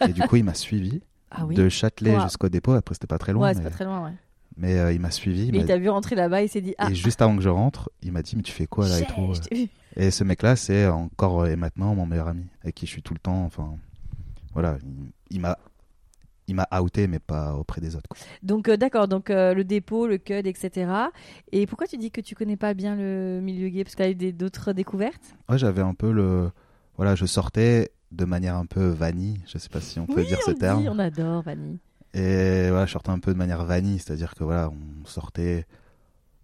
[0.07, 1.55] Et du coup, il m'a suivi Ah oui.
[1.55, 2.23] de Châtelet Wow.
[2.23, 2.73] jusqu'au dépôt.
[2.73, 4.11] Après, c'était pas très loin, ouais, mais, pas très loin, ouais.
[4.57, 5.45] mais, euh, il m'a suivi.
[5.47, 7.35] il Mais il t'a vu rentrer là-bas et il s'est dit Ah, Et juste avant
[7.35, 9.67] que je rentre, il m'a dit Mais tu fais quoi là et tout vu.
[9.95, 13.13] Et ce mec-là, c'est encore et maintenant mon meilleur ami, avec qui je suis tout
[13.15, 13.45] le temps.
[13.45, 13.75] Enfin,
[14.53, 14.77] voilà,
[15.31, 15.57] il, m'a,
[16.47, 18.07] il m'a outé, mais pas auprès des autres.
[18.09, 18.17] quoi.
[18.43, 19.07] Donc, euh, d'accord.
[19.07, 20.91] Donc, euh, le dépôt, le CUD, etc.
[21.51, 23.83] Et pourquoi tu dis que tu connais pas bien le milieu gay?
[23.83, 25.35] Parce que tu as eu d'autres découvertes?
[25.49, 26.51] Ouais, j'avais un peu le,
[26.97, 30.27] voilà, je sortais de manière un peu vanille, je sais pas si on peut Oui,
[30.27, 30.81] dire on ce le terme.
[30.83, 31.79] dit, on adore, Vanny.
[32.13, 35.65] Et voilà, je sortais un peu de manière vanille, c'est-à-dire que voilà, on sortait.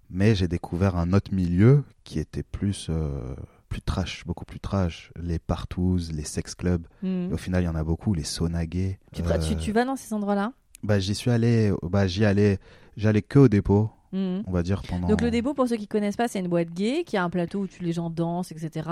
[0.09, 3.35] Mais j'ai découvert un autre milieu qui était plus, euh,
[3.67, 5.11] plus trash, beaucoup plus trash.
[5.21, 6.87] Les partouzes, les sex clubs.
[7.03, 7.31] Mhm.
[7.31, 8.97] Au final, il y en a beaucoup, les saunas gays.
[9.13, 10.53] Tu, tu- tu vas dans ces endroits-là?
[10.81, 12.57] Bah, j'y suis allé, bah, j'y allais,
[12.97, 14.41] j'allais que au dépôt, Mhm.
[14.47, 15.07] on va dire pendant.
[15.07, 17.29] Donc le dépôt, pour ceux qui connaissent pas, c'est une boîte gay qui a un
[17.29, 18.89] plateau où tu, les gens dansent, etc.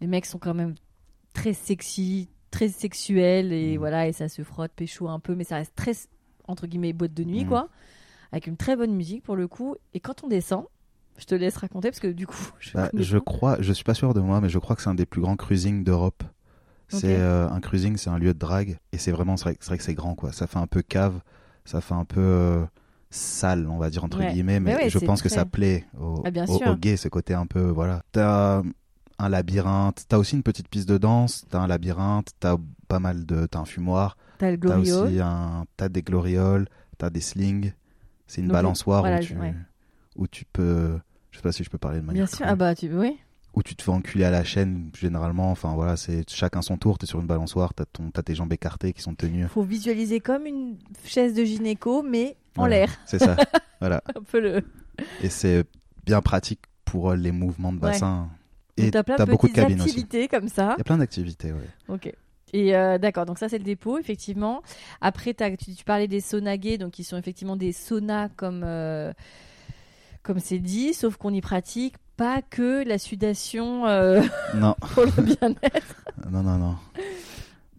[0.00, 0.74] Les mecs sont quand même
[1.40, 3.78] très sexy, très sexuels et Mhm.
[3.78, 5.92] voilà et ça se frotte, pécho un peu, mais ça reste très
[6.46, 7.48] entre guillemets boîte de nuit Mhm.
[7.48, 7.68] quoi,
[8.32, 9.76] avec une très bonne musique pour le coup.
[9.94, 10.64] Et quand on descend,
[11.18, 13.94] je te laisse raconter parce que du coup, je, Bah, je crois, je suis pas
[13.94, 16.22] sûr de moi, mais je crois que c'est un des plus grands cruisings d'Europe.
[16.90, 19.82] C'est euh, un cruising, c'est un lieu de drague et c'est vraiment, c'est vrai, que
[19.84, 20.32] c'est grand quoi.
[20.32, 21.20] Ça fait un peu cave,
[21.66, 22.64] ça fait un peu euh,
[23.10, 24.32] sale, on va dire entre Ouais.
[24.32, 27.08] guillemets, mais Mais ouais, je pense que ça plaît aux, Ah, aux- aux gays, ce
[27.08, 28.02] côté un peu voilà.
[28.12, 28.62] T'as
[29.18, 32.56] un labyrinthe, t'as aussi une petite piste de danse, t'as un labyrinthe, t'as
[32.86, 35.06] pas mal de, t'as un fumoir, T'as le t'as gloriole.
[35.08, 37.72] aussi un, t'as des glorioles, t'as des slings.
[38.26, 39.54] C'est une Donc, balançoire voilà, où tu, ouais.
[40.16, 40.98] où tu peux,
[41.30, 42.26] je sais pas si je peux parler de manière.
[42.26, 43.18] Bien sûr, ah bah tu oui.
[43.54, 46.98] où tu te fais enculer à la chaîne généralement enfin voilà c'est chacun son tour
[46.98, 50.20] t'es sur une balançoire t'as ton t'as tes jambes écartées qui sont tenues Faut visualiser
[50.20, 52.90] comme une chaise de gynéco, mais en Voilà, l'air.
[53.06, 53.36] c'est ça
[53.80, 54.62] voilà Un peu le.
[55.22, 55.64] et c'est
[56.06, 58.28] bien pratique pour les mouvements de bassin
[58.86, 60.74] et t'as plein t'as de beaucoup de aussi activités comme ça.
[60.76, 61.68] il y a plein d'activités ouais.
[61.88, 62.12] Ok.
[62.54, 64.62] Et euh, d'accord, donc ça c'est le dépôt, effectivement.
[65.02, 68.62] Après, t'as- tu, tu parlais des saunas gays, donc qui sont effectivement des saunas comme
[68.64, 69.12] euh,
[70.22, 74.22] comme c'est dit, sauf qu'on y pratique pas que la sudation euh,
[74.54, 75.94] non pour le bien-être.
[76.30, 76.76] non non non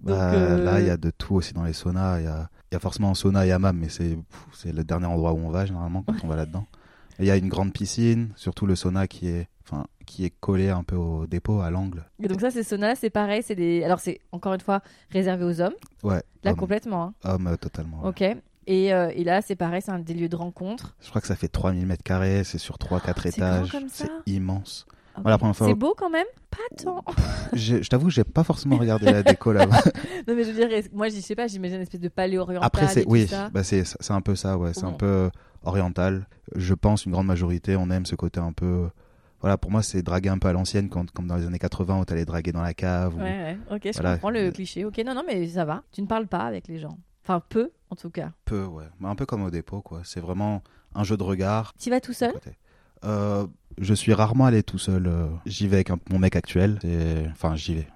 [0.03, 2.49] Donc, Bah, là il y a de tout aussi dans les saunas il y a
[2.71, 5.65] y a forcément un sauna et hammam mais c'est le dernier endroit où on va
[5.65, 6.65] généralement quand on va là-dedans
[7.19, 9.47] il y a une grande piscine surtout le sauna qui est
[10.09, 13.09] qui est collé un peu au dépôt à l'angle Et donc ça, ces saunas, c'est
[13.11, 13.83] pareil, c'est des.
[13.83, 14.81] Alors c'est encore une fois
[15.11, 17.03] réservé aux hommes, ouais là complètement.
[17.03, 17.13] hein.
[17.35, 18.09] homme, euh, totalement ouais.
[18.09, 18.37] Ok.
[18.67, 20.95] Et, euh, et là, c'est pareil, c'est un des lieux de rencontre.
[21.01, 23.77] Je crois que ça fait 3000 mètres carrés, c'est sur 3-4 c'est grand étages.
[23.91, 24.85] C'est immense.
[25.15, 25.21] Ok.
[25.23, 27.03] Voilà, la première fois- C'est beau quand même Pas tant.
[27.53, 29.81] J'ai- Je t'avoue, j'ai pas forcément regardé la déco là-bas.
[30.27, 32.65] non mais je veux dire, moi je sais pas, j'imagine une espèce de palais oriental.
[32.65, 34.71] Après, c'est oui, bah c'est c'est un peu ça, ouais.
[34.73, 35.29] C'est un peu
[35.63, 36.27] oriental.
[36.55, 38.89] Je pense une grande majorité, on aime ce côté un peu.
[39.41, 41.99] Voilà, pour moi, c'est draguer un peu à l'ancienne, quand- comme dans les années 80
[41.99, 43.15] où t'allais draguer dans la cave.
[43.15, 44.13] ou- Ouais, ouais, ok, je Voilà.
[44.15, 44.83] comprends le cliché.
[44.85, 45.83] Ok, non, non, mais ça va.
[45.91, 46.97] Tu ne parles pas avec les gens.
[47.23, 48.31] Enfin, peu, en tout cas.
[48.45, 48.85] Peu, ouais.
[49.03, 50.01] Un peu comme au dépôt, quoi.
[50.03, 50.61] C'est vraiment
[50.95, 51.73] un jeu de regard.
[51.79, 52.33] Tu vas tout seul?
[53.05, 53.47] Euh,
[53.79, 55.07] je suis rarement allé tout seul.
[55.07, 56.79] euh, J'y vais avec un- mon mec actuel.
[57.31, 57.87] Enfin, j'y vais.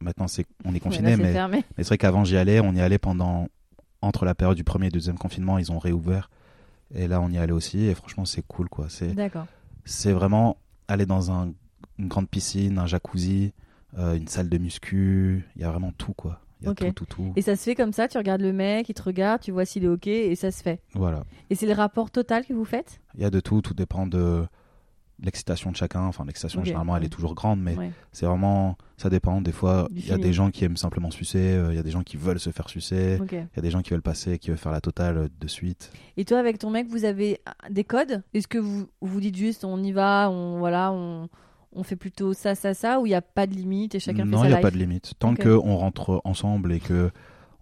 [0.00, 1.64] Maintenant, c'est on est confiné, là, mais.
[1.76, 3.48] Mais c'est vrai qu'avant j'y allais, on y allait pendant
[4.00, 6.30] entre la période du premier et deuxième confinement, ils ont réouvert
[6.94, 8.86] et là on y allait aussi et franchement c'est cool quoi.
[9.14, 9.46] D'accord.
[9.84, 10.56] c'est vraiment
[10.88, 11.52] aller dans un-
[11.98, 13.52] une grande piscine, un jacuzzi,
[13.98, 16.40] euh, une salle de muscu, il y a vraiment tout quoi.
[16.60, 17.32] Il y a tout tout tout.
[17.36, 19.64] Et ça se fait comme ça, tu regardes le mec, il te regarde, tu vois
[19.64, 20.80] s'il est ok et ça se fait.
[20.94, 21.24] Voilà.
[21.50, 23.00] Et c'est le rapport total que vous faites?
[23.14, 24.44] Il y a de tout, tout dépend de
[25.22, 26.02] l'excitation de chacun.
[26.02, 27.90] Enfin l'excitation généralement elle est toujours grande mais Ouais.
[28.12, 29.40] c'est vraiment ça dépend.
[29.40, 31.82] Des fois il y a des gens qui aiment simplement sucer, euh, il y a
[31.82, 34.38] des gens qui veulent se faire sucer, il y a des gens qui veulent passer,
[34.38, 35.90] qui veulent faire la totale euh, de suite.
[36.16, 38.22] Et toi, avec ton mec, vous avez euh, des codes?
[38.34, 41.28] Est-ce que vous vous dites juste on y va, on voilà, on,
[41.72, 44.24] on fait plutôt ça, ça, ça, ou il n'y a pas de limite et chacun
[44.24, 45.12] non, fait il sa n'y a pas de limite.
[45.18, 45.38] Tant Ok.
[45.38, 47.10] que on rentre ensemble et que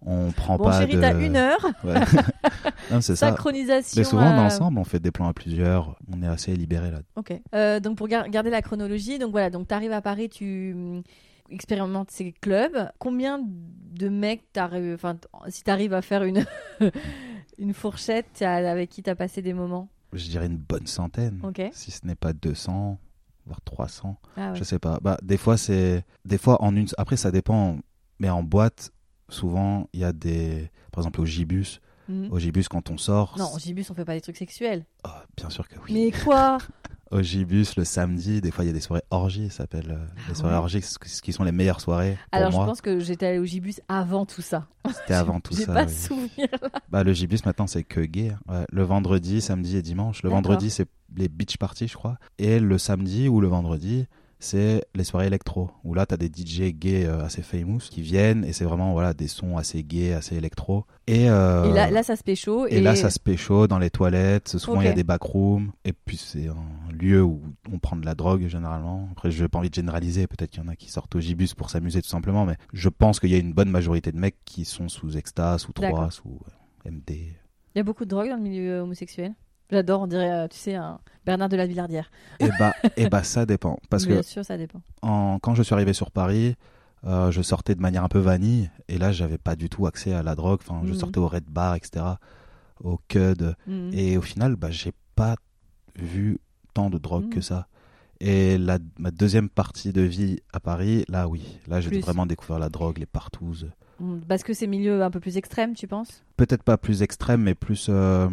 [0.05, 1.01] on prend Bon, pas chérie, de.
[1.01, 1.65] t'as une heure.
[1.83, 1.95] Ouais.
[2.91, 3.29] non, c'est ça.
[3.29, 3.99] Synchronisation.
[3.99, 5.97] Mais souvent, on est ensemble, on fait des plans à plusieurs.
[6.11, 6.99] On est assez libéré là.
[7.15, 7.33] Ok.
[7.55, 11.03] Euh, donc pour gar- garder la chronologie, donc voilà, donc t'arrives à Paris, tu hum,
[11.49, 12.89] expérimentes ces clubs.
[12.99, 15.17] Combien de mecs t'arrives, enfin,
[15.49, 16.45] si t'arrives à faire une
[17.57, 19.89] une fourchette avec qui t'as passé des moments?
[20.13, 21.39] Je dirais une bonne centaine.
[21.43, 21.61] Ok.
[21.73, 22.97] Si ce n'est pas 200,
[23.45, 24.17] voire 300.
[24.37, 24.55] Ah ouais.
[24.55, 24.99] Je sais pas.
[25.01, 26.05] Bah, des fois, c'est.
[26.23, 26.87] Des fois, en une.
[26.97, 27.77] Après, ça dépend.
[28.19, 28.91] Mais en boîte,
[29.29, 30.69] souvent, il y a des.
[30.91, 31.79] Par exemple, au Gibus.
[32.09, 32.29] Mhm.
[32.31, 33.35] Au Gibus, quand on sort.
[33.37, 34.85] Non, au Gibus, on fait pas des trucs sexuels.
[35.05, 35.93] Oh, bien sûr que oui.
[35.93, 36.57] Mais quoi?
[37.09, 39.91] Au Gibus, le samedi, des fois, il y a des soirées orgies, ça s'appelle.
[39.91, 40.59] euh, les Ah soirées ouais.
[40.59, 42.17] orgies, ce qui sont les meilleures soirées.
[42.31, 44.67] Pour Alors moi, je pense que j'étais allée au Gibus avant tout ça.
[44.93, 45.73] c'était avant tout J'ai ça.
[45.73, 45.93] pas oui.
[45.93, 46.49] souvenir.
[46.89, 48.31] Bah, le Gibus maintenant c'est que gay.
[48.31, 48.39] hein.
[48.53, 50.21] Ouais, le vendredi, samedi et dimanche.
[50.21, 52.17] Le vendredi c'est les beach parties je crois.
[52.39, 54.05] Et le samedi ou le vendredi
[54.39, 55.71] c'est les soirées électro.
[55.83, 59.13] Où là t'as des DJ gays euh, assez famous qui viennent et c'est vraiment voilà
[59.13, 60.85] des sons assez gays, assez électro.
[61.07, 62.67] Et, euh, Et là, là, ça se pécho.
[62.67, 64.57] et là ça se pécho dans les toilettes.
[64.57, 65.71] Souvent il y a des backrooms.
[65.85, 69.09] Et puis c'est un lieu où on prend de la drogue généralement.
[69.11, 70.27] Après je n'ai pas envie de généraliser.
[70.27, 72.45] Peut-être qu'il y en a qui sortent au Gibus pour s'amuser tout simplement.
[72.45, 75.61] Mais je pense qu'il y a une bonne majorité de mecs qui sont sous extase,
[75.61, 76.13] sous 3, D'accord.
[76.13, 76.39] sous
[76.85, 77.11] euh, MD.
[77.11, 79.33] Il y a beaucoup de drogue dans le milieu homosexuel?
[79.71, 82.09] J'adore, on dirait, euh, tu sais, un Bernard de la Villardière.
[82.39, 83.77] Et bah, et bah ça dépend.
[83.89, 84.81] Parce Bien que sûr, ça dépend.
[85.01, 86.55] en, quand je suis arrivé sur Paris,
[87.05, 90.13] euh, je sortais de manière un peu vanille et là j'avais pas du tout accès
[90.13, 90.59] à la drogue.
[90.61, 90.97] Enfin, je Mhm.
[90.99, 92.05] sortais au Red Bar, etc.,
[92.83, 93.55] au CUD.
[93.67, 93.91] Mhm.
[93.93, 95.35] Et au final, bah, j'ai pas
[95.95, 96.39] vu
[96.73, 97.29] tant de drogue Mhm.
[97.29, 97.67] que ça.
[98.19, 102.57] Et la, ma deuxième partie de vie à Paris, là oui, là j'ai vraiment découvert
[102.57, 103.69] la drogue, les partouzes.
[103.99, 106.23] Mm, Parce que c'est milieu un peu plus extrême, tu penses?
[106.35, 108.27] Peut-être pas plus extrême, mais plus, euh,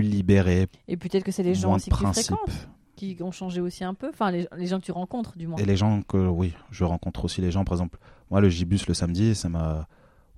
[0.00, 3.60] plus libéré, Et peut-être que c'est les gens aussi que tu fréquentes qui ont changé
[3.60, 4.08] aussi un peu.
[4.08, 5.58] Enfin, les, les gens que tu rencontres, du moins.
[5.58, 7.64] Et les gens que, oui, je rencontre aussi les gens.
[7.64, 7.98] Par exemple,
[8.30, 9.86] moi, le Gibus le samedi, ça m'a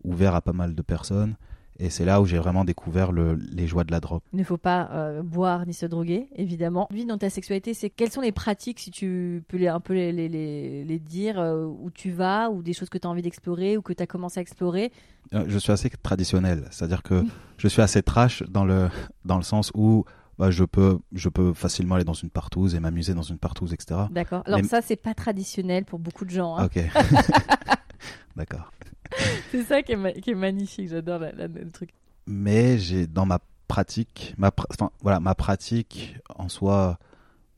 [0.02, 1.36] ouvert à pas mal de personnes.
[1.80, 4.20] Et c'est là où j'ai vraiment découvert le, les joies de la drogue.
[4.32, 6.88] Il ne faut pas euh, boire ni se droguer, évidemment.
[6.90, 9.94] Lui, dans ta sexualité, c'est quelles sont les pratiques, si tu peux les, un peu
[9.94, 13.10] les, les, les, les dire, euh, où tu vas, ou des choses que tu as
[13.10, 14.90] envie d'explorer, ou que tu as commencé à explorer?
[15.34, 17.22] Euh, Je suis assez traditionnel, c'est-à-dire que
[17.58, 18.88] je suis assez trash dans le,
[19.24, 20.04] dans le sens où
[20.36, 23.72] bah, je, peux, je peux facilement aller dans une partouze et m'amuser dans une partouze,
[23.72, 24.00] etc.
[24.10, 24.42] D'accord.
[24.46, 26.56] Alors, Mais- ça, c'est pas traditionnel pour beaucoup de gens.
[26.56, 26.64] hein.
[26.66, 26.80] Ok.
[28.36, 28.72] D'accord.
[29.50, 30.88] C'est ça qui est, ma- qui est magnifique.
[30.88, 31.90] J'adore le truc.
[32.26, 33.38] mais j'ai dans ma
[33.68, 36.98] pratique, ma, pr- enfin, voilà, ma pratique en soi,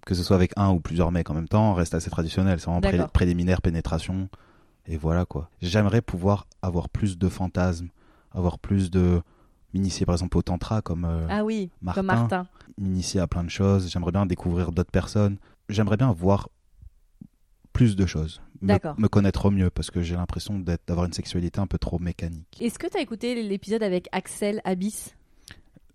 [0.07, 2.59] que ce soit avec un ou plusieurs mecs en même temps, reste assez traditionnelle.
[2.61, 4.28] C'est vraiment pré- préliminaire, pénétration,
[4.86, 5.51] et voilà quoi.
[5.62, 7.88] J'aimerais pouvoir avoir plus de fantasmes,
[8.32, 9.22] avoir plus de
[9.72, 12.01] m'initier par exemple au tantra comme euh, Ah oui, Martin.
[12.01, 12.46] comme Martin.
[12.76, 13.88] m'initier à plein de choses.
[13.88, 15.36] J'aimerais bien découvrir d'autres personnes.
[15.68, 16.48] J'aimerais bien voir
[17.72, 21.61] plus de choses, me, me connaître au mieux parce que j'ai l'impression d'avoir une sexualité
[21.61, 22.59] un peu trop mécanique.
[22.61, 25.15] Est-ce que tu as écouté l'épisode avec Axel Abyss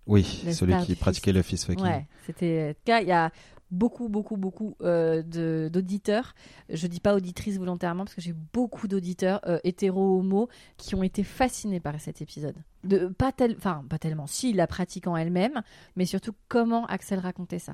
[0.08, 1.84] Oui, Le celui qui pratiquait le fist fucking.
[1.84, 2.70] Ouais, c'était.
[2.70, 3.32] En tout cas, il y a
[3.72, 6.34] beaucoup, beaucoup, beaucoup euh, d'auditeurs.
[6.70, 11.04] Je dis pas auditrices volontairement parce que j'ai beaucoup d'auditeurs euh, hétéro homo qui ont
[11.04, 12.56] été fascinés par cet épisode.
[12.84, 14.28] De pas tel, enfin pas tellement.
[14.28, 15.62] Si la pratique en elle-même,
[15.96, 17.74] mais surtout comment Axel racontait ça.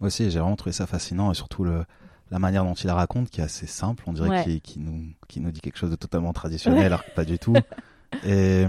[0.00, 1.84] Moi aussi, j'ai vraiment trouvé ça fascinant et surtout le,
[2.32, 4.02] la manière dont il la raconte qui est assez simple.
[4.06, 4.60] On dirait Ouais.
[4.60, 7.52] qu'il nous, nous dit quelque chose de totalement traditionnel, alors que pas du tout.
[8.26, 8.66] Et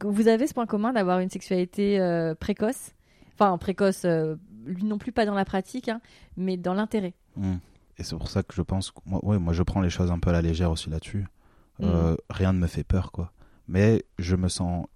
[0.00, 2.92] Vous avez ce point commun d'avoir une sexualité euh, précoce?
[3.34, 6.00] Enfin précoce, euh, lui non plus pas dans la pratique, hein,
[6.36, 7.14] mais dans l'intérêt.
[7.36, 7.56] hmm.
[7.98, 10.12] et c'est pour ça que je pense que moi, ouais, moi, je prends les choses
[10.12, 11.26] un peu à la légère aussi là-dessus.
[11.82, 13.32] Euh, rien ne me fait peur, quoi.
[13.66, 14.86] Mais je me sens.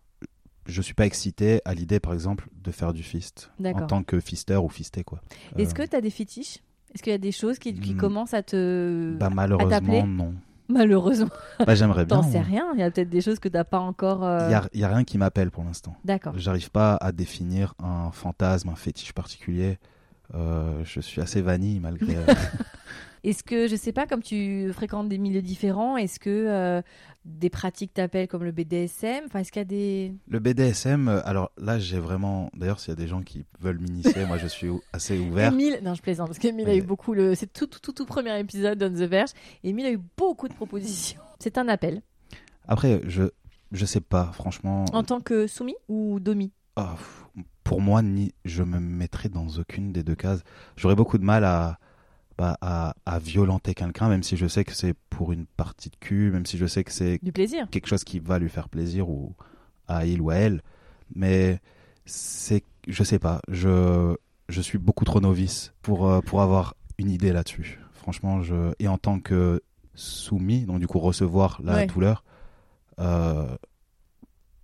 [0.66, 3.50] Je suis pas excité à l'idée, par exemple, de faire du fist.
[3.64, 5.20] En tant que fister ou fisté, quoi.
[5.56, 6.58] Est-ce que tu as des fétiches?
[6.94, 7.98] Est-ce qu'il y a des choses qui, qui Hmm.
[7.98, 9.16] commencent à te.
[9.18, 10.34] Bah, malheureusement, non.
[10.70, 11.30] Malheureusement.
[11.66, 12.16] Bah, j'aimerais bien.
[12.20, 12.66] T'en sais rien.
[12.74, 14.22] Il y a peut-être des choses que t'as pas encore.
[14.24, 15.96] euh, Il y a, y a rien qui m'appelle pour l'instant.
[16.04, 16.34] D'accord.
[16.36, 19.78] J'arrive pas à définir un fantasme, un fétiche particulier.
[20.34, 22.16] Euh, je suis assez vanille malgré.
[23.24, 26.82] Est-ce que, je sais pas, comme tu fréquentes des milieux différents, est-ce que euh,
[27.24, 30.14] des pratiques t'appellent comme le BDSM Enfin, est-ce qu'il y a des.
[30.28, 32.50] le BDSM, euh, alors là, j'ai vraiment.
[32.54, 35.52] D'ailleurs, s'il y a des gens qui veulent m'initier, moi, je suis assez ouvert.
[35.52, 37.14] Émile, non, je plaisante, parce qu'Émile a Mais- eu beaucoup.
[37.14, 37.34] Le...
[37.34, 39.30] C'est tout, tout, tout, tout premier épisode d'On the Verge.
[39.64, 41.20] Émile a eu beaucoup de propositions.
[41.40, 42.02] C'est un appel.
[42.66, 43.24] Après, je
[43.72, 44.86] je sais pas, franchement.
[44.92, 46.52] En tant que soumis ou domi?
[46.76, 46.96] Ah,
[47.64, 50.42] pour moi, ni je me mettrais dans aucune des deux cases.
[50.76, 51.78] J'aurais beaucoup de mal à
[52.38, 55.96] bah, à, à violenter quelqu'un, même si je sais que c'est pour une partie de
[55.96, 57.68] cul, même si je sais que c'est Du plaisir.
[57.70, 59.34] quelque chose qui va lui faire plaisir ou
[59.88, 60.62] à il ou à elle.
[61.14, 61.60] Mais
[62.06, 64.14] c'est, je sais pas, je,
[64.48, 67.80] je suis beaucoup trop novice pour, euh, pour avoir une idée là-dessus.
[67.92, 69.60] Franchement, je, et en tant que
[69.94, 71.86] soumis, donc du coup recevoir la Ouais.
[71.86, 72.24] douleur,
[73.00, 73.56] euh,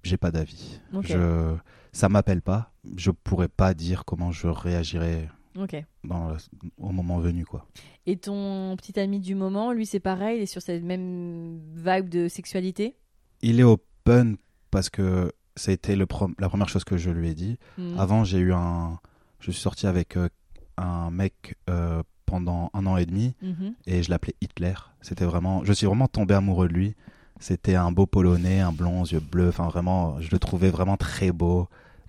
[0.02, 0.80] j'ai pas d'avis.
[0.92, 1.06] Ok.
[1.08, 1.54] Je,
[1.92, 2.72] ça m'appelle pas.
[2.96, 5.28] Je pourrais pas dire comment je réagirais
[5.58, 5.76] Ok.
[6.04, 6.36] dans le-
[6.78, 7.66] au moment venu, quoi.
[8.06, 12.08] Et ton petit ami du moment, lui, c'est pareil, il est sur cette même vibe
[12.08, 12.96] de sexualité?
[13.42, 14.36] Il est open
[14.70, 16.06] parce que ça a été le
[16.38, 17.58] la première chose que je lui ai dit.
[17.78, 17.98] Hmm.
[17.98, 18.98] Avant, j'ai eu un.
[19.38, 20.28] Je suis sorti avec euh,
[20.76, 23.74] un mec euh, pendant un an et demi Mhm.
[23.86, 24.74] et je l'appelais Hitler.
[25.02, 25.62] C'était vraiment.
[25.64, 26.94] Je suis vraiment tombé amoureux de lui.
[27.38, 29.48] C'était un beau polonais, un blond, aux yeux bleus.
[29.48, 31.68] Enfin, vraiment, je le trouvais vraiment très beau,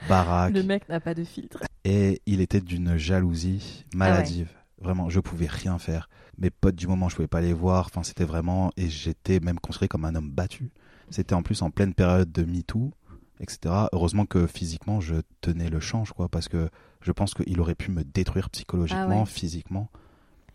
[0.10, 0.54] baraque.
[0.54, 1.60] Le mec n'a pas de filtre.
[1.84, 4.50] Et il était d'une jalousie maladive.
[4.82, 6.10] Vraiment, je pouvais rien faire.
[6.38, 7.86] Mes potes du moment, je pouvais pas les voir.
[7.88, 8.72] Enfin, c'était vraiment.
[8.78, 10.70] Et j'étais même considéré comme un homme battu.
[11.10, 12.92] C'était en plus en pleine période de MeToo,
[13.40, 13.74] etc.
[13.94, 16.70] Heureusement que physiquement, je tenais le change, quoi, parce que
[17.02, 19.26] je pense qu'il aurait pu me détruire psychologiquement, Ah ouais.
[19.26, 19.90] physiquement.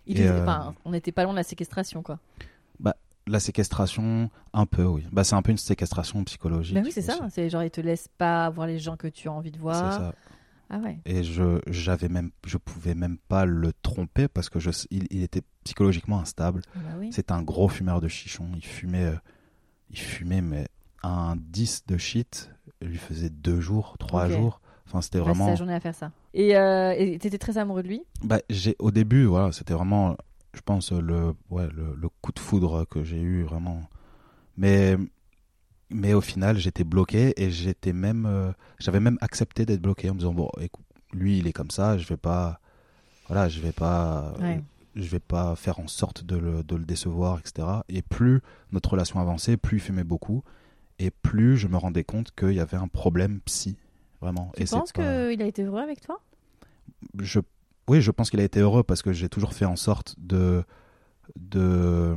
[0.06, 0.46] Il Et, est- euh,
[0.84, 2.18] on n'était pas loin de la séquestration, quoi.
[3.30, 5.04] La séquestration, un peu, oui.
[5.12, 6.74] Bah, c'est un peu une séquestration psychologique.
[6.74, 7.16] Bah oui, c'est ça.
[7.30, 9.62] C'est genre, ils te laissent pas voir les gens que tu as envie de C'est
[9.62, 9.92] voir.
[9.94, 10.14] ça.
[10.68, 10.98] Ah ouais.
[11.04, 15.22] Et je, j'avais même, je pouvais même pas le tromper parce que je, il, il
[15.22, 16.62] était psychologiquement instable.
[16.74, 17.10] Ah bah oui.
[17.12, 18.46] C'est un gros fumeur de chichon.
[18.54, 19.16] Il fumait, euh,
[19.90, 20.68] il fumait, mais
[21.02, 22.50] un 10 de shit
[22.82, 24.60] lui faisait deux jours, trois jours.
[24.86, 25.46] Enfin, c'était vraiment.
[25.46, 26.10] sa journée à faire ça.
[26.34, 28.02] Et euh, t'étais très amoureux de lui?
[28.24, 30.16] Bah, j'ai, au début, voilà, c'était vraiment,
[30.54, 33.82] je pense, le, ouais, le, le coup de foudre que j'ai eu vraiment.
[34.56, 34.96] Mais,
[35.90, 40.14] mais au final, j'étais bloqué et j'étais même, euh, j'avais même accepté d'être bloqué en
[40.14, 42.60] me disant bon, écoute, lui, il est comme ça, je vais pas,
[43.28, 44.62] voilà, je vais pas, Ouais.
[44.96, 47.84] je vais pas faire en sorte de le, de le décevoir, etc.
[47.88, 48.40] Et plus
[48.72, 50.42] notre relation avançait, plus il fumait beaucoup
[50.98, 53.76] et plus je me rendais compte qu'il y avait un problème psy,
[54.20, 54.52] vraiment.
[54.56, 56.20] Tu et penses pas- qu'il a été heureux avec toi?
[57.18, 57.40] Je,
[57.88, 60.64] oui, je pense qu'il a été heureux parce que j'ai toujours fait en sorte de,
[61.36, 62.14] de,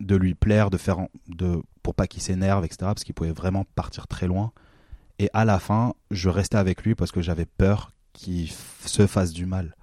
[0.00, 2.78] de lui plaire, de faire, de, pour pas qu'il s'énerve, etc.
[2.80, 4.52] Parce qu'il pouvait vraiment partir très loin.
[5.18, 9.32] Et à la fin, je restais avec lui parce que j'avais peur qu'il se fasse
[9.32, 9.76] du mal.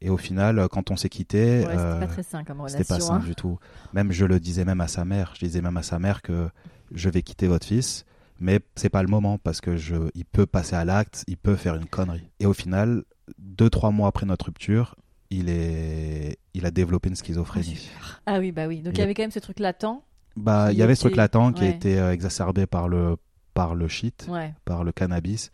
[0.00, 2.78] Et au final, quand on s'est quitté, Ouais, c'était euh, pas très sain comme relation.
[2.78, 3.18] c'était pas sain hein.
[3.20, 3.58] du tout.
[3.92, 5.32] Même je le disais même à sa mère.
[5.34, 6.48] Je disais même à sa mère que
[6.92, 8.04] je vais quitter votre fils,
[8.38, 11.56] mais c'est pas le moment parce que je, il peut passer à l'acte, il peut
[11.56, 12.28] faire une connerie.
[12.40, 13.04] Et au final,
[13.38, 14.96] deux trois mois après notre rupture,
[15.30, 17.88] il est, il a développé une schizophrénie.
[18.26, 18.80] Ah oui, bah oui.
[18.82, 20.02] Donc il y avait quand même ce truc latent.
[20.36, 23.16] Bah, il y avait ce truc latent qui a été euh, exacerbé par le
[23.54, 24.52] par le shit, Ouais.
[24.64, 25.52] par le cannabis.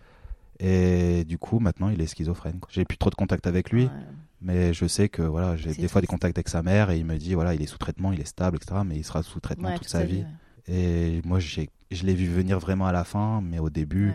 [0.59, 2.61] Et du coup, maintenant, il est schizophrène.
[2.71, 3.91] J'ai plus trop de contact avec lui, Ouais.
[4.43, 7.05] mais je sais que voilà, j'ai des fois des contacts avec sa mère et il
[7.05, 8.81] me dit voilà, il est sous traitement, il est stable, etc.
[8.87, 10.25] Mais il sera sous traitement toute sa vie.
[10.69, 10.75] ouais.
[10.75, 14.13] Et moi, j'ai, je l'ai vu venir vraiment à la fin, mais au début,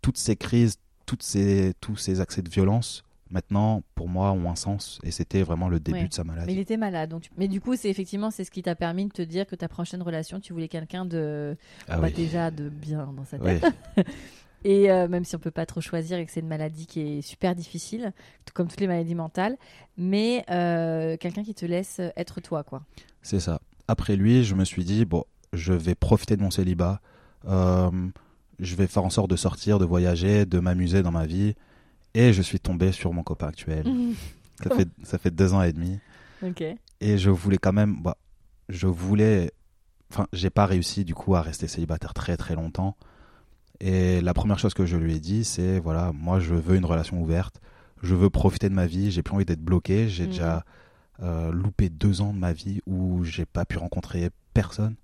[0.00, 0.76] toutes ces crises,
[1.06, 4.98] toutes ces, tous ces accès de violence, maintenant, pour moi, ont un sens.
[5.02, 6.08] Et c'était vraiment le début Ouais.
[6.08, 6.46] de sa maladie.
[6.46, 7.10] Mais il était malade.
[7.10, 9.46] Donc tu- Mais du coup, c'est effectivement c'est ce qui t'a permis de te dire
[9.46, 11.56] que ta prochaine relation, tu voulais quelqu'un de
[11.88, 12.12] Ah bah, oui.
[12.12, 13.58] déjà de bien dans sa Oui.
[13.60, 13.72] tête.
[14.64, 17.00] Et euh, même si on peut pas trop choisir et que c'est une maladie qui
[17.00, 18.12] est super difficile,
[18.54, 19.56] comme toutes les maladies mentales,
[19.96, 22.82] mais euh, quelqu'un qui te laisse être toi, quoi.
[23.22, 23.60] C'est ça.
[23.88, 27.00] Après lui, je me suis dit, bon, je vais profiter de mon célibat.
[27.48, 27.90] Euh,
[28.62, 31.54] je vais faire en sorte de sortir, de voyager, de m'amuser dans ma vie.
[32.14, 33.84] Et je suis tombé sur mon copain actuel.
[34.62, 35.98] Ça fait, ça fait deux ans et demi.
[37.00, 38.16] Et je voulais quand même, bah,
[38.68, 39.50] je voulais,
[40.12, 42.96] enfin, j'ai pas réussi du coup à rester célibataire très très longtemps.
[43.80, 46.84] Et la première chose que je lui ai dit, c'est voilà, moi je veux une
[46.84, 47.60] relation ouverte,
[48.02, 50.30] je veux profiter de ma vie, j'ai plus envie d'être bloqué, j'ai Mhm.
[50.30, 50.64] déjà
[51.22, 54.94] euh, loupé deux ans de ma vie où j'ai pas pu rencontrer personne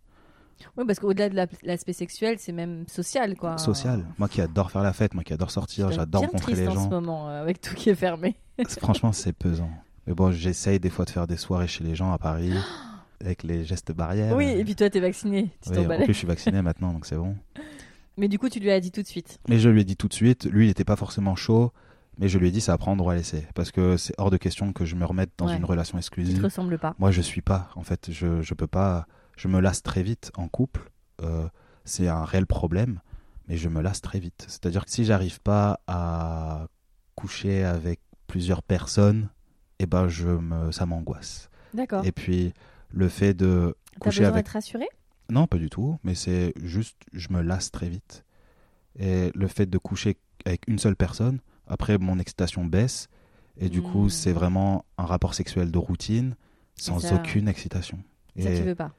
[0.76, 3.58] Oui, parce qu'au-delà de la- l'aspect sexuel, c'est même social, quoi.
[3.58, 4.04] social.
[4.18, 6.76] Moi qui adore faire la fête, moi qui adore sortir, j'adore rencontrer les en ce
[6.76, 6.88] gens.
[6.90, 8.36] moment, euh, avec tout qui est fermé.
[8.80, 9.70] Franchement, c'est pesant.
[10.06, 12.52] Mais bon, j'essaye des fois de faire des soirées chez les gens à Paris
[13.20, 14.34] avec les gestes barrières.
[14.36, 17.06] Oui, et puis toi, t'es vacciné, tu Oui, en plus, je suis vacciné maintenant, donc
[17.06, 17.36] c'est bon.
[18.16, 19.38] Mais du coup, tu lui as dit tout de suite.
[19.48, 21.72] Mais je lui ai dit tout de suite, lui il n'était pas forcément chaud,
[22.18, 23.46] mais je lui ai dit ça à prendre ou à laisser.
[23.54, 25.56] Parce que c'est hors de question que je me remette dans Ouais.
[25.56, 26.42] une relation Il te exclusive.
[26.42, 26.96] ressemble pas.
[26.98, 29.06] Moi je suis pas, en fait, je, je peux pas,
[29.38, 30.90] je me lasse très vite en couple.
[31.22, 31.48] Euh,
[31.84, 33.00] c'est un réel problème,
[33.46, 34.44] mais je me lasse très vite.
[34.48, 36.66] C'est-à-dire que si j'arrive pas à
[37.14, 39.30] coucher avec plusieurs personnes,
[39.78, 41.48] eh ben je me, ça m'angoisse.
[41.72, 42.04] D'accord.
[42.04, 42.52] Et puis
[42.90, 44.86] le fait de T'as coucher besoin avec d'être rassuré?
[45.30, 48.24] Non, pas du tout, mais c'est juste, je me lasse très vite.
[48.98, 53.08] Et le fait de coucher avec une seule personne, après mon excitation baisse,
[53.60, 56.34] et du coup, c'est vraiment un rapport sexuel de routine,
[56.76, 57.98] sans ça- aucune excitation.
[58.38, 58.92] Ça, et tu veux pas?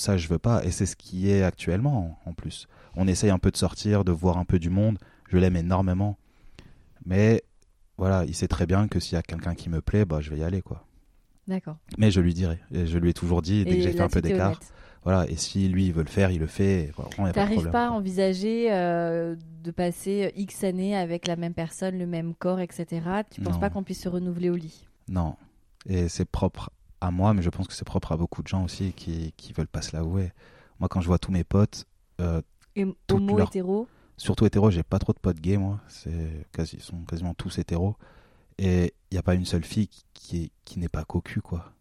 [0.00, 2.66] Ça, je veux pas, et c'est ce qui est actuellement, en plus.
[2.96, 4.98] On essaye un peu de sortir, de voir un peu du monde,
[5.28, 6.18] je l'aime énormément.
[7.04, 7.42] Mais
[7.98, 10.30] voilà, il sait très bien que s'il y a quelqu'un qui me plaît, bah, je
[10.30, 10.84] vais y aller, quoi.
[11.46, 11.76] D'accord.
[11.98, 14.08] Mais je lui dirai, et je lui ai toujours dit, dès que j'ai fait un
[14.08, 14.58] peu d'écart,
[15.04, 17.70] voilà, et si lui, il veut le faire, il le fait, voilà, pas de T'arrives
[17.70, 22.60] pas à envisager euh, de passer X années avec la même personne, le même corps,
[22.60, 22.86] etc.
[23.30, 23.60] Tu penses Non.
[23.60, 24.86] pas qu'on puisse se renouveler au lit?
[25.08, 25.36] Non.
[25.86, 26.70] Et c'est propre
[27.00, 29.52] à moi, mais je pense que c'est propre à beaucoup de gens aussi qui, qui
[29.52, 30.32] veulent pas se l'avouer.
[30.78, 31.86] Moi, quand je vois tous mes potes,
[32.20, 32.40] euh,
[32.76, 33.88] Et homo, leur- hétéro?
[34.16, 35.80] Surtout hétéros, j'ai pas trop de potes gays, moi.
[35.88, 37.96] C'est quasi, ils sont quasiment tous hétéros.
[38.58, 41.40] Et il n'y a pas une seule fille qui, qui, est- qui n'est pas cocu,
[41.40, 41.72] quoi.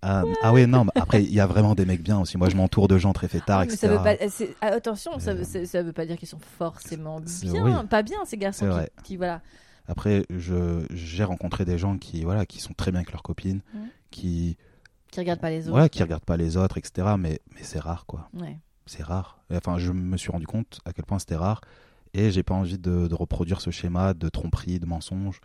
[0.00, 2.38] Ah, ah oui, non, mais après, il y a vraiment des mecs bien aussi.
[2.38, 3.78] Moi, je m'entoure de gens très fêtards, Ah, mais etc.
[3.80, 6.28] ça veut pas, c'est- ah, attention, ça, Euh, veut- ça, ça veut pas dire qu'ils
[6.28, 7.86] sont forcément bien, oui.
[7.88, 8.68] pas bien ces garçons
[9.02, 9.40] qui- voilà.
[9.88, 13.62] Après, je, j'ai rencontré des gens qui, voilà, qui sont très bien avec leurs copines,
[14.10, 14.56] qui,
[15.10, 15.70] qui regardent pas les autres.
[15.70, 17.08] voilà, qui regardent pas les autres, etc.
[17.18, 18.28] Mais, mais c'est rare, quoi.
[18.34, 18.58] Ouais.
[18.86, 19.40] c'est rare.
[19.50, 21.62] Enfin, je me suis rendu compte à quel point c'était rare
[22.14, 25.40] et j'ai pas envie de, de reproduire ce schéma de tromperie, de mensonge.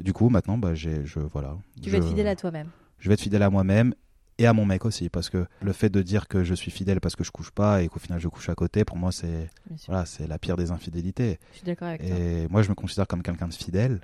[0.00, 1.56] Du coup, maintenant, bah, j'ai, je, voilà.
[1.80, 2.68] Tu je, vas être fidèle à toi-même.
[2.98, 3.94] Je vais être fidèle à moi-même
[4.40, 7.00] et à mon mec aussi, parce que le fait de dire que je suis fidèle
[7.00, 9.50] parce que je couche pas et qu'au final je couche à côté, pour moi, c'est,
[9.86, 11.38] voilà, c'est la pire des infidélités.
[11.52, 12.16] Je suis d'accord avec toi.
[12.16, 14.00] Et moi, je me considère comme quelqu'un de fidèle,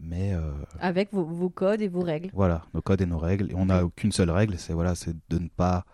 [0.00, 2.30] mais euh, Avec vos, vos codes et vos règles.
[2.32, 3.50] voilà, nos codes et nos règles.
[3.50, 5.84] Et on n'a qu'une seule règle, c'est voilà, c'est de ne pas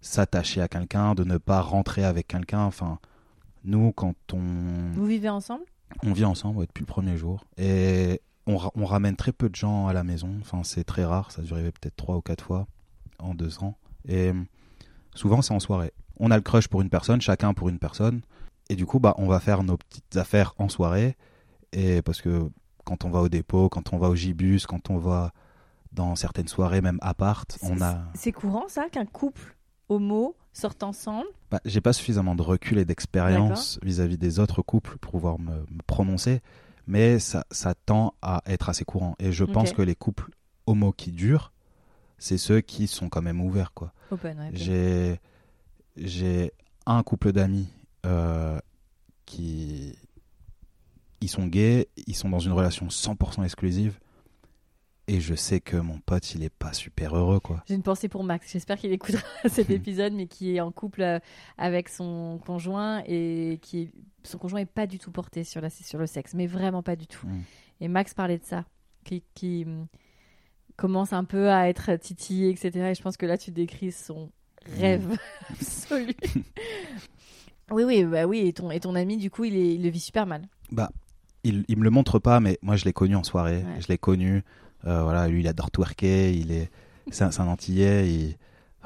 [0.00, 2.60] s'attacher à quelqu'un, de ne pas rentrer avec quelqu'un.
[2.64, 2.98] Enfin,
[3.64, 5.64] nous, quand on, Vous vivez ensemble?
[6.04, 8.20] On vit ensemble ouais, depuis le premier jour et
[8.50, 10.30] on, ra- on ramène très peu de gens à la maison.
[10.40, 11.30] Enfin, c'est très rare.
[11.30, 12.66] Ça a duré peut-être trois ou quatre fois
[13.18, 13.76] en deux ans.
[14.08, 14.32] Et
[15.14, 15.92] souvent, c'est en soirée.
[16.18, 18.20] On a le crush pour une personne, chacun pour une personne.
[18.68, 21.16] Et du coup, bah, on va faire nos petites affaires en soirée.
[21.72, 22.48] Et parce que
[22.84, 25.32] quand on va au dépôt, quand on va au gibus, quand on va
[25.92, 27.98] dans certaines soirées, même appart, on a.
[28.14, 29.56] C'est courant ça qu'un couple
[29.88, 31.26] homo sorte ensemble?
[31.50, 35.50] Bah, J'ai pas suffisamment de recul et d'expérience vis-à-vis des autres couples pour pouvoir me,
[35.70, 36.40] me prononcer,
[36.86, 39.14] mais ça, ça, tend à être assez courant.
[39.18, 40.30] Et je pense que les couples
[40.66, 41.52] homo qui durent,
[42.18, 43.72] c'est ceux qui sont quand même ouverts.
[43.72, 43.92] quoi.
[44.52, 45.20] J'ai
[45.96, 46.52] j'ai
[46.86, 47.68] un couple d'amis
[48.06, 48.58] euh,
[49.26, 49.96] qui
[51.20, 53.98] ils sont gays, ils sont dans une relation 100% exclusive
[55.10, 57.64] et je sais que mon pote, il est pas super heureux, quoi.
[57.66, 58.52] J'ai une pensée pour Max.
[58.52, 61.18] J'espère qu'il écoutera cet épisode, mais qui est en couple euh,
[61.58, 63.90] avec son conjoint et qui
[64.22, 66.96] son conjoint est pas du tout porté sur la sur le sexe, mais vraiment pas
[66.96, 67.26] du tout.
[67.80, 68.64] Et Max parlait de ça,
[69.04, 69.86] qui, qui mm,
[70.76, 72.90] commence un peu à être titillé, etc.
[72.90, 74.30] Et je pense que là, tu décris son
[74.78, 75.18] rêve
[75.50, 76.14] absolu.
[77.70, 78.40] oui, oui, bah oui.
[78.46, 80.42] Et ton et ton ami, du coup, il, est, il le vit super mal.
[80.70, 80.90] Bah,
[81.44, 83.64] il, il me le montre pas, mais moi, je l'ai connu en soirée.
[83.80, 84.42] Je l'ai connu.
[84.86, 86.70] Euh, voilà, lui, il adore twerker, il est,
[87.10, 88.36] c'est un, Antillais, il,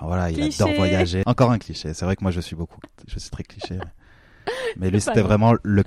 [0.00, 1.22] voilà, il adore voyager.
[1.26, 1.94] Encore un cliché.
[1.94, 3.76] C'est vrai que moi, je suis beaucoup, je suis très cliché.
[3.76, 3.84] Mais,
[4.80, 5.82] lui, c'était vraiment le,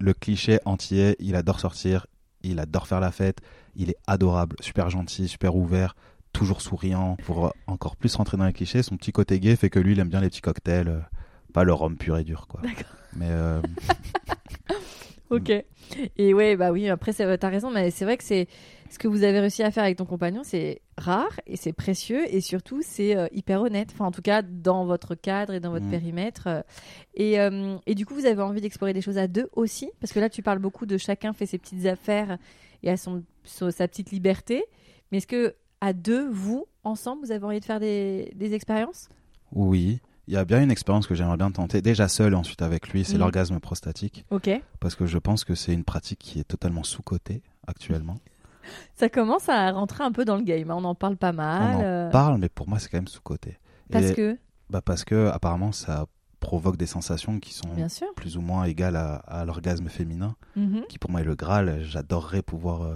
[0.00, 1.16] le cliché antillais.
[1.18, 2.06] Il adore sortir,
[2.42, 3.38] il adore faire la fête,
[3.76, 5.96] il est adorable, super gentil, super ouvert,
[6.32, 7.16] toujours souriant.
[7.24, 10.00] Pour encore plus rentrer dans les clichés, son petit côté gay fait que lui, il
[10.00, 11.00] aime bien les petits cocktails, euh,
[11.52, 12.60] pas le rhum pur et dur, quoi.
[13.16, 13.60] Mais euh...
[15.30, 15.52] ok.
[16.16, 16.88] Et ouais, bah oui.
[16.88, 18.48] Après, t'as raison, mais c'est vrai que c'est
[18.94, 22.32] ce que vous avez réussi à faire avec ton compagnon, c'est rare et c'est précieux
[22.32, 23.90] et surtout c'est euh, hyper honnête.
[23.92, 25.90] Enfin, en tout cas, dans votre cadre et dans votre mm.
[25.90, 26.46] périmètre.
[26.46, 26.62] Euh,
[27.14, 30.12] et, euh, et, du coup, vous avez envie d'explorer des choses à deux aussi, parce
[30.12, 32.38] que là, tu parles beaucoup de chacun fait ses petites affaires
[32.84, 34.62] et a son, sa petite liberté.
[35.10, 39.08] Mais est-ce que à deux, vous, ensemble, vous avez envie de faire des, des expériences?
[39.50, 40.00] Oui.
[40.28, 42.90] Il y a bien une expérience que j'aimerais bien tenter, déjà seul et ensuite avec
[42.90, 43.20] lui, c'est mm.
[43.20, 44.24] l'orgasme prostatique.
[44.30, 44.50] Ok.
[44.78, 48.18] Parce que je pense que c'est une pratique qui est totalement sous-cotée actuellement.
[48.94, 50.70] ça commence à rentrer un peu dans le game.
[50.70, 50.76] Hein.
[50.78, 51.76] On en parle pas mal.
[51.76, 52.10] On en euh.
[52.10, 53.58] parle, mais pour moi, c'est quand même sous-côté.
[53.90, 54.38] Parce que
[54.70, 56.06] bah Parce que, apparemment, ça
[56.40, 57.68] provoque des sensations qui sont
[58.16, 60.86] plus ou moins égales à, l'orgasme féminin, mm-hmm.
[60.88, 61.82] qui pour moi est le Graal.
[61.82, 62.94] J'adorerais pouvoir euh,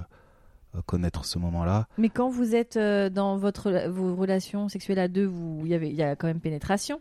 [0.76, 1.86] euh, connaître ce moment-là.
[1.98, 5.30] Mais quand vous êtes dans votre, vos relations sexuelles à deux,
[5.64, 7.00] il y, y a quand même pénétration?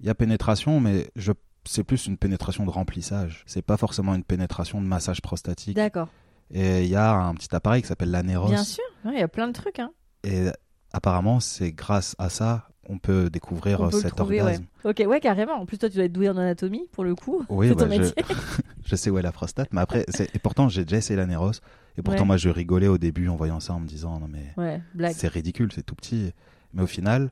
[0.00, 1.32] Il y a pénétration, mais je
[1.68, 3.44] c'est plus une pénétration de remplissage.
[3.46, 5.76] C'est pas forcément une pénétration de massage prostatique.
[5.76, 6.08] D'accord.
[6.50, 8.48] Et il y a un petit appareil qui s'appelle l'anéros.
[8.48, 9.78] Bien sûr, il y a plein de trucs.
[9.78, 9.92] Hein.
[10.24, 10.46] Et
[10.92, 14.64] apparemment, c'est grâce à ça on peut découvrir cet orgasme.
[14.84, 15.54] Ok, ouais, carrément.
[15.54, 17.44] En plus, toi, tu dois être doué en anatomie pour le coup.
[17.48, 18.12] Oui, ton je...
[18.84, 18.96] je...
[18.96, 21.52] sais où est la prostate, mais après, et pourtant, j'ai déjà essayé l'anéros.
[21.96, 24.82] Et pourtant, moi, je rigolais au début en voyant ça, en me disant non mais
[25.12, 26.32] c'est ridicule, c'est tout petit.
[26.74, 27.30] Mais au final,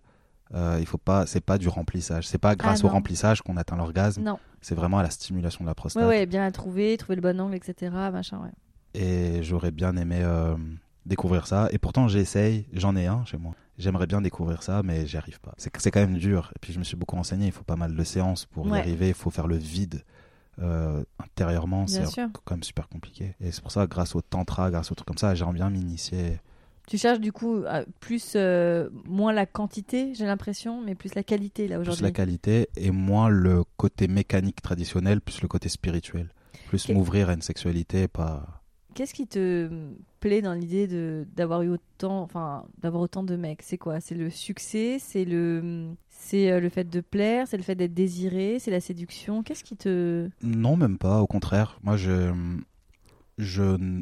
[0.55, 2.27] euh, il faut pas, c'est pas du remplissage.
[2.27, 4.23] C'est pas grâce ah, au remplissage qu'on atteint l'orgasme.
[4.23, 4.39] Non.
[4.63, 6.03] C'est vraiment à la stimulation de la prostate.
[6.03, 7.93] Ouais, ouais, bien la trouver, trouver le bon angle, etc.
[8.13, 8.51] Machin, ouais
[8.97, 10.57] et j'aurais bien aimé euh,
[11.05, 11.69] découvrir ça.
[11.71, 13.55] Et pourtant, j'essaye, j'en ai un chez moi.
[13.79, 15.55] J'aimerais bien découvrir ça, mais j'y arrive pas.
[15.59, 16.51] C'est quand même dur.
[16.57, 17.47] Et puis, je me suis beaucoup renseigné.
[17.47, 19.09] Il faut pas mal de séances pour y arriver.
[19.09, 20.03] Il faut faire le vide
[20.63, 21.87] euh, intérieurement.
[21.87, 23.35] C'est quand même super compliqué.
[23.41, 26.41] Et c'est pour ça, grâce au tantra, grâce aux trucs comme ça, j'aimerais bien m'initier.
[26.87, 27.65] Tu cherches du coup
[27.99, 32.01] plus euh, moins la quantité, j'ai l'impression, mais plus la qualité là aujourd'hui.
[32.01, 36.29] Plus la qualité et moins le côté mécanique traditionnel, plus le côté spirituel.
[36.69, 38.63] Plus m'ouvrir à une sexualité, pas
[38.97, 39.69] Qu'est-ce qui te
[40.21, 43.61] plaît dans l'idée de d'avoir eu autant, enfin d'avoir autant de mecs?
[43.61, 44.01] C'est quoi?
[44.01, 44.97] C'est le succès?
[44.99, 47.47] C'est le c'est euh, le fait de plaire?
[47.47, 48.57] C'est le fait d'être désiré?
[48.59, 49.43] C'est la séduction?
[49.43, 51.21] Qu'est-ce qui te Non, même pas.
[51.21, 52.33] Au contraire, moi je
[53.37, 54.01] je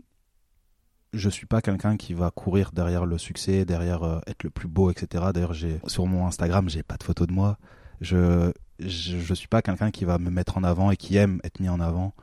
[1.12, 4.68] je suis pas quelqu'un qui va courir derrière le succès, derrière euh, être le plus
[4.68, 5.24] beau, etc.
[5.34, 7.58] D'ailleurs, j'ai sur mon Instagram, j'ai pas de photos de moi.
[8.00, 11.40] Je, je, je suis pas quelqu'un qui va me mettre en avant et qui aime
[11.42, 12.14] être mis en avant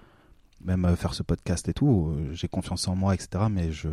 [0.64, 3.46] même euh, faire ce podcast et tout, euh, j'ai confiance en moi, etc.
[3.50, 3.90] Mais je,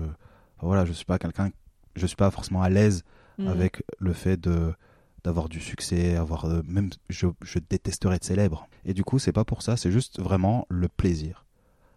[0.61, 1.51] voilà, je suis pas quelqu'un,
[1.97, 3.05] je suis pas forcément à l'aise
[3.39, 3.49] mhm.
[3.49, 4.73] avec le fait de
[5.25, 8.69] d'avoir du succès, avoir euh, même, je, je détesterais être célèbre.
[8.85, 11.45] Et du coup, c'est pas pour ça, c'est juste vraiment le plaisir.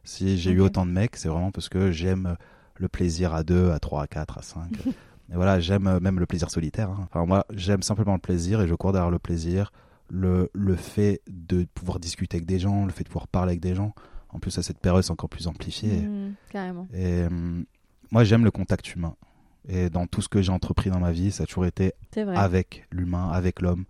[0.03, 2.36] Si j'ai eu autant de mecs, c'est vraiment parce que j'aime
[2.76, 4.72] le plaisir à 2, à 3, à 4, à 5.
[4.88, 6.89] et voilà, j'aime même le plaisir solitaire.
[6.89, 7.07] Hein.
[7.11, 9.72] Enfin, moi, j'aime simplement le plaisir et je cours derrière le plaisir.
[10.09, 13.61] Le, le fait de pouvoir discuter avec des gens, le fait de pouvoir parler avec
[13.61, 13.93] des gens.
[14.34, 15.89] En plus, à cette période, c'est encore plus amplifié.
[15.89, 16.88] Mmh, carrément.
[16.93, 17.63] Et euh,
[18.11, 19.15] moi, j'aime le contact humain.
[19.67, 22.88] Et dans tout ce que j'ai entrepris dans ma vie, ça a toujours été avec
[22.91, 23.86] l'humain, avec l'homme.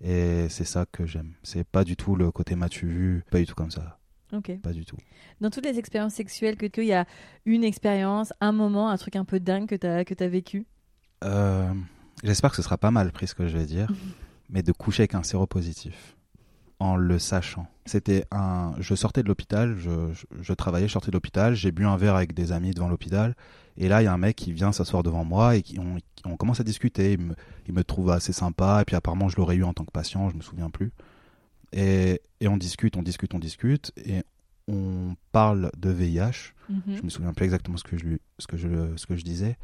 [0.00, 1.34] Et c'est ça que j'aime.
[1.42, 3.98] C'est pas du tout le côté m'as-tu vu, pas du tout comme ça.
[4.32, 4.58] Ok.
[4.60, 4.96] Pas du tout.
[5.40, 7.06] Dans toutes les expériences sexuelles, que qu'il y a
[7.46, 10.66] une expérience, un moment, un truc un peu dingue que tu as, que as vécu?
[11.22, 11.72] Euh,
[12.24, 13.88] j'espère que ce sera pas mal pris ce que je vais dire,
[14.50, 16.13] mais de coucher avec un séropositif
[16.84, 17.66] en le sachant.
[17.86, 21.72] C'était un, je sortais de l'hôpital, je, je, je travaillais, je sortais de l'hôpital, j'ai
[21.72, 23.34] bu un verre avec des amis devant l'hôpital,
[23.78, 25.96] et là il y a un mec qui vient s'asseoir devant moi et qui on,
[26.26, 27.12] on commence à discuter.
[27.14, 27.34] Il me,
[27.66, 30.28] il me trouve assez sympa, et puis apparemment je l'aurais eu en tant que patient,
[30.28, 30.92] je me souviens plus.
[31.72, 34.22] Et, et on discute, on discute, on discute, et
[34.68, 36.52] on parle de VIH.
[36.68, 36.96] Mhm.
[36.96, 39.24] Je me souviens plus exactement ce que je lui, ce que je, ce que je
[39.24, 39.56] disais,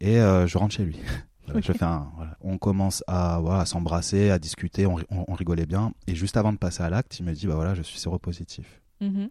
[0.00, 0.98] et euh, je rentre chez lui.
[1.52, 2.36] Voilà, je fais un, voilà.
[2.40, 5.92] On commence à, voilà, à s'embrasser, à discuter, on, ri- on- on rigolait bien.
[6.06, 8.80] Et juste avant de passer à l'acte, il me dit bah voilà, je suis séropositif.
[9.00, 9.28] Mhm.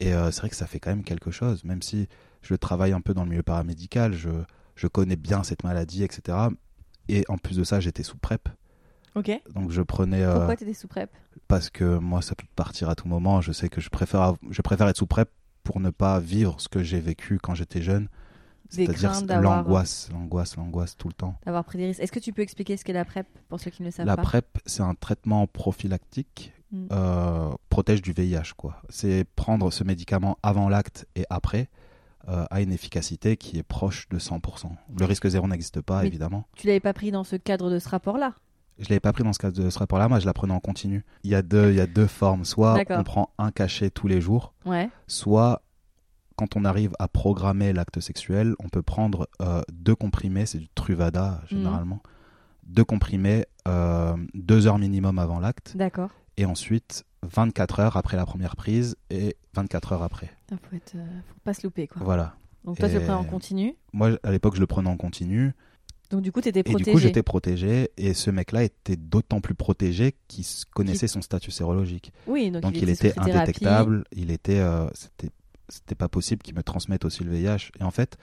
[0.00, 2.08] Et euh, c'est vrai que ça fait quand même quelque chose, même si
[2.42, 4.30] je travaille un peu dans le milieu paramédical, je,
[4.74, 6.36] je connais bien cette maladie, etc.
[7.08, 8.48] Et en plus de ça, j'étais sous PrEP.
[9.14, 9.30] Ok.
[9.54, 10.22] Donc je prenais.
[10.22, 11.10] euh, Pourquoi t'étais sous PrEP?
[11.48, 13.40] parce que moi, ça peut partir à tout moment.
[13.42, 15.28] Je sais que je préfère, je préfère être sous PrEP
[15.64, 18.08] pour ne pas vivre ce que j'ai vécu quand j'étais jeune.
[18.72, 21.34] C'est-à-dire l'angoisse, l'angoisse, l'angoisse tout le temps.
[21.46, 22.00] D'avoir pris des risques.
[22.00, 24.06] Est-ce que tu peux expliquer ce qu'est la PrEP pour ceux qui ne le savent
[24.06, 26.86] La pas PrEP, c'est un traitement prophylactique, Mm.
[26.92, 28.54] euh, protège du VIH.
[28.56, 28.80] quoi.
[28.88, 31.68] C'est prendre ce médicament avant l'acte et après
[32.28, 34.70] euh, a une efficacité qui est proche de 100%.
[34.98, 36.44] Le risque zéro n'existe pas, Mais- évidemment.
[36.56, 38.32] Tu l'avais pas pris dans ce cadre de ce rapport-là
[38.78, 40.60] Je l'avais pas pris dans ce cas de ce rapport-là, moi je la prenais en
[40.60, 41.04] continu.
[41.24, 42.44] Il y a deux, il y a deux formes.
[42.46, 44.88] Soit on prend un cachet tous les jours, Ouais.
[45.08, 45.60] soit
[46.42, 50.68] quand on arrive à programmer l'acte sexuel, on peut prendre euh, deux comprimés, c'est du
[50.74, 52.02] Truvada généralement,
[52.64, 56.10] deux comprimés euh, deux heures minimum avant l'acte, D'accord.
[56.36, 60.30] et ensuite 24 heures après la première prise et 24 heures après.
[60.46, 62.02] Putain, Faut, être, euh, faut pas se louper quoi.
[62.04, 62.34] Voilà.
[62.64, 63.76] Donc toi tu le Et- prenais en continu.
[63.92, 65.52] Moi, à l'époque, je le prenais en continu.
[66.10, 66.90] Donc du coup t'étais Et protégé.
[66.90, 67.90] du coup, j'étais protégé.
[67.96, 72.12] Et ce mec-là était d'autant plus protégé qu'il connaissait son statut sérologique.
[72.26, 74.04] Oui, donc, Donc, il, était indétectable.
[74.12, 75.30] Il était, euh, c'était,
[75.72, 77.70] c'était pas possible qu'il me transmette aussi le VIH.
[77.80, 78.18] Et en fait,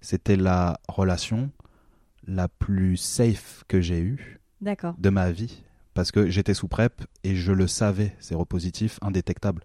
[0.00, 1.50] c'était la relation
[2.26, 4.40] la plus safe que j'ai eue
[4.98, 5.64] de ma vie.
[5.94, 9.62] Parce que j'étais sous PrEP et je le savais, séropositif, indétectable.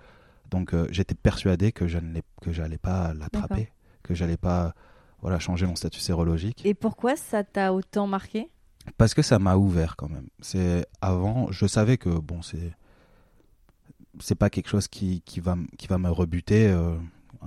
[0.49, 1.99] Donc, euh, j'étais persuadé que je
[2.47, 3.71] j'allais pas l'attraper,
[4.01, 4.73] que j'allais pas,
[5.21, 6.65] voilà, changer mon statut sérologique.
[6.65, 8.49] Et pourquoi ça t'a autant marqué?
[8.97, 10.27] Parce que ça m'a ouvert quand même.
[10.39, 12.73] C'est avant, je savais que bon, c'est
[14.19, 16.67] c'est pas quelque chose qui, qui va qui va me rebuter.
[16.67, 16.95] euh,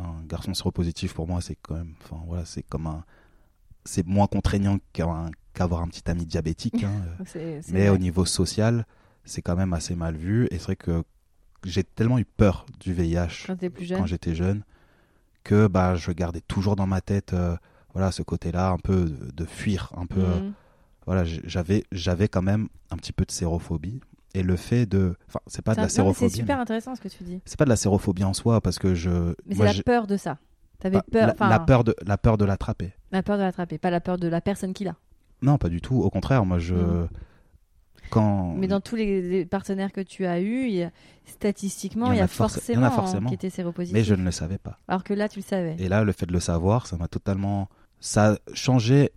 [0.01, 3.05] un garçon séropositif pour moi, c'est quand même, enfin voilà, c'est comme un,
[3.85, 6.85] c'est moins contraignant qu'un- qu'avoir un petit ami diabétique.
[6.85, 6.93] hein,
[7.37, 7.61] euh.
[7.69, 7.89] Mais vrai.
[7.91, 8.87] au niveau social,
[9.25, 10.47] c'est quand même assez mal vu.
[10.51, 11.03] Et c'est vrai que
[11.65, 14.07] j'ai tellement eu peur du VIH Quand jeune.
[14.07, 14.63] j'étais jeune
[15.45, 17.57] que bah je gardais toujours dans ma tête, euh,
[17.95, 20.21] voilà, ce côté-là, un peu de, de fuir, un peu.
[20.21, 20.53] euh, Mhm.
[21.07, 24.01] voilà, j'avais j'avais quand même un petit peu de sérophobie
[24.35, 27.01] et le fait de enfin c'est pas de la sérophobie C'est super mais- intéressant ce
[27.01, 27.41] que tu dis.
[27.45, 30.17] c'est pas de la sérophobie en soi parce que je Mais c'est la peur de
[30.17, 30.39] ça.
[30.79, 33.77] T'avais pas- peur, la, la peur de la peur de l'attraper la peur de l'attraper,
[33.79, 34.95] pas la peur de la personne qui l'a.
[35.43, 37.09] non pas du tout au contraire moi je Mhm.
[38.11, 40.91] quand Mais dans tous les, les partenaires que tu as eus, il y a-
[41.27, 43.29] statistiquement, Il y a, a forc- il y forcément, en a hein, forcément.
[43.29, 43.95] qui étaient séropositifs.
[43.95, 45.77] mais je ne le savais pas Alors que là, tu le savais.
[45.79, 47.69] et là le fait de le savoir ça m'a totalement
[48.01, 49.11] ça a changé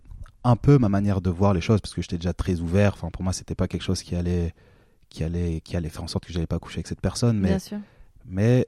[0.44, 3.08] un peu ma manière de voir les choses parce que j'étais déjà très ouvert enfin
[3.10, 4.52] pour moi c'était pas quelque chose qui allait
[5.14, 7.48] qui allait qui allait faire en sorte que j'allais pas coucher avec cette personne mais
[7.54, 7.78] Bien sûr.
[8.26, 8.66] Mais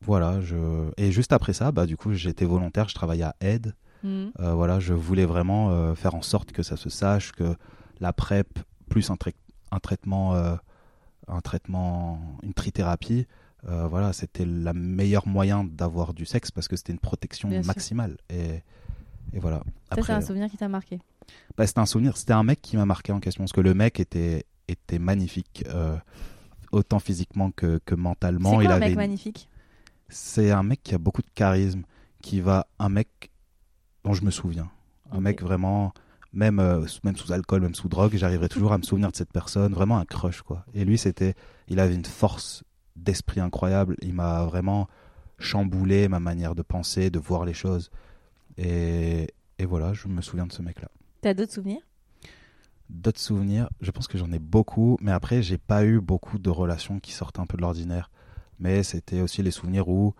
[0.00, 0.56] voilà, je
[0.96, 3.74] et juste après ça, bah du coup j'étais volontaire, je travaillais à Aide.
[4.04, 4.30] Mhm.
[4.38, 7.56] Euh, voilà, je voulais vraiment euh, faire en sorte que ça se sache que
[8.00, 9.34] la PrEP plus un, trai-
[9.72, 10.54] un traitement, euh,
[11.26, 13.26] un traitement, une trithérapie,
[13.64, 18.16] voilà, c'était le meilleur moyen d'avoir du sexe parce que c'était une protection Bien maximale.
[18.30, 18.62] Et,
[19.34, 19.58] et voilà.
[19.58, 19.64] Ça,
[19.96, 21.00] c'est Après, un souvenir qui t'a marqué?
[21.56, 22.16] bah, c'était un souvenir.
[22.16, 25.64] C'était un mec qui m'a marqué en question parce que le mec était était magnifique,
[25.68, 25.96] euh,
[26.72, 28.54] autant physiquement que, que C'est mentalement.
[28.54, 29.48] quoi Il un avait mec magnifique?
[30.08, 31.82] C'est un mec qui a beaucoup de charisme,
[32.22, 33.30] qui va un mec
[34.04, 34.70] dont je me souviens,
[35.12, 35.92] un mec vraiment
[36.32, 39.16] même euh, sous- même sous alcool, même sous drogue, j'arriverai toujours à me souvenir de
[39.16, 40.64] cette personne, vraiment un crush quoi.
[40.74, 41.34] Et lui c'était,
[41.68, 42.64] il avait une force
[42.96, 44.88] d'esprit incroyable, il m'a vraiment
[45.38, 47.90] chamboulé ma manière de penser, de voir les choses.
[48.56, 49.28] Et,
[49.58, 50.88] et voilà, je me souviens de ce mec là.
[51.20, 51.80] T'as d'autres souvenirs?
[52.90, 56.48] D'autres souvenirs, je pense que j'en ai beaucoup, mais après, j'ai pas eu beaucoup de
[56.50, 58.10] relations qui sortaient un peu de l'ordinaire.
[58.58, 60.14] Mais c'était aussi les souvenirs où,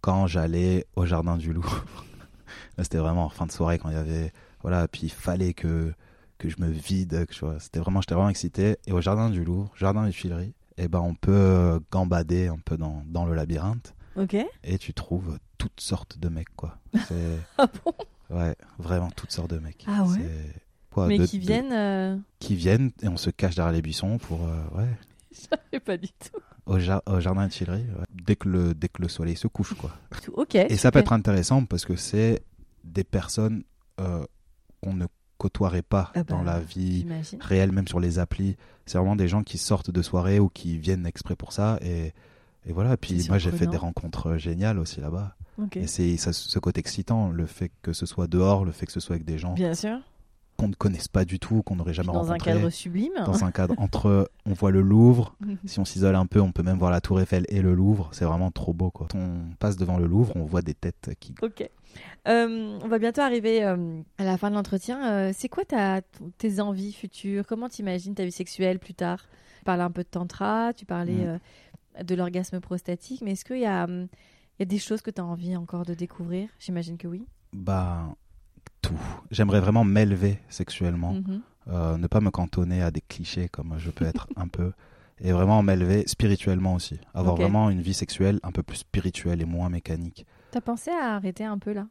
[0.00, 1.66] quand j'allais au jardin du loup,
[2.78, 4.32] c'était vraiment en fin de soirée quand il y avait.
[4.62, 5.92] Voilà, puis il fallait que,
[6.36, 7.58] que je me vide, que je vois.
[7.58, 8.76] C'était vraiment, j'étais vraiment excité.
[8.86, 12.58] Et au jardin du loup, jardin des Tuileries, eh ben, on peut euh, gambader un
[12.58, 14.36] peu dans, dans le labyrinthe Ok.
[14.62, 16.78] et tu trouves toutes sortes de mecs, quoi.
[17.58, 17.92] Ah bon?
[18.30, 19.84] Ouais, vraiment toutes sortes de mecs.
[19.88, 20.30] Ah ouais?
[20.90, 21.72] Quoi, Mais de- qui viennent.
[21.72, 24.88] euh, qui viennent et on se cache derrière les buissons pour euh, ouais
[25.32, 26.38] Je savais pas du tout.
[26.66, 27.84] au, jar- au jardin de ouais.
[28.26, 29.90] dès que le dès que le soleil se couche quoi
[30.34, 30.54] Ok.
[30.54, 32.40] et ça peut être intéressant parce que c'est
[32.84, 33.62] des personnes
[34.00, 34.24] euh,
[34.82, 35.06] qu'on ne
[35.36, 37.06] côtoierais pas Ah dans bah, la vie
[37.40, 38.56] réelle, même sur les applis.
[38.86, 41.78] C'est vraiment des gens qui sortent de soirée ou qui viennent exprès pour ça.
[41.82, 42.12] Et,
[42.66, 42.94] et voilà.
[42.94, 45.36] Et puis moi, j'ai fait des rencontres euh, géniales aussi là-bas.
[45.62, 45.76] Ok.
[45.76, 48.98] Et c'est ce côté excitant, le fait que ce soit dehors, le fait que ce
[49.00, 49.98] soit avec des gens Bien sûr.
[50.58, 52.52] Qu'on ne connaisse pas du tout, qu'on n'aurait jamais Dans un rencontré.
[52.52, 53.12] cadre sublime.
[53.24, 55.34] Dans un cadre entre, on voit le Louvre.
[55.64, 58.08] Si on s'isole un peu, on peut même voir la Tour Eiffel et le Louvre.
[58.12, 59.06] C'est vraiment trop beau, quoi.
[59.10, 61.34] Quand on passe devant le Louvre, on voit des têtes qui.
[61.42, 61.68] Ok.
[62.26, 65.06] Euh, on va bientôt arriver euh, à la fin de l'entretien.
[65.12, 66.00] Euh, c'est quoi ta,
[66.38, 67.46] tes envies futures?
[67.46, 69.24] Comment t'imagines ta vie sexuelle plus tard?
[69.58, 71.38] Tu parlais un peu de tantra, tu parlais
[71.98, 72.04] Mm.
[72.04, 74.06] de l'orgasme prostatique, mais est-ce qu'il y a, hum,
[74.58, 76.48] y a des choses que tu as envie encore de découvrir?
[76.58, 77.24] J'imagine que oui.
[77.52, 78.04] Bah,
[78.82, 78.98] tout.
[79.30, 81.12] J'aimerais vraiment m'élever sexuellement.
[81.14, 81.40] Mhm.
[81.70, 84.72] Euh, ne pas me cantonner à des clichés comme je peux être un peu.
[85.20, 86.98] Et vraiment m'élever spirituellement aussi.
[87.12, 90.24] Avoir vraiment une vie sexuelle un peu plus spirituelle et moins mécanique.
[90.52, 91.86] T'as pensé à arrêter un peu là?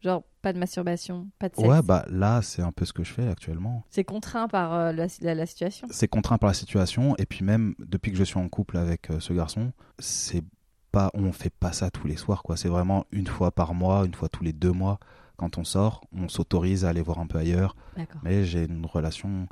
[0.00, 1.68] Genre, pas de masturbation, pas de sexe?
[1.68, 3.84] Ouais, bah là, c'est un peu ce que je fais actuellement.
[3.88, 5.86] C'est contraint par euh, la, la- la situation?
[5.92, 7.14] C'est contraint par la situation.
[7.18, 10.42] Et puis même, depuis que je suis en couple avec euh, ce garçon, c'est
[10.90, 12.56] pas, on fait pas ça tous les soirs, quoi.
[12.56, 14.98] C'est vraiment une fois par mois, une fois tous les deux mois.
[15.42, 17.74] Quand on sort, on s'autorise à aller voir un peu ailleurs.
[18.22, 19.48] Mais j'ai une relation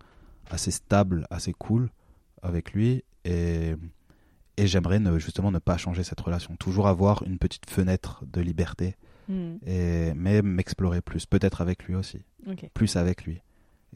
[0.49, 1.91] assez stable, assez cool
[2.43, 3.03] avec lui.
[3.25, 3.75] Et,
[4.57, 6.55] et j'aimerais ne, justement ne pas changer cette relation.
[6.55, 8.95] Toujours avoir une petite fenêtre de liberté.
[9.29, 11.27] Hmm, Et, mais m'explorer plus.
[11.27, 12.23] Peut-être avec lui aussi.
[12.73, 13.43] Plus avec lui.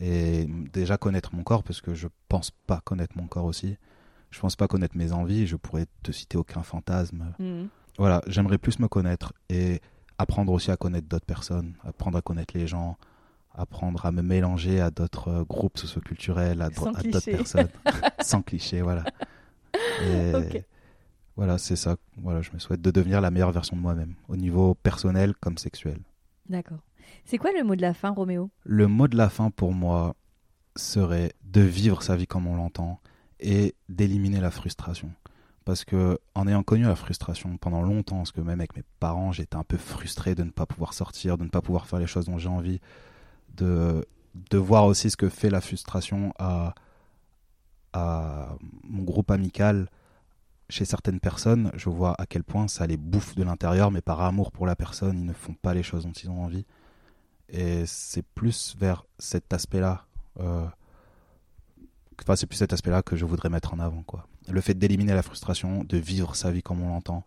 [0.00, 3.76] Et déjà connaître mon corps, parce que je pense pas connaître mon corps aussi.
[4.32, 5.46] Je pense pas connaître mes envies.
[5.46, 7.34] Je pourrais te citer aucun fantasme.
[7.38, 7.66] Hmm.
[7.98, 9.80] Voilà, j'aimerais plus me connaître et
[10.18, 12.96] apprendre aussi à connaître d'autres personnes, apprendre à connaître les gens,
[13.54, 17.32] apprendre à me mélanger à d'autres euh, groupes socioculturels, à, d'autres cliché.
[17.32, 17.68] personnes,
[18.20, 19.04] sans clichés, voilà.
[20.02, 20.64] Et.
[21.36, 21.96] Voilà, c'est ça.
[22.16, 25.58] Voilà, je me souhaite de devenir la meilleure version de moi-même, au niveau personnel comme
[25.58, 25.98] sexuel.
[26.48, 26.78] D'accord.
[27.24, 28.50] C'est quoi le mot de la fin, Roméo?
[28.64, 30.14] Le mot de la fin pour moi
[30.76, 33.00] serait de vivre sa vie comme on l'entend
[33.40, 35.10] et d'éliminer la frustration.
[35.64, 39.32] Parce que en ayant connu la frustration pendant longtemps, parce que même avec mes parents,
[39.32, 42.06] j'étais un peu frustré de ne pas pouvoir sortir, de ne pas pouvoir faire les
[42.06, 42.80] choses dont j'ai envie,
[43.56, 44.06] de,
[44.52, 46.74] voir aussi ce que fait la frustration à,
[47.92, 49.88] à mon groupe amical.
[50.70, 54.20] Chez certaines personnes, je vois à quel point ça les bouffe de l'intérieur, mais par
[54.22, 56.64] amour pour la personne, ils ne font pas les choses dont ils ont envie.
[57.50, 60.06] Et c'est plus vers cet aspect-là.
[60.40, 60.66] euh,
[62.22, 64.26] Enfin, c'est plus cet aspect-là que je voudrais mettre en avant, quoi.
[64.48, 67.24] Le fait d'éliminer la frustration, de vivre sa vie comme on l'entend,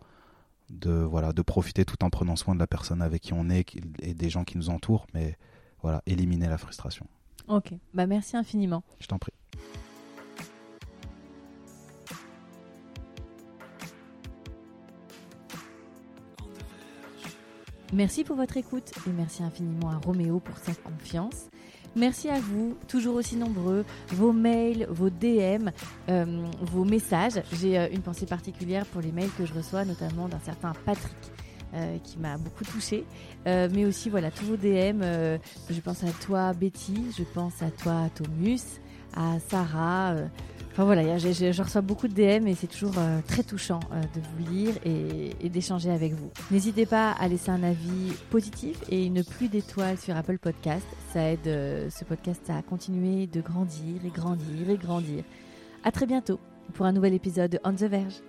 [0.69, 3.75] de voilà, de profiter tout en prenant soin de la personne avec qui on est
[3.99, 5.37] et des gens qui nous entourent, mais
[5.81, 7.07] voilà, éliminer la frustration.
[7.47, 7.73] Ok.
[7.93, 8.83] Bah merci infiniment.
[8.99, 9.33] Je t'en prie.
[17.93, 21.47] Merci pour votre écoute et merci infiniment à Roméo pour sa confiance.
[21.97, 25.69] Merci à vous, toujours aussi nombreux, vos mails, vos DM,
[26.09, 27.41] euh, vos messages.
[27.53, 31.15] J'ai euh, une pensée particulière pour les mails que je reçois, notamment d'un certain Patrick.
[31.73, 33.03] euh, qui m'a beaucoup touchée,
[33.45, 35.01] mais aussi voilà tous vos DM.
[35.69, 38.79] je pense à toi Betty, je pense à toi Thomus,
[39.13, 40.15] à Sarah.
[40.77, 44.21] Enfin voilà, je reçois beaucoup de DM et c'est toujours euh, très touchant euh, de
[44.21, 46.29] vous lire et, et d'échanger avec vous.
[46.51, 50.85] N'hésitez pas à laisser un avis positif et une pluie d'étoiles sur Apple Podcast.
[51.11, 55.23] Ça aide euh, ce podcast à continuer de grandir et grandir et grandir.
[55.83, 56.39] À très bientôt
[56.75, 58.21] pour un nouvel épisode de On the Verge.